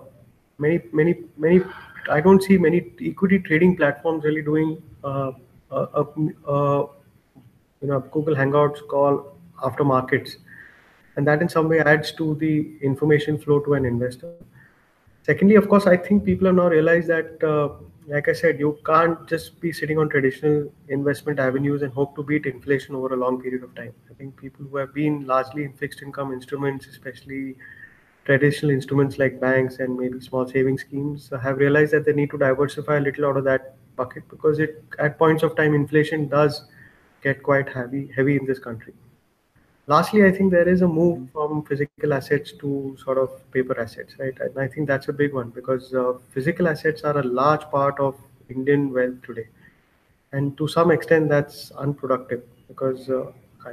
many 0.57 0.81
many 0.91 1.13
many 1.37 1.61
I 2.09 2.21
don't 2.21 2.41
see 2.43 2.57
many 2.57 2.91
equity 3.01 3.39
trading 3.39 3.77
platforms 3.77 4.23
really 4.23 4.41
doing 4.41 4.81
uh, 5.03 5.31
a, 5.71 5.77
a, 5.77 6.03
a, 6.47 6.79
you 7.81 7.87
know 7.87 7.99
Google 8.11 8.35
Hangouts 8.35 8.87
call 8.87 9.37
after 9.63 9.83
markets, 9.83 10.37
and 11.15 11.27
that 11.27 11.41
in 11.41 11.49
some 11.49 11.69
way 11.69 11.79
adds 11.79 12.11
to 12.13 12.35
the 12.35 12.77
information 12.81 13.37
flow 13.37 13.59
to 13.61 13.73
an 13.73 13.85
investor. 13.85 14.33
Secondly, 15.23 15.55
of 15.55 15.69
course, 15.69 15.87
I 15.87 15.95
think 15.95 16.25
people 16.25 16.47
have 16.47 16.55
now 16.55 16.67
realized 16.67 17.07
that, 17.07 17.41
uh, 17.41 17.69
like 18.07 18.27
I 18.27 18.33
said, 18.33 18.59
you 18.59 18.77
can't 18.85 19.25
just 19.25 19.61
be 19.61 19.71
sitting 19.71 19.97
on 19.97 20.09
traditional 20.09 20.69
investment 20.89 21.39
avenues 21.39 21.81
and 21.81 21.93
hope 21.93 22.17
to 22.17 22.23
beat 22.23 22.45
inflation 22.45 22.93
over 22.93 23.13
a 23.13 23.15
long 23.15 23.41
period 23.41 23.63
of 23.63 23.73
time. 23.73 23.93
I 24.11 24.13
think 24.15 24.35
people 24.35 24.65
who 24.65 24.75
have 24.75 24.93
been 24.93 25.25
largely 25.25 25.63
in 25.63 25.71
fixed 25.73 26.01
income 26.01 26.33
instruments, 26.33 26.87
especially 26.87 27.55
traditional 28.25 28.71
instruments 28.71 29.17
like 29.19 29.39
banks 29.39 29.79
and 29.79 29.97
maybe 29.97 30.19
small 30.21 30.47
saving 30.47 30.77
schemes 30.77 31.29
have 31.41 31.57
realized 31.57 31.91
that 31.93 32.05
they 32.05 32.13
need 32.13 32.29
to 32.31 32.37
diversify 32.37 32.97
a 32.97 32.99
little 33.01 33.25
out 33.25 33.37
of 33.37 33.43
that 33.43 33.75
bucket 33.95 34.27
because 34.29 34.59
it 34.59 34.83
at 34.99 35.17
points 35.17 35.43
of 35.43 35.55
time 35.55 35.73
inflation 35.73 36.27
does 36.27 36.65
get 37.21 37.43
quite 37.43 37.69
heavy 37.69 38.09
heavy 38.15 38.35
in 38.37 38.45
this 38.45 38.59
country. 38.59 38.93
Lastly 39.87 40.25
i 40.25 40.31
think 40.31 40.51
there 40.51 40.67
is 40.69 40.81
a 40.81 40.87
move 40.87 41.29
from 41.31 41.63
physical 41.63 42.13
assets 42.13 42.53
to 42.61 42.95
sort 43.03 43.17
of 43.17 43.29
paper 43.51 43.79
assets 43.79 44.15
right? 44.19 44.37
And 44.39 44.57
i 44.57 44.67
think 44.67 44.87
that's 44.87 45.09
a 45.09 45.13
big 45.13 45.33
one 45.33 45.49
because 45.49 45.93
uh, 45.93 46.13
physical 46.29 46.67
assets 46.67 47.03
are 47.03 47.17
a 47.19 47.23
large 47.23 47.65
part 47.71 47.99
of 47.99 48.15
indian 48.49 48.91
wealth 48.93 49.21
today. 49.23 49.47
And 50.31 50.57
to 50.57 50.67
some 50.67 50.91
extent 50.91 51.29
that's 51.29 51.71
unproductive 51.71 52.43
because 52.67 53.09
uh, 53.09 53.31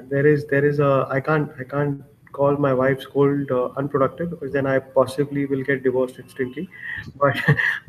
there 0.08 0.26
is 0.26 0.46
there 0.46 0.64
is 0.64 0.80
a 0.80 1.06
i 1.10 1.20
can't 1.20 1.50
i 1.60 1.64
can't 1.64 2.02
call 2.32 2.56
my 2.56 2.72
wife's 2.72 3.04
scold 3.04 3.50
uh, 3.50 3.68
unproductive 3.76 4.30
because 4.30 4.52
then 4.52 4.66
I 4.66 4.78
possibly 4.78 5.46
will 5.46 5.62
get 5.62 5.82
divorced 5.82 6.18
instantly. 6.18 6.68
But 7.16 7.36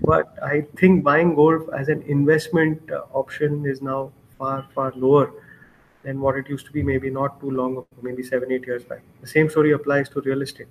but 0.02 0.36
I 0.44 0.62
think 0.78 1.04
buying 1.04 1.36
gold 1.36 1.70
as 1.78 1.90
an 1.90 2.02
investment 2.04 2.92
uh, 2.92 3.02
option 3.14 3.66
is 3.66 3.82
now 3.82 4.12
far 4.38 4.66
far 4.76 4.92
lower 4.96 5.32
than 6.04 6.20
what 6.20 6.36
it 6.36 6.50
used 6.50 6.66
to 6.66 6.72
be 6.72 6.84
maybe 6.84 7.10
not 7.10 7.40
too 7.40 7.52
long 7.52 7.74
ago, 7.74 7.88
maybe 8.02 8.24
seven 8.24 8.52
eight 8.52 8.66
years 8.66 8.84
back. 8.84 9.02
The 9.22 9.28
same 9.28 9.50
story 9.50 9.72
applies 9.72 10.10
to 10.10 10.22
real 10.22 10.42
estate, 10.42 10.68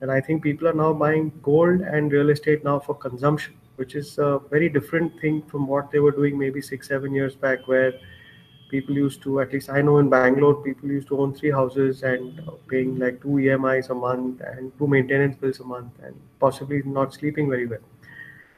and 0.00 0.10
I 0.10 0.20
think 0.20 0.42
people 0.42 0.68
are 0.68 0.78
now 0.84 0.92
buying 0.92 1.32
gold 1.42 1.80
and 1.80 2.12
real 2.12 2.30
estate 2.30 2.64
now 2.64 2.78
for 2.78 2.94
consumption, 2.94 3.54
which 3.76 3.94
is 3.94 4.18
a 4.18 4.40
very 4.50 4.68
different 4.68 5.20
thing 5.20 5.42
from 5.42 5.66
what 5.66 5.90
they 5.90 6.00
were 6.00 6.16
doing 6.22 6.38
maybe 6.38 6.60
six 6.60 6.88
seven 6.88 7.14
years 7.14 7.34
back, 7.34 7.66
where 7.68 7.92
people 8.68 8.94
used 8.94 9.22
to 9.22 9.40
at 9.40 9.52
least 9.52 9.70
i 9.70 9.80
know 9.80 9.98
in 9.98 10.08
bangalore 10.08 10.54
people 10.62 10.88
used 10.88 11.08
to 11.08 11.18
own 11.20 11.34
three 11.34 11.50
houses 11.50 12.02
and 12.02 12.40
paying 12.68 12.98
like 12.98 13.20
two 13.22 13.36
emis 13.52 13.90
a 13.90 13.94
month 13.94 14.40
and 14.40 14.72
two 14.78 14.86
maintenance 14.86 15.36
bills 15.36 15.60
a 15.60 15.64
month 15.64 15.92
and 16.02 16.14
possibly 16.40 16.82
not 16.84 17.14
sleeping 17.14 17.48
very 17.48 17.66
well. 17.66 17.80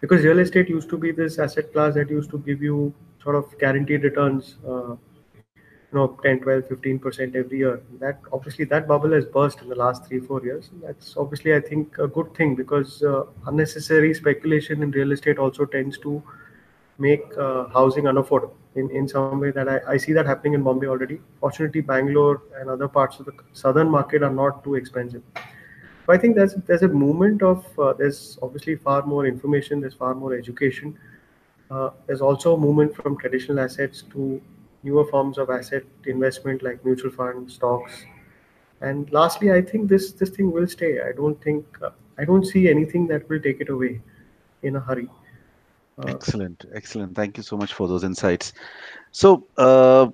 Because 0.00 0.24
real 0.24 0.38
estate 0.38 0.68
used 0.68 0.88
to 0.90 0.98
be 0.98 1.12
this 1.12 1.38
asset 1.38 1.72
class 1.72 1.94
that 1.94 2.10
used 2.10 2.30
to 2.30 2.38
give 2.38 2.62
you 2.62 2.92
sort 3.22 3.36
of 3.36 3.58
guaranteed 3.58 4.02
returns 4.02 4.56
uh, 4.66 4.96
you 5.92 5.98
know 5.98 6.18
10 6.22 6.40
12 6.40 6.68
15 6.68 6.98
percent 6.98 7.36
every 7.36 7.58
year. 7.58 7.82
That 7.98 8.20
obviously 8.32 8.64
that 8.66 8.88
bubble 8.88 9.12
has 9.12 9.26
burst 9.26 9.60
in 9.60 9.68
the 9.68 9.74
last 9.74 10.06
three 10.06 10.20
four 10.20 10.42
years. 10.42 10.70
That's 10.82 11.16
obviously 11.16 11.54
i 11.54 11.60
think 11.60 11.98
a 11.98 12.08
good 12.08 12.34
thing 12.34 12.54
because 12.54 13.02
uh, 13.02 13.24
unnecessary 13.46 14.14
speculation 14.14 14.82
in 14.82 14.90
real 14.90 15.12
estate 15.12 15.38
also 15.38 15.66
tends 15.66 15.98
to 15.98 16.22
make 17.00 17.22
uh, 17.38 17.66
housing 17.68 18.04
unaffordable 18.04 18.54
in, 18.74 18.90
in 18.90 19.08
some 19.08 19.40
way 19.40 19.50
that 19.50 19.68
I, 19.68 19.80
I 19.88 19.96
see 19.96 20.12
that 20.12 20.26
happening 20.26 20.54
in 20.54 20.62
Bombay 20.62 20.86
already. 20.86 21.20
Fortunately, 21.40 21.80
Bangalore 21.80 22.42
and 22.58 22.70
other 22.70 22.88
parts 22.88 23.18
of 23.18 23.26
the 23.26 23.32
southern 23.52 23.88
market 23.90 24.22
are 24.22 24.30
not 24.30 24.62
too 24.62 24.74
expensive. 24.74 25.22
So 25.34 26.12
I 26.12 26.18
think 26.18 26.36
there's 26.36 26.54
there's 26.66 26.82
a 26.82 26.88
movement 26.88 27.42
of 27.42 27.66
uh, 27.78 27.92
there's 27.94 28.38
obviously 28.42 28.76
far 28.76 29.04
more 29.06 29.26
information, 29.26 29.80
there's 29.80 29.94
far 29.94 30.14
more 30.14 30.34
education. 30.34 30.98
Uh, 31.70 31.90
there's 32.06 32.20
also 32.20 32.54
a 32.54 32.58
movement 32.58 32.94
from 32.96 33.16
traditional 33.16 33.60
assets 33.60 34.02
to 34.12 34.40
newer 34.82 35.04
forms 35.06 35.38
of 35.38 35.50
asset 35.50 35.84
investment 36.06 36.62
like 36.62 36.84
mutual 36.84 37.10
funds, 37.10 37.54
stocks, 37.54 38.04
and 38.80 39.12
lastly, 39.12 39.52
I 39.52 39.62
think 39.62 39.88
this 39.88 40.12
this 40.12 40.30
thing 40.30 40.50
will 40.50 40.66
stay. 40.66 41.00
I 41.00 41.12
don't 41.12 41.40
think 41.42 41.66
uh, 41.82 41.90
I 42.18 42.24
don't 42.24 42.44
see 42.44 42.68
anything 42.68 43.06
that 43.08 43.28
will 43.28 43.40
take 43.40 43.60
it 43.60 43.68
away 43.68 44.00
in 44.62 44.76
a 44.76 44.80
hurry. 44.80 45.08
Excellent, 46.06 46.64
excellent. 46.74 47.14
Thank 47.14 47.36
you 47.36 47.42
so 47.42 47.56
much 47.56 47.72
for 47.74 47.86
those 47.88 48.04
insights. 48.04 48.52
So, 49.12 49.46
uh, 49.56 50.08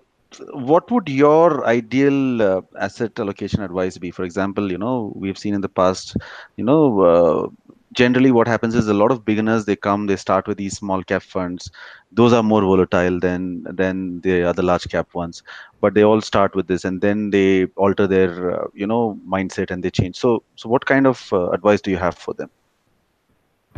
what 0.52 0.90
would 0.90 1.08
your 1.08 1.64
ideal 1.66 2.42
uh, 2.42 2.60
asset 2.80 3.18
allocation 3.18 3.62
advice 3.62 3.96
be? 3.98 4.10
For 4.10 4.24
example, 4.24 4.70
you 4.70 4.78
know, 4.78 5.12
we've 5.14 5.38
seen 5.38 5.54
in 5.54 5.60
the 5.60 5.68
past, 5.68 6.16
you 6.56 6.64
know, 6.64 7.00
uh, 7.00 7.48
generally 7.92 8.30
what 8.32 8.46
happens 8.48 8.74
is 8.74 8.88
a 8.88 8.94
lot 8.94 9.10
of 9.12 9.24
beginners 9.24 9.64
they 9.64 9.76
come, 9.76 10.06
they 10.06 10.16
start 10.16 10.46
with 10.46 10.58
these 10.58 10.76
small 10.76 11.02
cap 11.02 11.22
funds. 11.22 11.70
Those 12.12 12.32
are 12.32 12.42
more 12.42 12.62
volatile 12.62 13.18
than 13.20 13.64
than 13.64 14.20
the 14.22 14.42
other 14.42 14.62
large 14.62 14.88
cap 14.88 15.14
ones, 15.14 15.42
but 15.80 15.94
they 15.94 16.02
all 16.04 16.20
start 16.20 16.54
with 16.54 16.66
this, 16.68 16.84
and 16.84 17.00
then 17.00 17.30
they 17.30 17.66
alter 17.76 18.06
their 18.06 18.60
uh, 18.62 18.66
you 18.74 18.86
know 18.86 19.18
mindset 19.28 19.70
and 19.70 19.82
they 19.82 19.90
change. 19.90 20.16
So, 20.16 20.42
so 20.56 20.68
what 20.68 20.84
kind 20.86 21.06
of 21.06 21.28
uh, 21.32 21.50
advice 21.50 21.80
do 21.80 21.90
you 21.90 21.98
have 21.98 22.16
for 22.16 22.34
them? 22.34 22.50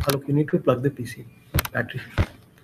Hello, 0.03 0.21
you 0.27 0.33
need 0.33 0.47
to 0.49 0.59
plug 0.59 0.81
the 0.81 0.89
PC 0.89 1.25
battery. 1.73 2.01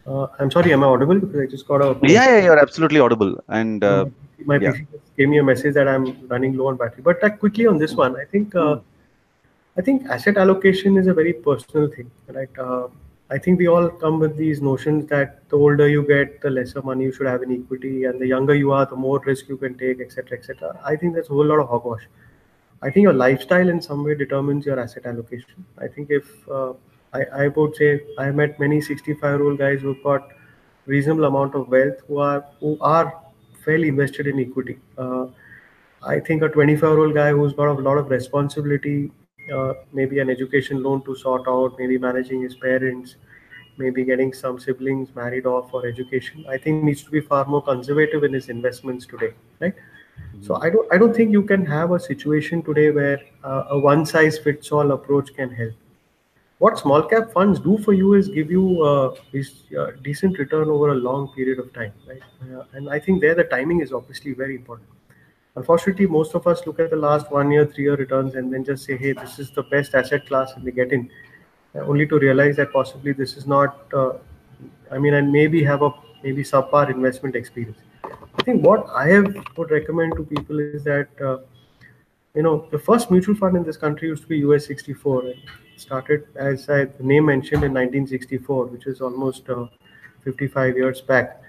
Uh, 0.07 0.27
I'm 0.39 0.49
sorry, 0.49 0.71
am 0.71 0.83
I 0.83 0.87
audible? 0.87 1.19
Because 1.19 1.41
I 1.41 1.45
just 1.47 1.67
got 1.67 1.81
a. 1.81 1.97
Yeah, 2.03 2.25
yeah, 2.29 2.43
you're 2.45 2.59
absolutely 2.59 2.99
audible. 2.99 3.43
And 3.49 3.83
uh, 3.83 4.05
my 4.45 4.55
yeah. 4.55 4.71
PC 4.71 4.87
gave 5.17 5.29
me 5.29 5.39
a 5.39 5.43
message 5.43 5.73
that 5.73 5.87
I'm 5.87 6.27
running 6.27 6.55
low 6.55 6.67
on 6.67 6.77
battery. 6.77 7.01
But 7.03 7.23
uh, 7.23 7.31
quickly 7.31 7.67
on 7.67 7.77
this 7.77 7.93
one, 7.93 8.15
I 8.15 8.25
think 8.25 8.55
uh, 8.55 8.77
I 9.77 9.81
think 9.81 10.05
asset 10.05 10.37
allocation 10.37 10.97
is 10.97 11.07
a 11.07 11.13
very 11.13 11.33
personal 11.33 11.89
thing, 11.89 12.09
right? 12.29 12.57
Uh, 12.57 12.87
I 13.29 13.37
think 13.37 13.59
we 13.59 13.67
all 13.67 13.89
come 13.89 14.19
with 14.19 14.37
these 14.37 14.61
notions 14.61 15.07
that 15.07 15.49
the 15.49 15.57
older 15.57 15.89
you 15.89 16.07
get, 16.07 16.41
the 16.41 16.49
lesser 16.49 16.81
money 16.83 17.05
you 17.05 17.11
should 17.11 17.27
have 17.27 17.43
in 17.43 17.51
equity, 17.51 18.05
and 18.05 18.21
the 18.21 18.27
younger 18.27 18.55
you 18.55 18.71
are, 18.71 18.85
the 18.85 18.95
more 18.95 19.19
risk 19.25 19.49
you 19.49 19.57
can 19.57 19.77
take, 19.77 19.99
etc., 19.99 20.37
etc. 20.37 20.79
I 20.85 20.95
think 20.95 21.15
that's 21.15 21.29
a 21.29 21.33
whole 21.33 21.45
lot 21.45 21.59
of 21.59 21.67
hogwash. 21.67 22.03
I 22.81 22.91
think 22.91 23.03
your 23.03 23.13
lifestyle 23.13 23.67
in 23.67 23.81
some 23.81 24.03
way 24.03 24.15
determines 24.15 24.65
your 24.65 24.79
asset 24.79 25.07
allocation. 25.07 25.65
I 25.79 25.87
think 25.87 26.11
if 26.11 26.27
uh, 26.47 26.73
I, 27.17 27.43
I 27.43 27.47
would 27.47 27.75
say 27.75 28.01
I 28.17 28.31
met 28.31 28.59
many 28.59 28.81
65 28.81 29.23
year 29.23 29.43
old 29.47 29.59
guys 29.59 29.81
who've 29.81 30.01
got 30.03 30.29
reasonable 30.85 31.25
amount 31.25 31.55
of 31.55 31.67
wealth 31.67 32.01
who 32.07 32.19
are 32.19 32.45
who 32.59 32.77
are 32.81 33.05
fairly 33.63 33.87
invested 33.87 34.27
in 34.27 34.39
equity. 34.39 34.77
Uh, 34.97 35.27
I 36.03 36.19
think 36.19 36.43
a 36.43 36.49
25 36.49 36.89
year 36.89 36.99
old 36.99 37.13
guy 37.13 37.29
who's 37.31 37.53
got 37.53 37.67
a 37.67 37.73
lot 37.89 37.97
of 37.97 38.09
responsibility, 38.09 39.11
uh, 39.53 39.73
maybe 39.93 40.19
an 40.19 40.29
education 40.29 40.83
loan 40.83 41.03
to 41.05 41.15
sort 41.15 41.47
out, 41.47 41.75
maybe 41.79 41.97
managing 41.97 42.41
his 42.43 42.55
parents, 42.55 43.15
maybe 43.77 44.03
getting 44.05 44.33
some 44.33 44.59
siblings 44.59 45.15
married 45.15 45.45
off 45.45 45.69
for 45.71 45.85
education, 45.85 46.45
I 46.49 46.57
think 46.57 46.83
needs 46.83 47.03
to 47.03 47.11
be 47.11 47.21
far 47.21 47.45
more 47.45 47.61
conservative 47.61 48.23
in 48.23 48.33
his 48.33 48.49
investments 48.49 49.05
today, 49.05 49.33
right? 49.59 49.73
So 50.41 50.55
I 50.55 50.69
don't 50.69 50.93
I 50.93 50.97
don't 50.97 51.15
think 51.15 51.31
you 51.31 51.43
can 51.43 51.65
have 51.65 51.91
a 51.91 51.99
situation 51.99 52.61
today 52.61 52.91
where 52.91 53.19
uh, 53.43 53.63
a 53.69 53.79
one 53.79 54.05
size 54.05 54.37
fits 54.37 54.71
all 54.71 54.91
approach 54.91 55.33
can 55.33 55.49
help. 55.49 55.73
What 56.57 56.79
small 56.79 57.03
cap 57.03 57.33
funds 57.33 57.59
do 57.59 57.77
for 57.77 57.91
you 57.91 58.13
is 58.13 58.29
give 58.29 58.49
you 58.49 58.81
uh, 58.81 59.15
is 59.33 59.63
uh, 59.77 59.87
decent 60.03 60.39
return 60.39 60.69
over 60.69 60.91
a 60.91 60.95
long 60.95 61.27
period 61.29 61.59
of 61.59 61.73
time, 61.73 61.91
right? 62.07 62.21
Uh, 62.41 62.63
and 62.73 62.89
I 62.89 62.97
think 62.97 63.19
there 63.21 63.35
the 63.35 63.43
timing 63.43 63.81
is 63.81 63.91
obviously 63.91 64.33
very 64.33 64.55
important. 64.55 64.89
Unfortunately, 65.57 66.05
most 66.05 66.33
of 66.33 66.47
us 66.47 66.65
look 66.65 66.79
at 66.79 66.89
the 66.89 66.95
last 66.95 67.29
one 67.31 67.51
year, 67.51 67.65
three 67.65 67.85
year 67.85 67.95
returns 67.95 68.35
and 68.35 68.53
then 68.53 68.63
just 68.63 68.85
say, 68.85 68.97
hey, 68.97 69.11
this 69.13 69.37
is 69.39 69.51
the 69.51 69.63
best 69.63 69.95
asset 69.95 70.25
class 70.27 70.53
and 70.55 70.63
we 70.63 70.71
get 70.71 70.93
in, 70.93 71.09
uh, 71.75 71.79
only 71.79 72.07
to 72.07 72.19
realize 72.19 72.55
that 72.57 72.71
possibly 72.71 73.11
this 73.11 73.35
is 73.35 73.45
not. 73.47 73.93
Uh, 73.93 74.13
I 74.91 74.97
mean, 74.97 75.13
and 75.15 75.31
maybe 75.31 75.63
have 75.63 75.81
a 75.81 75.91
maybe 76.23 76.43
subpar 76.43 76.89
investment 76.89 77.35
experience. 77.35 77.79
I 78.03 78.43
think 78.43 78.63
what 78.63 78.87
I 78.89 79.07
have 79.07 79.35
would 79.57 79.71
recommend 79.71 80.15
to 80.17 80.23
people 80.23 80.59
is 80.59 80.83
that 80.85 81.07
uh, 81.21 81.37
you 82.35 82.43
know 82.43 82.67
the 82.71 82.79
first 82.79 83.09
mutual 83.09 83.35
fund 83.35 83.55
in 83.55 83.63
this 83.63 83.77
country 83.77 84.07
used 84.09 84.23
to 84.23 84.27
be 84.27 84.39
US 84.39 84.65
64. 84.67 85.25
It 85.27 85.37
started 85.77 86.27
as 86.35 86.69
I, 86.69 86.85
the 86.85 87.03
name 87.03 87.25
mentioned 87.25 87.63
in 87.63 87.73
1964, 87.73 88.65
which 88.67 88.87
is 88.87 89.01
almost 89.01 89.49
uh, 89.49 89.67
55 90.23 90.75
years 90.75 91.01
back, 91.01 91.41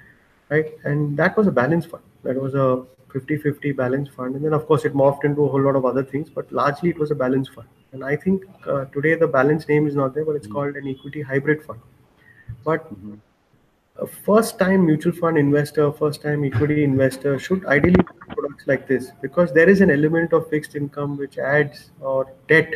right? 0.49 0.66
And 0.84 1.16
that 1.16 1.37
was 1.37 1.47
a 1.47 1.53
balance 1.53 1.87
fund. 1.87 2.03
That 2.22 2.41
was 2.41 2.55
a 2.55 2.84
50-50 3.12 3.74
balance 3.76 4.09
fund, 4.11 4.34
and 4.34 4.45
then 4.45 4.53
of 4.53 4.66
course 4.66 4.84
it 4.84 4.95
morphed 4.95 5.24
into 5.24 5.45
a 5.45 5.49
whole 5.49 5.62
lot 5.62 5.76
of 5.76 5.84
other 5.84 6.05
things, 6.05 6.28
but 6.28 6.51
largely 6.53 6.91
it 6.91 6.99
was 6.99 7.11
a 7.11 7.14
balance 7.14 7.49
fund. 7.49 7.68
And 7.93 8.05
I 8.05 8.16
think 8.16 8.45
uh, 8.66 8.84
today 8.87 9.14
the 9.14 9.26
balance 9.26 9.68
name 9.68 9.87
is 9.87 9.95
not 9.95 10.14
there, 10.14 10.24
but 10.24 10.37
it's 10.37 10.47
called 10.47 10.76
an 10.76 10.87
equity 10.87 11.22
hybrid 11.22 11.62
fund. 11.62 11.80
But 12.64 12.87
a 13.99 14.07
first 14.07 14.59
time 14.59 14.84
mutual 14.86 15.12
fund 15.12 15.38
investor, 15.38 15.90
first 15.92 16.22
time 16.22 16.44
equity 16.44 16.84
investor 16.84 17.38
should 17.38 17.64
ideally 17.66 18.03
products 18.28 18.66
like 18.66 18.86
this 18.86 19.12
because 19.22 19.53
there 19.53 19.68
is 19.68 19.80
an 19.80 19.90
element 19.90 20.32
of 20.32 20.49
fixed 20.51 20.74
income 20.76 21.16
which 21.16 21.38
adds 21.38 21.90
or 22.01 22.32
debt 22.49 22.74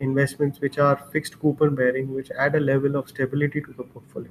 investments 0.00 0.60
which 0.60 0.78
are 0.78 0.96
fixed 1.12 1.38
coupon 1.40 1.74
bearing, 1.74 2.14
which 2.14 2.30
add 2.30 2.54
a 2.54 2.60
level 2.60 2.96
of 2.96 3.08
stability 3.08 3.60
to 3.60 3.72
the 3.76 3.82
portfolio. 3.82 4.30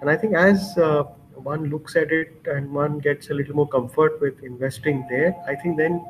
And 0.00 0.10
I 0.10 0.16
think 0.16 0.34
as 0.34 0.76
uh, 0.78 1.04
one 1.34 1.70
looks 1.70 1.96
at 1.96 2.10
it 2.10 2.34
and 2.46 2.72
one 2.72 2.98
gets 2.98 3.30
a 3.30 3.34
little 3.34 3.54
more 3.54 3.68
comfort 3.68 4.20
with 4.20 4.42
investing 4.42 5.06
there, 5.08 5.34
I 5.46 5.54
think 5.54 5.76
then 5.76 6.04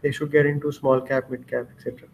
they 0.00 0.12
should 0.12 0.32
get 0.32 0.46
into 0.46 0.72
small 0.72 1.00
cap, 1.00 1.30
mid 1.30 1.48
cap, 1.48 1.66
etc. 1.76 2.08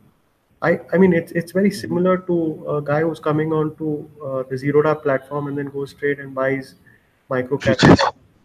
I, 0.61 0.81
I 0.93 0.99
mean, 0.99 1.13
it's 1.13 1.33
it's 1.33 1.53
very 1.53 1.71
similar 1.71 2.19
to 2.19 2.77
a 2.77 2.83
guy 2.83 3.03
who's 3.03 3.21
coming 3.21 3.53
on 3.53 3.77
to 3.77 4.11
uh, 4.25 4.43
the 4.51 4.57
Zerodha 4.57 5.01
platform 5.03 5.47
and 5.47 5.57
then 5.57 5.67
goes 5.67 5.91
straight 5.91 6.19
and 6.19 6.35
buys 6.35 6.75
micro 7.29 7.59
Futures. 7.59 8.01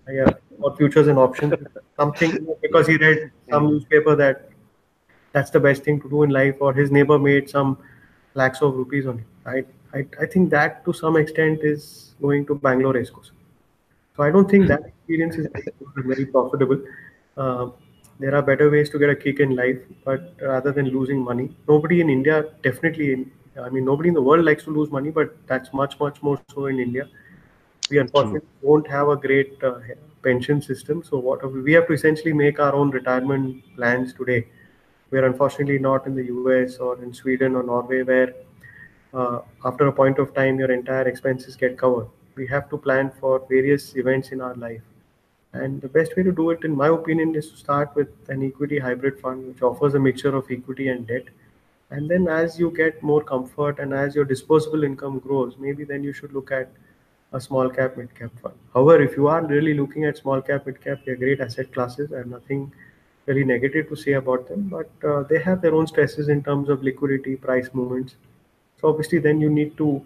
yeah, 0.07 0.29
or 0.59 0.75
futures 0.75 1.07
and 1.07 1.17
options, 1.17 1.53
something 1.97 2.47
because 2.61 2.87
he 2.87 2.97
read 2.97 3.31
some 3.49 3.67
newspaper 3.67 4.15
that 4.15 4.49
that's 5.31 5.49
the 5.49 5.59
best 5.59 5.83
thing 5.83 5.99
to 6.01 6.09
do 6.09 6.23
in 6.23 6.29
life, 6.29 6.55
or 6.59 6.73
his 6.73 6.91
neighbor 6.91 7.17
made 7.17 7.49
some 7.49 7.77
lakhs 8.35 8.61
of 8.61 8.75
rupees 8.75 9.07
on 9.07 9.19
it. 9.19 9.25
I, 9.45 9.97
I, 9.97 10.05
I 10.21 10.25
think 10.27 10.51
that 10.51 10.85
to 10.85 10.93
some 10.93 11.17
extent 11.17 11.61
is 11.63 12.13
going 12.21 12.45
to 12.45 12.55
Bangalore 12.55 12.93
race 12.93 13.09
course. 13.09 13.31
So 14.15 14.23
I 14.23 14.29
don't 14.29 14.49
think 14.49 14.67
that 14.67 14.85
experience 14.85 15.35
is 15.37 15.47
very, 15.95 16.07
very 16.07 16.25
profitable. 16.25 16.79
Uh, 17.35 17.69
there 18.19 18.35
are 18.35 18.41
better 18.41 18.69
ways 18.69 18.89
to 18.91 18.99
get 18.99 19.09
a 19.09 19.15
kick 19.15 19.39
in 19.39 19.55
life, 19.55 19.79
but 20.05 20.33
rather 20.41 20.71
than 20.71 20.89
losing 20.89 21.19
money, 21.19 21.49
nobody 21.67 22.01
in 22.01 22.09
India 22.09 22.45
definitely. 22.61 23.13
In, 23.13 23.31
I 23.61 23.69
mean, 23.69 23.85
nobody 23.85 24.09
in 24.09 24.15
the 24.15 24.21
world 24.21 24.45
likes 24.45 24.63
to 24.65 24.71
lose 24.71 24.89
money, 24.91 25.11
but 25.11 25.35
that's 25.47 25.73
much 25.73 25.99
much 25.99 26.21
more 26.21 26.39
so 26.53 26.67
in 26.67 26.79
India. 26.79 27.07
We 27.89 27.97
unfortunately 27.99 28.47
won't 28.61 28.87
have 28.87 29.09
a 29.09 29.15
great 29.15 29.63
uh, 29.63 29.79
pension 30.23 30.61
system, 30.61 31.03
so 31.03 31.17
what 31.17 31.51
we 31.51 31.73
have 31.73 31.87
to 31.87 31.93
essentially 31.93 32.33
make 32.33 32.59
our 32.59 32.73
own 32.73 32.91
retirement 32.91 33.63
plans 33.75 34.13
today. 34.13 34.47
We're 35.11 35.25
unfortunately 35.25 35.79
not 35.79 36.07
in 36.07 36.15
the 36.15 36.25
US 36.25 36.77
or 36.77 37.01
in 37.03 37.13
Sweden 37.13 37.55
or 37.55 37.63
Norway, 37.63 38.03
where 38.03 38.33
uh, 39.13 39.39
after 39.65 39.87
a 39.87 39.91
point 39.91 40.17
of 40.19 40.33
time 40.33 40.59
your 40.59 40.71
entire 40.71 41.07
expenses 41.07 41.55
get 41.55 41.77
covered. 41.77 42.07
We 42.35 42.47
have 42.47 42.69
to 42.69 42.77
plan 42.77 43.11
for 43.19 43.45
various 43.47 43.95
events 43.95 44.31
in 44.31 44.41
our 44.41 44.55
life 44.55 44.81
and 45.53 45.81
the 45.81 45.87
best 45.87 46.15
way 46.17 46.23
to 46.23 46.31
do 46.31 46.49
it, 46.49 46.63
in 46.63 46.75
my 46.75 46.87
opinion, 46.87 47.35
is 47.35 47.51
to 47.51 47.57
start 47.57 47.95
with 47.95 48.09
an 48.27 48.43
equity 48.43 48.79
hybrid 48.79 49.19
fund, 49.19 49.47
which 49.47 49.61
offers 49.61 49.93
a 49.93 49.99
mixture 49.99 50.35
of 50.35 50.49
equity 50.49 50.87
and 50.87 51.05
debt. 51.07 51.25
And 51.91 52.09
then, 52.09 52.27
as 52.27 52.57
you 52.57 52.71
get 52.71 53.03
more 53.03 53.23
comfort 53.23 53.77
and 53.77 53.93
as 53.93 54.15
your 54.15 54.25
disposable 54.25 54.83
income 54.83 55.19
grows, 55.19 55.55
maybe 55.59 55.83
then 55.83 56.03
you 56.03 56.11
should 56.11 56.33
look 56.33 56.51
at 56.51 56.71
a 57.33 57.39
small 57.39 57.69
cap, 57.69 57.97
mid 57.97 58.15
cap 58.15 58.31
fund. 58.41 58.55
However, 58.73 59.03
if 59.03 59.15
you 59.15 59.27
are 59.27 59.45
really 59.45 59.75
looking 59.75 60.05
at 60.05 60.17
small 60.17 60.41
cap, 60.41 60.65
mid 60.65 60.81
cap, 60.81 61.01
they're 61.05 61.15
great 61.15 61.39
asset 61.39 61.71
classes. 61.71 62.11
I 62.11 62.17
have 62.17 62.27
nothing 62.27 62.71
really 63.27 63.43
negative 63.43 63.89
to 63.89 63.95
say 63.95 64.13
about 64.13 64.47
them, 64.47 64.69
but 64.69 64.89
uh, 65.07 65.21
they 65.23 65.39
have 65.39 65.61
their 65.61 65.75
own 65.75 65.85
stresses 65.85 66.29
in 66.29 66.43
terms 66.43 66.67
of 66.69 66.81
liquidity, 66.81 67.35
price 67.35 67.69
movements. 67.73 68.15
So, 68.81 68.89
obviously, 68.89 69.19
then 69.19 69.39
you 69.39 69.51
need 69.51 69.77
to 69.77 70.03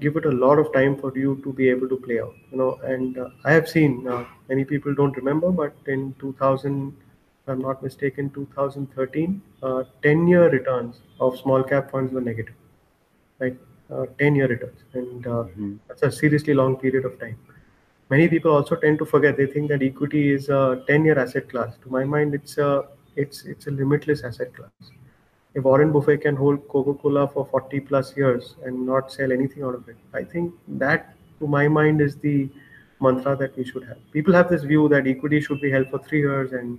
give 0.00 0.16
it 0.16 0.26
a 0.26 0.30
lot 0.30 0.58
of 0.58 0.72
time 0.72 0.96
for 0.96 1.16
you 1.16 1.40
to 1.44 1.52
be 1.52 1.68
able 1.68 1.88
to 1.88 1.96
play 1.96 2.20
out 2.20 2.34
you 2.50 2.58
know. 2.58 2.78
And 2.82 3.18
uh, 3.18 3.30
i 3.44 3.52
have 3.52 3.68
seen 3.68 4.06
uh, 4.08 4.24
many 4.48 4.64
people 4.64 4.94
don't 4.94 5.16
remember 5.16 5.50
but 5.50 5.74
in 5.86 6.14
2000 6.18 6.94
if 7.42 7.48
i'm 7.48 7.60
not 7.60 7.82
mistaken 7.82 8.30
2013 8.30 9.40
uh, 9.62 9.84
10 10.02 10.28
year 10.28 10.48
returns 10.50 11.00
of 11.20 11.38
small 11.38 11.62
cap 11.62 11.90
funds 11.90 12.12
were 12.12 12.20
negative 12.20 12.54
right? 13.38 13.56
Uh, 13.90 14.06
10 14.18 14.34
year 14.34 14.48
returns. 14.48 14.80
And 14.94 15.26
uh, 15.26 15.44
that's 15.88 16.02
a 16.02 16.10
seriously 16.10 16.54
long 16.54 16.76
period 16.76 17.04
of 17.04 17.18
time. 17.20 17.38
Many 18.10 18.28
people 18.28 18.52
also 18.52 18.76
tend 18.76 18.98
to 18.98 19.04
forget. 19.04 19.36
They 19.36 19.46
think 19.46 19.68
that 19.68 19.82
equity 19.82 20.32
is 20.32 20.48
a 20.48 20.82
10 20.86 21.04
year 21.04 21.18
asset 21.18 21.48
class. 21.48 21.76
To 21.82 21.90
my 21.90 22.04
mind 22.04 22.34
it's 22.34 22.58
a 22.58 22.84
it's 23.16 23.44
it's 23.44 23.66
a 23.66 23.70
limitless 23.70 24.22
asset 24.22 24.54
class 24.54 24.70
if 25.56 25.64
Warren 25.64 25.90
Buffett 25.90 26.20
can 26.20 26.36
hold 26.36 26.68
Coca-Cola 26.68 27.28
for 27.28 27.46
40 27.46 27.80
plus 27.80 28.14
years 28.14 28.56
and 28.64 28.84
not 28.86 29.10
sell 29.10 29.32
anything 29.32 29.62
out 29.62 29.74
of 29.74 29.88
it, 29.88 29.96
I 30.12 30.22
think 30.22 30.52
that, 30.68 31.14
to 31.40 31.46
my 31.46 31.66
mind, 31.66 32.02
is 32.02 32.16
the 32.16 32.50
mantra 33.00 33.34
that 33.36 33.56
we 33.56 33.64
should 33.64 33.84
have. 33.84 33.96
People 34.12 34.34
have 34.34 34.50
this 34.50 34.64
view 34.64 34.86
that 34.90 35.06
equity 35.06 35.40
should 35.40 35.62
be 35.62 35.70
held 35.70 35.88
for 35.88 35.98
three 35.98 36.20
years 36.20 36.52
and 36.52 36.78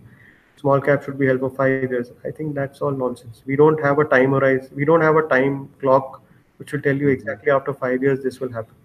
small 0.57 0.79
cap 0.79 1.03
should 1.03 1.17
be 1.17 1.25
held 1.25 1.39
for 1.39 1.49
five 1.49 1.89
years. 1.91 2.11
I 2.23 2.29
think 2.29 2.53
that's 2.53 2.79
all 2.79 2.91
nonsense. 2.91 3.41
We 3.47 3.55
don't 3.55 3.83
have 3.83 3.97
a 3.97 4.05
time 4.05 4.31
horizon. 4.31 4.69
We 4.75 4.85
don't 4.85 5.01
have 5.01 5.15
a 5.15 5.27
time 5.27 5.69
clock 5.79 6.21
which 6.57 6.71
will 6.71 6.81
tell 6.81 6.95
you 6.95 7.09
exactly 7.09 7.51
after 7.51 7.73
five 7.73 8.03
years 8.03 8.23
this 8.23 8.39
will 8.39 8.51
happen. 8.51 8.75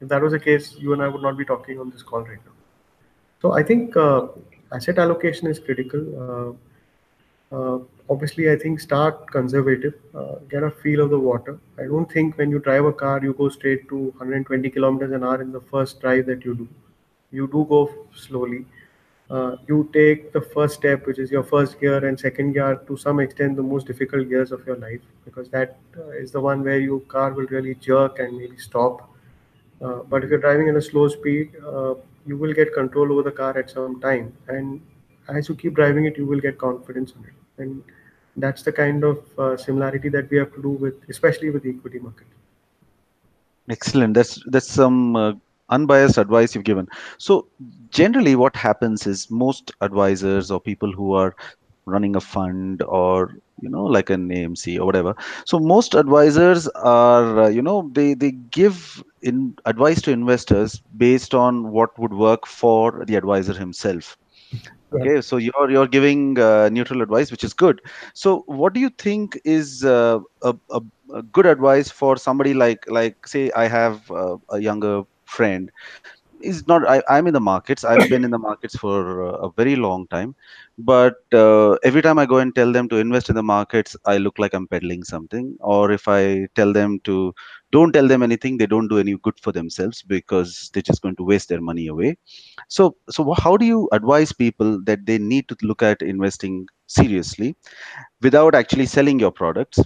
If 0.00 0.08
that 0.08 0.22
was 0.22 0.32
the 0.32 0.40
case, 0.40 0.76
you 0.78 0.92
and 0.92 1.02
I 1.02 1.08
would 1.08 1.22
not 1.22 1.36
be 1.36 1.44
talking 1.44 1.80
on 1.80 1.90
this 1.90 2.02
call 2.02 2.20
right 2.20 2.44
now. 2.46 2.52
So 3.42 3.52
I 3.52 3.64
think 3.64 3.96
uh, 3.96 4.28
asset 4.72 4.98
allocation 4.98 5.48
is 5.48 5.58
critical. 5.58 6.56
Uh, 7.52 7.56
uh, 7.56 7.78
obviously, 8.10 8.50
I 8.50 8.56
think 8.56 8.80
start 8.80 9.30
conservative, 9.30 9.94
uh, 10.14 10.36
get 10.50 10.62
a 10.62 10.70
feel 10.70 11.00
of 11.00 11.10
the 11.10 11.18
water. 11.18 11.58
I 11.78 11.84
don't 11.84 12.10
think 12.10 12.36
when 12.36 12.50
you 12.50 12.58
drive 12.58 12.84
a 12.84 12.92
car, 12.92 13.20
you 13.22 13.32
go 13.34 13.48
straight 13.48 13.88
to 13.88 13.96
120 13.96 14.70
kilometers 14.70 15.12
an 15.12 15.24
hour 15.24 15.40
in 15.40 15.52
the 15.52 15.60
first 15.60 16.00
drive 16.00 16.26
that 16.26 16.44
you 16.44 16.54
do. 16.54 16.68
You 17.30 17.46
do 17.46 17.64
go 17.68 17.82
slowly. 18.14 18.66
Uh, 19.30 19.56
you 19.68 19.88
take 19.92 20.32
the 20.32 20.40
first 20.40 20.74
step, 20.74 21.06
which 21.06 21.20
is 21.20 21.30
your 21.30 21.44
first 21.44 21.78
gear 21.80 22.04
and 22.04 22.18
second 22.18 22.52
gear, 22.52 22.76
to 22.88 22.96
some 22.96 23.20
extent 23.20 23.54
the 23.56 23.62
most 23.62 23.86
difficult 23.86 24.28
gears 24.28 24.50
of 24.50 24.66
your 24.66 24.76
life, 24.76 25.00
because 25.24 25.48
that 25.50 25.78
uh, 25.96 26.08
is 26.08 26.32
the 26.32 26.40
one 26.40 26.64
where 26.64 26.80
your 26.80 27.00
car 27.00 27.32
will 27.32 27.46
really 27.46 27.76
jerk 27.76 28.18
and 28.18 28.36
maybe 28.36 28.56
stop. 28.56 29.08
Uh, 29.80 30.00
but 30.08 30.24
if 30.24 30.30
you're 30.30 30.40
driving 30.40 30.68
at 30.68 30.76
a 30.76 30.82
slow 30.82 31.06
speed, 31.08 31.52
uh, 31.64 31.94
you 32.26 32.36
will 32.36 32.52
get 32.52 32.74
control 32.74 33.12
over 33.12 33.22
the 33.22 33.30
car 33.30 33.56
at 33.56 33.70
some 33.70 34.00
time, 34.00 34.36
and 34.48 34.80
as 35.28 35.48
you 35.48 35.54
keep 35.54 35.74
driving 35.74 36.06
it, 36.06 36.18
you 36.18 36.26
will 36.26 36.40
get 36.40 36.58
confidence 36.58 37.12
on 37.16 37.24
it 37.24 37.34
and 37.60 37.82
that's 38.36 38.62
the 38.62 38.72
kind 38.72 39.04
of 39.04 39.18
uh, 39.38 39.56
similarity 39.56 40.08
that 40.08 40.30
we 40.30 40.38
have 40.38 40.54
to 40.54 40.62
do 40.62 40.70
with 40.70 40.94
especially 41.08 41.50
with 41.50 41.62
the 41.62 41.70
equity 41.70 41.98
market 41.98 42.26
Excellent. 43.70 44.14
That's 44.14 44.42
that's 44.46 44.68
some 44.68 45.16
uh, 45.16 45.32
unbiased 45.68 46.18
advice 46.18 46.54
you've 46.54 46.64
given. 46.64 46.88
So 47.18 47.46
generally, 47.90 48.34
what 48.34 48.56
happens 48.56 49.06
is 49.06 49.30
most 49.30 49.70
advisors 49.80 50.50
or 50.50 50.60
people 50.60 50.92
who 50.92 51.12
are 51.12 51.36
running 51.86 52.16
a 52.16 52.20
fund 52.20 52.82
or 52.82 53.34
you 53.60 53.68
know 53.68 53.84
like 53.84 54.10
an 54.10 54.28
AMC 54.28 54.78
or 54.78 54.86
whatever. 54.86 55.14
So 55.46 55.60
most 55.60 55.94
advisors 55.94 56.66
are 56.68 57.42
uh, 57.44 57.48
you 57.48 57.62
know 57.62 57.88
they 57.92 58.14
they 58.14 58.32
give 58.32 59.04
in 59.22 59.56
advice 59.66 60.02
to 60.02 60.10
investors 60.10 60.82
based 60.96 61.32
on 61.34 61.70
what 61.70 61.96
would 61.98 62.14
work 62.14 62.46
for 62.46 63.04
the 63.04 63.14
advisor 63.14 63.52
himself. 63.52 64.16
Okay, 64.92 65.20
so 65.20 65.36
you're 65.36 65.70
you're 65.70 65.86
giving 65.86 66.38
uh, 66.38 66.68
neutral 66.70 67.02
advice, 67.02 67.30
which 67.30 67.44
is 67.44 67.52
good. 67.54 67.80
So 68.14 68.42
what 68.46 68.72
do 68.72 68.80
you 68.80 68.90
think 68.90 69.38
is 69.44 69.84
uh, 69.84 70.18
a, 70.42 70.54
a, 70.70 70.80
a 71.14 71.22
good 71.22 71.46
advice 71.46 71.90
for 71.90 72.16
somebody 72.16 72.54
like 72.54 72.84
like 72.88 73.26
say 73.26 73.50
I 73.52 73.66
have 73.68 74.10
uh, 74.10 74.36
a 74.50 74.60
younger 74.60 75.02
friend? 75.24 75.70
Is 76.42 76.66
not 76.66 76.88
I, 76.88 77.02
i'm 77.08 77.26
in 77.26 77.34
the 77.34 77.40
markets. 77.40 77.84
I've 77.84 78.08
been 78.08 78.24
in 78.24 78.30
the 78.30 78.38
markets 78.38 78.76
for 78.76 79.22
uh, 79.26 79.32
a 79.48 79.50
very 79.52 79.76
long 79.76 80.06
time. 80.08 80.34
But 80.78 81.16
uh, 81.32 81.72
every 81.90 82.02
time 82.02 82.18
i 82.18 82.26
go 82.26 82.38
and 82.38 82.54
tell 82.54 82.72
them 82.72 82.88
to 82.88 82.96
invest 82.96 83.28
in 83.30 83.36
the 83.36 83.42
markets 83.42 83.96
i 84.06 84.16
look 84.18 84.38
like 84.38 84.54
i'm 84.54 84.66
peddling 84.66 85.04
something. 85.04 85.56
Or 85.60 85.90
if 85.92 86.08
i 86.08 86.46
tell 86.54 86.72
them 86.72 87.00
to 87.04 87.34
don't 87.72 87.92
tell 87.92 88.08
them 88.08 88.22
anything 88.22 88.56
they 88.56 88.66
don't 88.66 88.88
do 88.88 88.98
any 88.98 89.16
good 89.18 89.38
for 89.40 89.52
themselves 89.52 90.02
because 90.02 90.70
they're 90.72 90.82
just 90.82 91.02
going 91.02 91.16
to 91.16 91.24
waste 91.24 91.48
their 91.48 91.60
money 91.60 91.86
away 91.86 92.16
so 92.68 92.96
so 93.08 93.32
how 93.34 93.56
do 93.56 93.66
you 93.66 93.88
advise 93.92 94.32
people 94.32 94.80
that 94.84 95.06
they 95.06 95.18
need 95.18 95.48
to 95.48 95.56
look 95.62 95.82
at 95.82 96.02
investing 96.02 96.66
seriously 96.86 97.54
without 98.20 98.54
actually 98.54 98.86
selling 98.86 99.18
your 99.18 99.30
products 99.30 99.80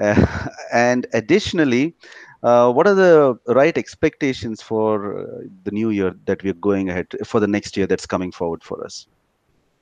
uh, 0.00 0.48
and 0.72 1.06
additionally, 1.12 1.94
uh, 2.42 2.70
what 2.70 2.86
are 2.86 2.94
the 2.94 3.38
right 3.48 3.76
expectations 3.76 4.62
for 4.62 5.20
uh, 5.20 5.40
the 5.64 5.70
new 5.70 5.90
year 5.90 6.14
that 6.26 6.42
we're 6.42 6.52
going 6.54 6.90
ahead 6.90 7.06
for 7.24 7.40
the 7.40 7.46
next 7.46 7.76
year 7.76 7.86
that's 7.86 8.06
coming 8.06 8.30
forward 8.30 8.62
for 8.62 8.84
us? 8.84 9.06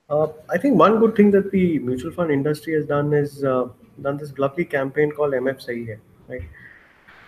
Uh, 0.08 0.28
I 0.50 0.58
think 0.58 0.76
one 0.78 0.98
good 1.00 1.16
thing 1.16 1.30
that 1.32 1.50
the 1.50 1.78
mutual 1.78 2.12
fund 2.12 2.30
industry 2.30 2.74
has 2.74 2.86
done 2.86 3.12
is 3.12 3.42
uh, 3.42 3.68
done 4.02 4.18
this 4.18 4.36
lovely 4.38 4.64
campaign 4.64 5.10
called 5.10 5.32
MF 5.32 5.66
Sahi 5.66 5.86
Hai, 5.88 5.98
right? 6.28 6.42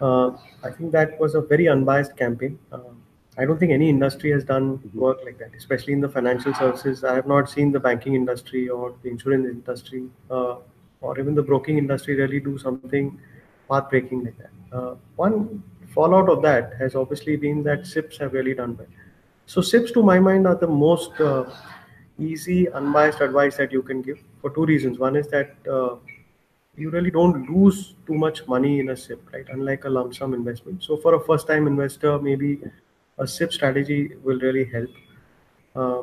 Uh, 0.01 0.31
I 0.63 0.71
think 0.71 0.93
that 0.93 1.19
was 1.21 1.35
a 1.35 1.41
very 1.41 1.69
unbiased 1.69 2.17
campaign. 2.17 2.59
Uh, 2.73 2.79
I 3.39 3.45
don't 3.45 3.59
think 3.59 3.73
any 3.73 3.89
industry 3.89 4.31
has 4.31 4.45
done 4.45 4.79
Mhm. 4.79 4.95
work 4.95 5.19
like 5.25 5.39
that, 5.39 5.55
especially 5.57 5.93
in 5.93 6.01
the 6.01 6.09
financial 6.09 6.55
services. 6.55 7.05
I 7.05 7.15
have 7.15 7.27
not 7.27 7.51
seen 7.51 7.73
the 7.73 7.81
banking 7.81 8.15
industry 8.15 8.69
or 8.69 8.95
the 9.03 9.11
insurance 9.11 9.47
industry 9.49 10.03
uh, 10.31 10.57
or 11.01 11.19
even 11.19 11.35
the 11.35 11.43
broking 11.43 11.79
industry 11.79 12.17
really 12.17 12.41
do 12.41 12.57
something 12.59 13.19
path-breaking 13.63 14.25
like 14.25 14.39
that. 14.39 14.77
Uh, 14.79 14.95
one 15.17 15.63
fallout 15.95 16.29
of 16.29 16.43
that 16.43 16.75
has 16.79 16.95
obviously 16.95 17.37
been 17.37 17.63
that 17.65 17.87
SIPs 17.87 18.19
have 18.19 18.33
really 18.33 18.55
done 18.55 18.77
well. 18.77 18.89
So 19.47 19.61
SIPs, 19.61 19.93
to 19.93 20.03
my 20.03 20.19
mind, 20.19 20.47
are 20.47 20.55
the 20.55 20.67
most 20.69 21.21
uh, 21.21 21.45
easy, 22.19 22.71
unbiased 22.71 23.21
advice 23.21 23.57
that 23.57 23.73
you 23.73 23.83
can 23.83 24.03
give 24.03 24.19
for 24.41 24.51
two 24.51 24.65
reasons. 24.67 24.99
One 24.99 25.17
is 25.17 25.29
that 25.29 25.55
uh, 25.71 25.97
you 26.77 26.91
really 26.91 27.11
don't 27.11 27.49
lose 27.51 27.95
too 28.07 28.15
much 28.15 28.47
money 28.47 28.81
in 28.81 28.91
a 28.91 28.97
SIP, 28.97 29.21
right? 29.33 29.47
Unlike 29.49 29.85
a 29.85 29.89
lump 29.89 30.15
sum 30.15 30.35
investment. 30.35 30.83
So 30.83 30.97
for 30.97 31.15
a 31.15 31.21
first-time 31.21 31.67
investor, 31.67 32.19
maybe 32.19 32.61
a 33.19 33.27
SIP 33.27 33.53
strategy 33.53 34.13
will 34.23 34.39
really 34.39 34.65
help. 34.65 34.91
Uh, 35.75 36.03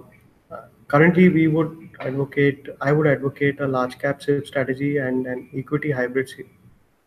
currently, 0.87 1.29
we 1.29 1.47
would 1.47 1.89
advocate. 1.99 2.67
I 2.81 2.91
would 2.91 3.07
advocate 3.07 3.59
a 3.59 3.67
large 3.67 3.97
cap 3.99 4.21
SIP 4.21 4.47
strategy 4.47 4.97
and 4.97 5.27
an 5.27 5.49
equity 5.53 5.91
hybrid 5.91 6.29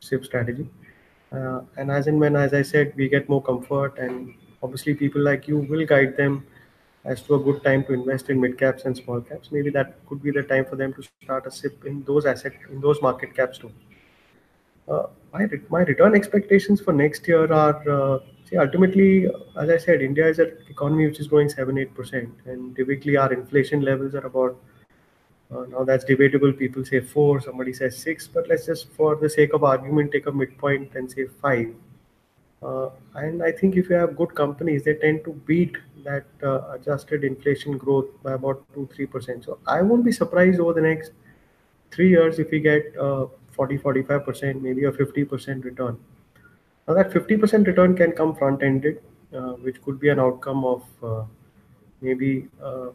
SIP 0.00 0.24
strategy. 0.24 0.68
Uh, 1.32 1.60
and 1.76 1.90
as 1.90 2.06
and 2.06 2.20
when, 2.20 2.36
as 2.36 2.54
I 2.54 2.62
said, 2.62 2.92
we 2.96 3.08
get 3.08 3.28
more 3.28 3.42
comfort, 3.42 3.98
and 3.98 4.34
obviously, 4.62 4.94
people 4.94 5.22
like 5.22 5.48
you 5.48 5.58
will 5.58 5.84
guide 5.84 6.16
them 6.16 6.46
as 7.06 7.22
to 7.22 7.34
a 7.36 7.38
good 7.38 7.62
time 7.64 7.84
to 7.84 7.92
invest 7.94 8.30
in 8.30 8.40
mid 8.40 8.58
caps 8.58 8.84
and 8.84 8.96
small 8.96 9.20
caps. 9.20 9.50
Maybe 9.52 9.70
that 9.70 9.94
could 10.06 10.22
be 10.22 10.30
the 10.30 10.42
time 10.42 10.64
for 10.64 10.76
them 10.76 10.92
to 10.94 11.02
start 11.22 11.46
a 11.46 11.50
SIP 11.50 11.84
in 11.84 12.02
those 12.04 12.26
asset 12.26 12.52
in 12.70 12.80
those 12.80 13.00
market 13.00 13.34
caps 13.34 13.58
too. 13.58 13.72
Uh, 14.88 15.06
my 15.32 15.46
my 15.68 15.80
return 15.80 16.14
expectations 16.14 16.80
for 16.80 16.92
next 16.92 17.26
year 17.28 17.52
are 17.52 17.90
uh, 17.96 18.18
see 18.48 18.56
ultimately, 18.56 19.26
as 19.60 19.70
I 19.70 19.76
said, 19.78 20.02
India 20.02 20.28
is 20.28 20.38
an 20.38 20.56
economy 20.68 21.06
which 21.06 21.20
is 21.20 21.28
growing 21.28 21.48
seven 21.48 21.78
eight 21.78 21.94
percent, 21.94 22.30
and 22.44 22.74
typically 22.76 23.16
our 23.16 23.32
inflation 23.32 23.82
levels 23.82 24.14
are 24.14 24.26
about 24.26 24.56
uh, 25.54 25.64
now 25.68 25.84
that's 25.84 26.04
debatable. 26.04 26.52
People 26.52 26.84
say 26.84 27.00
four, 27.00 27.40
somebody 27.40 27.72
says 27.72 27.96
six, 27.96 28.26
but 28.26 28.48
let's 28.48 28.66
just, 28.66 28.88
for 28.92 29.14
the 29.14 29.30
sake 29.30 29.52
of 29.52 29.62
argument, 29.62 30.12
take 30.12 30.26
a 30.26 30.32
midpoint 30.32 30.94
and 30.94 31.10
say 31.10 31.26
five. 31.40 31.72
Uh, 32.62 32.88
and 33.14 33.42
I 33.42 33.52
think 33.52 33.76
if 33.76 33.88
you 33.88 33.94
have 33.96 34.16
good 34.16 34.34
companies, 34.34 34.82
they 34.82 34.94
tend 34.94 35.22
to 35.24 35.32
beat 35.46 35.76
that 36.06 36.26
uh, 36.42 36.72
adjusted 36.72 37.24
inflation 37.24 37.76
growth 37.76 38.06
by 38.22 38.32
about 38.32 38.64
two, 38.74 38.88
three 38.94 39.06
percent. 39.06 39.44
So 39.44 39.58
I 39.66 39.82
won't 39.82 40.04
be 40.04 40.12
surprised 40.12 40.60
over 40.60 40.72
the 40.72 40.80
next 40.80 41.12
three 41.90 42.10
years 42.10 42.38
if 42.38 42.50
we 42.50 42.60
get 42.60 42.96
uh, 42.96 43.26
40, 43.52 43.78
45 43.78 44.24
percent, 44.24 44.62
maybe 44.62 44.84
a 44.84 44.92
50 44.92 45.24
percent 45.24 45.64
return. 45.64 45.98
Now 46.86 46.94
that 46.94 47.12
50 47.12 47.36
percent 47.36 47.66
return 47.66 47.96
can 47.96 48.12
come 48.12 48.34
front-ended, 48.34 49.02
uh, 49.34 49.52
which 49.66 49.82
could 49.82 49.98
be 50.00 50.08
an 50.08 50.20
outcome 50.20 50.64
of 50.64 50.82
uh, 51.02 51.24
maybe 52.00 52.48
uh, 52.62 52.88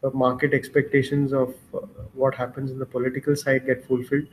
the 0.00 0.10
market 0.10 0.52
expectations 0.52 1.32
of 1.32 1.54
uh, 1.74 1.86
what 2.14 2.34
happens 2.34 2.70
in 2.70 2.78
the 2.78 2.86
political 2.86 3.36
side 3.36 3.66
get 3.66 3.86
fulfilled, 3.86 4.26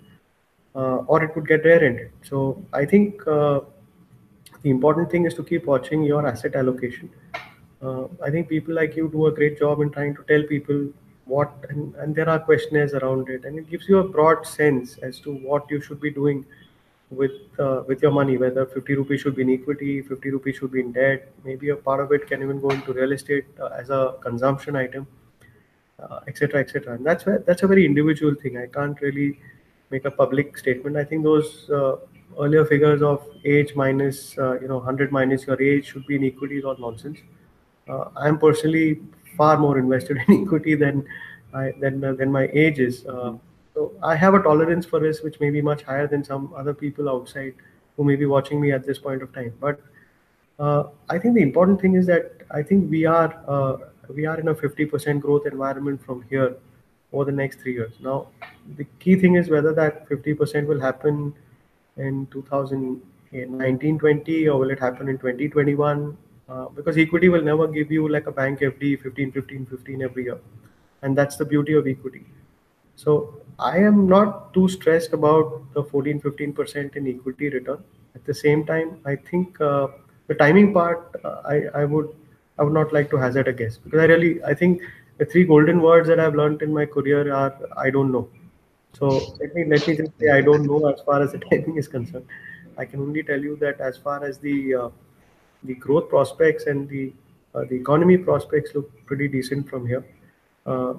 or 0.74 1.24
it 1.24 1.34
could 1.34 1.48
get 1.48 1.64
rear-ended. 1.64 2.12
So 2.24 2.64
I 2.74 2.86
think 2.86 3.24
the 3.26 4.70
important 4.70 5.12
thing 5.12 5.26
is 5.26 5.34
to 5.36 5.44
keep 5.44 5.66
watching 5.66 6.04
your 6.04 6.26
asset 6.28 6.56
allocation. 6.56 7.10
Uh, 7.82 8.06
I 8.24 8.30
think 8.30 8.50
people 8.50 8.76
like 8.76 8.96
you 8.96 9.10
do 9.10 9.28
a 9.28 9.32
great 9.32 9.60
job 9.60 9.82
in 9.82 9.90
trying 9.90 10.16
to 10.16 10.24
tell 10.24 10.44
people 10.44 10.90
what, 11.26 11.52
and, 11.70 11.96
and 11.96 12.16
there 12.16 12.28
are 12.28 12.40
questionnaires 12.40 12.94
around 12.94 13.30
it, 13.30 13.46
and 13.46 13.58
it 13.58 13.70
gives 13.70 13.88
you 13.88 14.00
a 14.00 14.08
broad 14.08 14.46
sense 14.46 14.98
as 14.98 15.20
to 15.22 15.34
what 15.34 15.70
you 15.70 15.80
should 15.80 16.02
be 16.02 16.12
doing 16.12 16.46
with 17.10 17.60
uh, 17.60 17.84
with 17.88 18.02
your 18.02 18.12
money. 18.12 18.38
Whether 18.38 18.66
50 18.66 18.96
rupees 18.96 19.22
should 19.22 19.36
be 19.36 19.44
in 19.44 19.52
equity, 19.52 20.02
50 20.02 20.30
rupees 20.32 20.58
should 20.58 20.72
be 20.72 20.82
in 20.82 20.92
debt. 20.92 21.32
Maybe 21.44 21.70
a 21.70 21.76
part 21.76 22.02
of 22.02 22.12
it 22.12 22.28
can 22.28 22.44
even 22.44 22.60
go 22.60 22.70
into 22.70 22.94
real 22.94 23.12
estate 23.12 23.46
uh, 23.60 23.68
as 23.68 23.90
a 23.90 24.16
consumption 24.22 24.76
item 24.76 25.08
uh, 26.02 26.20
etc 26.28 26.60
etc 26.60 26.94
and 26.94 27.06
that's 27.06 27.26
where 27.26 27.40
that's 27.40 27.64
a 27.64 27.68
very 27.68 27.86
individual 27.86 28.36
thing 28.36 28.58
i 28.58 28.66
can't 28.66 29.00
really 29.02 29.40
make 29.90 30.06
a 30.06 30.12
public 30.12 30.58
statement 30.58 30.96
i 30.98 31.04
think 31.04 31.24
those 31.24 31.70
uh, 31.70 31.96
earlier 32.40 32.66
figures 32.66 33.02
of 33.02 33.26
age 33.46 33.76
minus 33.76 34.38
uh, 34.38 34.60
you 34.62 34.68
know 34.68 34.78
100 34.78 35.12
minus 35.12 35.48
your 35.48 35.62
age 35.62 35.86
should 35.92 36.06
be 36.08 36.16
in 36.16 36.24
equity 36.24 36.58
is 36.58 36.66
all 36.66 36.78
nonsense 36.80 37.20
i'm 38.18 38.38
personally 38.38 39.00
far 39.38 39.58
more 39.58 39.78
invested 39.78 40.18
in 40.28 40.44
equity 40.44 40.76
than 40.76 41.06
i 41.54 41.72
than 41.80 42.04
uh, 42.04 42.14
than 42.14 42.32
my 42.32 42.50
age 42.54 42.80
is 42.80 43.06
uh, 43.06 43.34
so 43.74 43.92
i 44.04 44.16
have 44.16 44.34
a 44.34 44.42
tolerance 44.42 44.86
for 44.86 45.00
risk 45.00 45.24
which 45.24 45.40
may 45.40 45.50
be 45.50 45.62
much 45.62 45.84
higher 45.84 46.08
than 46.08 46.24
some 46.24 46.54
other 46.56 46.74
people 46.74 47.10
outside 47.10 47.54
who 47.96 48.04
may 48.04 48.16
be 48.16 48.26
watching 48.26 48.62
me 48.62 48.72
at 48.72 48.86
this 48.86 49.00
point 49.00 49.22
of 49.22 49.34
time 49.34 49.54
but 49.60 49.80
uh, 50.60 50.84
I 51.10 51.18
think 51.18 51.36
the 51.36 51.42
important 51.42 51.80
thing 51.80 51.96
is 51.96 52.06
that 52.08 52.34
I 52.52 52.62
think 52.62 52.92
we 52.92 53.06
are 53.06 53.34
uh, 53.48 53.78
we 54.10 54.26
are 54.26 54.38
in 54.40 54.50
a 54.50 54.56
50% 54.56 55.22
growth 55.22 55.46
environment 55.46 56.04
from 56.06 56.26
here 56.30 56.58
over 57.14 57.24
the 57.26 57.32
next 57.32 57.62
three 57.62 57.74
years. 57.74 57.94
Now, 58.02 58.28
the 58.76 58.86
key 59.00 59.16
thing 59.16 59.36
is 59.36 59.50
whether 59.50 59.74
that 59.74 60.10
50% 60.10 60.68
will 60.68 60.80
happen 60.80 61.34
in 61.98 62.28
2019-20 62.28 64.48
or 64.48 64.58
will 64.58 64.72
it 64.72 64.80
happen 64.80 65.10
in 65.10 65.18
2021? 65.18 66.18
Uh, 66.50 66.68
because 66.70 66.98
equity 66.98 67.30
will 67.30 67.44
never 67.44 67.68
give 67.68 67.92
you 67.92 68.08
like 68.10 68.26
a 68.28 68.32
bank 68.32 68.60
FD 68.62 68.96
15, 68.96 69.32
15, 69.32 69.66
15 69.68 70.02
every 70.02 70.24
year, 70.24 70.40
and 71.04 71.18
that's 71.18 71.36
the 71.36 71.46
beauty 71.46 71.74
of 71.74 71.88
equity. 71.88 72.26
So 72.96 73.42
I 73.60 73.78
am 73.78 74.08
not 74.08 74.54
too 74.54 74.68
stressed 74.68 75.14
about 75.14 75.74
the 75.74 75.84
14, 75.84 76.20
15% 76.22 76.96
in 76.96 77.08
equity 77.08 77.50
return. 77.50 77.84
At 78.16 78.26
the 78.26 78.34
same 78.34 78.66
time, 78.66 78.98
I 79.06 79.16
think 79.16 79.62
uh, 79.62 79.88
the 80.28 80.36
timing 80.36 80.74
part, 80.74 81.16
uh, 81.24 81.42
I, 81.46 81.64
I 81.82 81.86
would 81.86 82.16
I 82.58 82.64
would 82.64 82.74
not 82.74 82.92
like 82.94 83.10
to 83.12 83.18
hazard 83.18 83.48
a 83.48 83.54
guess 83.54 83.78
because 83.78 84.00
I 84.00 84.06
really 84.06 84.44
I 84.44 84.54
think 84.54 84.82
the 85.18 85.26
three 85.26 85.44
golden 85.46 85.82
words 85.82 86.08
that 86.08 86.20
I've 86.20 86.36
learned 86.36 86.62
in 86.62 86.74
my 86.74 86.86
career 86.86 87.34
are 87.34 87.54
I 87.78 87.90
don't 87.90 88.12
know. 88.12 88.28
So 88.94 89.08
let 89.40 89.54
me 89.56 89.66
let 89.66 89.88
me 89.88 89.96
just 89.98 90.12
say 90.20 90.30
I 90.30 90.42
don't 90.42 90.64
know 90.66 90.88
as 90.88 91.02
far 91.02 91.22
as 91.22 91.32
the 91.32 91.38
timing 91.52 91.78
is 91.78 91.88
concerned. 91.88 92.26
I 92.78 92.86
can 92.86 93.02
only 93.02 93.24
tell 93.24 93.40
you 93.40 93.56
that 93.58 93.80
as 93.80 93.98
far 93.98 94.24
as 94.24 94.40
the 94.40 94.76
uh, 94.76 94.90
the 95.64 95.76
growth 95.76 96.10
prospects 96.10 96.66
and 96.66 96.88
the 96.90 97.14
uh, 97.56 97.64
the 97.70 97.76
economy 97.76 98.18
prospects 98.18 98.76
look 98.76 98.90
pretty 99.06 99.28
decent 99.28 99.68
from 99.68 99.88
here. 99.88 100.06
Uh, 100.66 100.94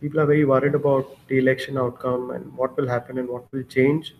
people 0.00 0.20
are 0.20 0.26
very 0.26 0.44
worried 0.44 0.74
about 0.74 1.16
the 1.28 1.38
election 1.38 1.78
outcome 1.78 2.32
and 2.32 2.52
what 2.56 2.76
will 2.76 2.88
happen 2.88 3.18
and 3.18 3.28
what 3.28 3.44
will 3.52 3.62
change. 3.62 4.14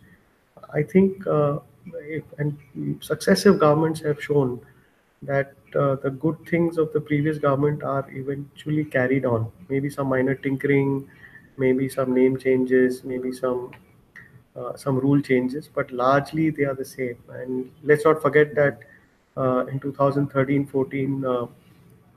I 0.73 0.83
think 0.83 1.27
uh, 1.27 1.59
if, 1.95 2.23
and 2.39 2.57
successive 3.01 3.59
governments 3.59 4.01
have 4.03 4.23
shown 4.23 4.61
that 5.23 5.55
uh, 5.75 5.97
the 5.97 6.11
good 6.11 6.37
things 6.49 6.79
of 6.79 6.93
the 6.93 7.01
previous 7.01 7.39
government 7.39 7.83
are 7.83 8.07
eventually 8.11 8.85
carried 8.85 9.25
on. 9.25 9.51
Maybe 9.69 9.91
some 9.91 10.07
minor 10.09 10.35
tinkering, 10.35 11.09
maybe 11.57 11.89
some 11.89 12.15
name 12.15 12.39
changes, 12.39 13.03
maybe 13.05 13.33
some 13.33 13.73
uh, 14.55 14.77
some 14.77 14.99
rule 14.99 15.21
changes, 15.21 15.69
but 15.75 15.91
largely 15.91 16.51
they 16.51 16.65
are 16.65 16.75
the 16.75 16.85
same. 16.85 17.17
And 17.31 17.71
let's 17.83 18.05
not 18.05 18.21
forget 18.21 18.55
that 18.55 18.81
in 19.37 19.81
2013-14 19.81 21.25
uh, 21.25 21.47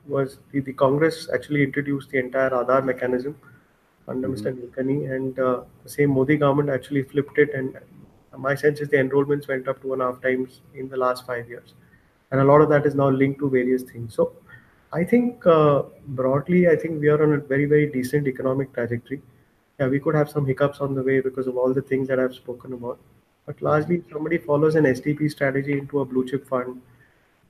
was 0.06 0.38
the, 0.52 0.60
the 0.60 0.72
Congress 0.72 1.28
actually 1.32 1.62
introduced 1.62 2.10
the 2.10 2.18
entire 2.18 2.50
Aadhaar 2.50 2.84
mechanism 2.84 3.36
under 4.08 4.28
Mhm. 4.28 4.34
Mr. 4.34 4.52
Nilekani, 4.56 5.10
and 5.14 5.38
uh, 5.38 5.62
the 5.82 5.88
same 5.88 6.10
Modi 6.10 6.36
government 6.36 6.70
actually 6.70 7.02
flipped 7.02 7.38
it. 7.38 7.54
And 7.54 7.78
my 8.36 8.54
sense 8.54 8.80
is 8.80 8.88
the 8.88 8.98
enrollments 8.98 9.48
went 9.48 9.66
up 9.68 9.80
two 9.82 9.92
and 9.94 10.02
a 10.02 10.06
half 10.06 10.20
times 10.22 10.60
in 10.74 10.88
the 10.88 10.96
last 10.96 11.26
five 11.26 11.48
years, 11.48 11.74
and 12.30 12.40
a 12.40 12.44
lot 12.44 12.60
of 12.60 12.68
that 12.68 12.86
is 12.86 12.94
now 12.94 13.08
linked 13.08 13.40
to 13.40 13.50
various 13.50 13.82
things. 13.82 14.14
So 14.14 14.32
I 14.92 15.02
think 15.04 15.44
uh, 15.46 15.82
broadly, 16.08 16.68
I 16.68 16.76
think 16.76 17.00
we 17.00 17.08
are 17.08 17.20
on 17.22 17.32
a 17.32 17.38
very 17.38 17.64
very 17.64 17.86
decent 17.86 18.28
economic 18.28 18.72
trajectory. 18.74 19.22
Yeah, 19.80 19.88
we 19.88 19.98
could 20.00 20.14
have 20.14 20.30
some 20.30 20.46
hiccups 20.46 20.80
on 20.80 20.94
the 20.94 21.02
way 21.02 21.20
because 21.20 21.46
of 21.46 21.56
all 21.56 21.74
the 21.74 21.82
things 21.82 22.06
that 22.08 22.20
I've 22.20 22.34
spoken 22.34 22.72
about. 22.74 22.98
But 23.46 23.60
largely, 23.60 23.96
if 23.96 24.04
somebody 24.12 24.38
follows 24.38 24.74
an 24.76 24.84
STP 24.84 25.30
strategy 25.30 25.72
into 25.78 26.00
a 26.00 26.04
blue 26.04 26.24
chip 26.26 26.46
fund 26.48 26.80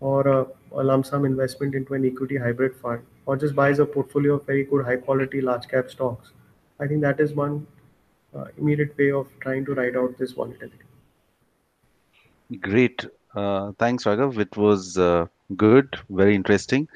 or 0.01 0.27
a, 0.29 0.47
a 0.73 0.83
lump 0.83 1.07
sum 1.07 1.25
investment 1.25 1.75
into 1.75 1.95
an 1.95 2.05
equity 2.05 2.37
hybrid 2.37 2.75
fund 2.77 3.03
or 3.27 3.37
just 3.37 3.55
buys 3.55 3.79
a 3.79 3.87
portfolio 3.87 4.35
of 4.35 4.47
very 4.47 4.65
good 4.65 4.85
high 4.85 4.97
quality 4.97 5.41
large 5.41 5.69
cap 5.69 5.91
stocks, 5.91 6.31
I 6.81 6.87
think 6.87 7.01
that 7.03 7.21
is 7.21 7.33
one 7.35 7.67
uh, 8.35 8.47
immediate 8.59 8.97
way 8.99 9.11
of 9.11 9.29
trying 9.41 9.65
to 9.67 9.75
ride 9.75 9.97
out 9.97 10.17
this 10.19 10.33
volatility. 10.33 10.79
Great. 12.61 13.07
Uh, 13.35 13.73
thanks, 13.79 14.05
Raghav. 14.05 14.39
It 14.39 14.57
was 14.57 14.97
uh, 14.97 15.27
good, 15.57 15.99
very 16.11 16.35
interesting, 16.35 16.89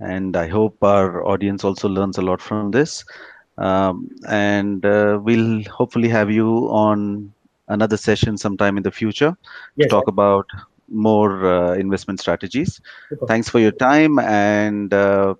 and 0.00 0.36
I 0.36 0.48
hope 0.48 0.82
our 0.82 1.24
audience 1.26 1.64
also 1.64 1.88
learns 1.88 2.18
a 2.18 2.22
lot 2.22 2.40
from 2.40 2.70
this. 2.70 3.04
Um, 3.58 4.10
and 4.28 4.84
uh, 4.84 5.20
we'll 5.22 5.62
hopefully 5.64 6.08
have 6.08 6.30
you 6.30 6.68
on 6.70 7.32
another 7.68 7.96
session 7.96 8.36
sometime 8.36 8.76
in 8.76 8.82
the 8.82 8.90
future 8.90 9.30
to 9.30 9.36
Yes, 9.76 9.90
talk 9.90 10.08
about 10.08 10.46
more 10.88 11.46
uh, 11.46 11.74
investment 11.74 12.20
strategies. 12.20 12.80
super. 13.08 13.26
Thanks 13.26 13.48
for 13.48 13.58
your 13.58 13.72
time 13.72 14.18
and 14.18 14.92
uh, 14.92 15.34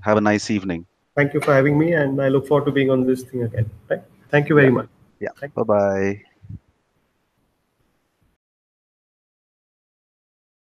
have 0.00 0.16
a 0.16 0.20
nice 0.20 0.50
evening. 0.50 0.86
Thank 1.16 1.32
you 1.32 1.40
for 1.40 1.54
having 1.54 1.78
me, 1.78 1.94
and 1.94 2.20
I 2.20 2.28
look 2.28 2.46
forward 2.46 2.66
to 2.66 2.72
being 2.72 2.90
on 2.90 3.06
this 3.06 3.22
thing 3.22 3.42
again. 3.42 3.70
Right? 3.88 4.02
Thank 4.30 4.48
you 4.50 4.54
very 4.54 4.70
much. 4.70 4.88
Yeah. 5.18 5.30
Bye 5.54 5.62
bye. 5.62 6.22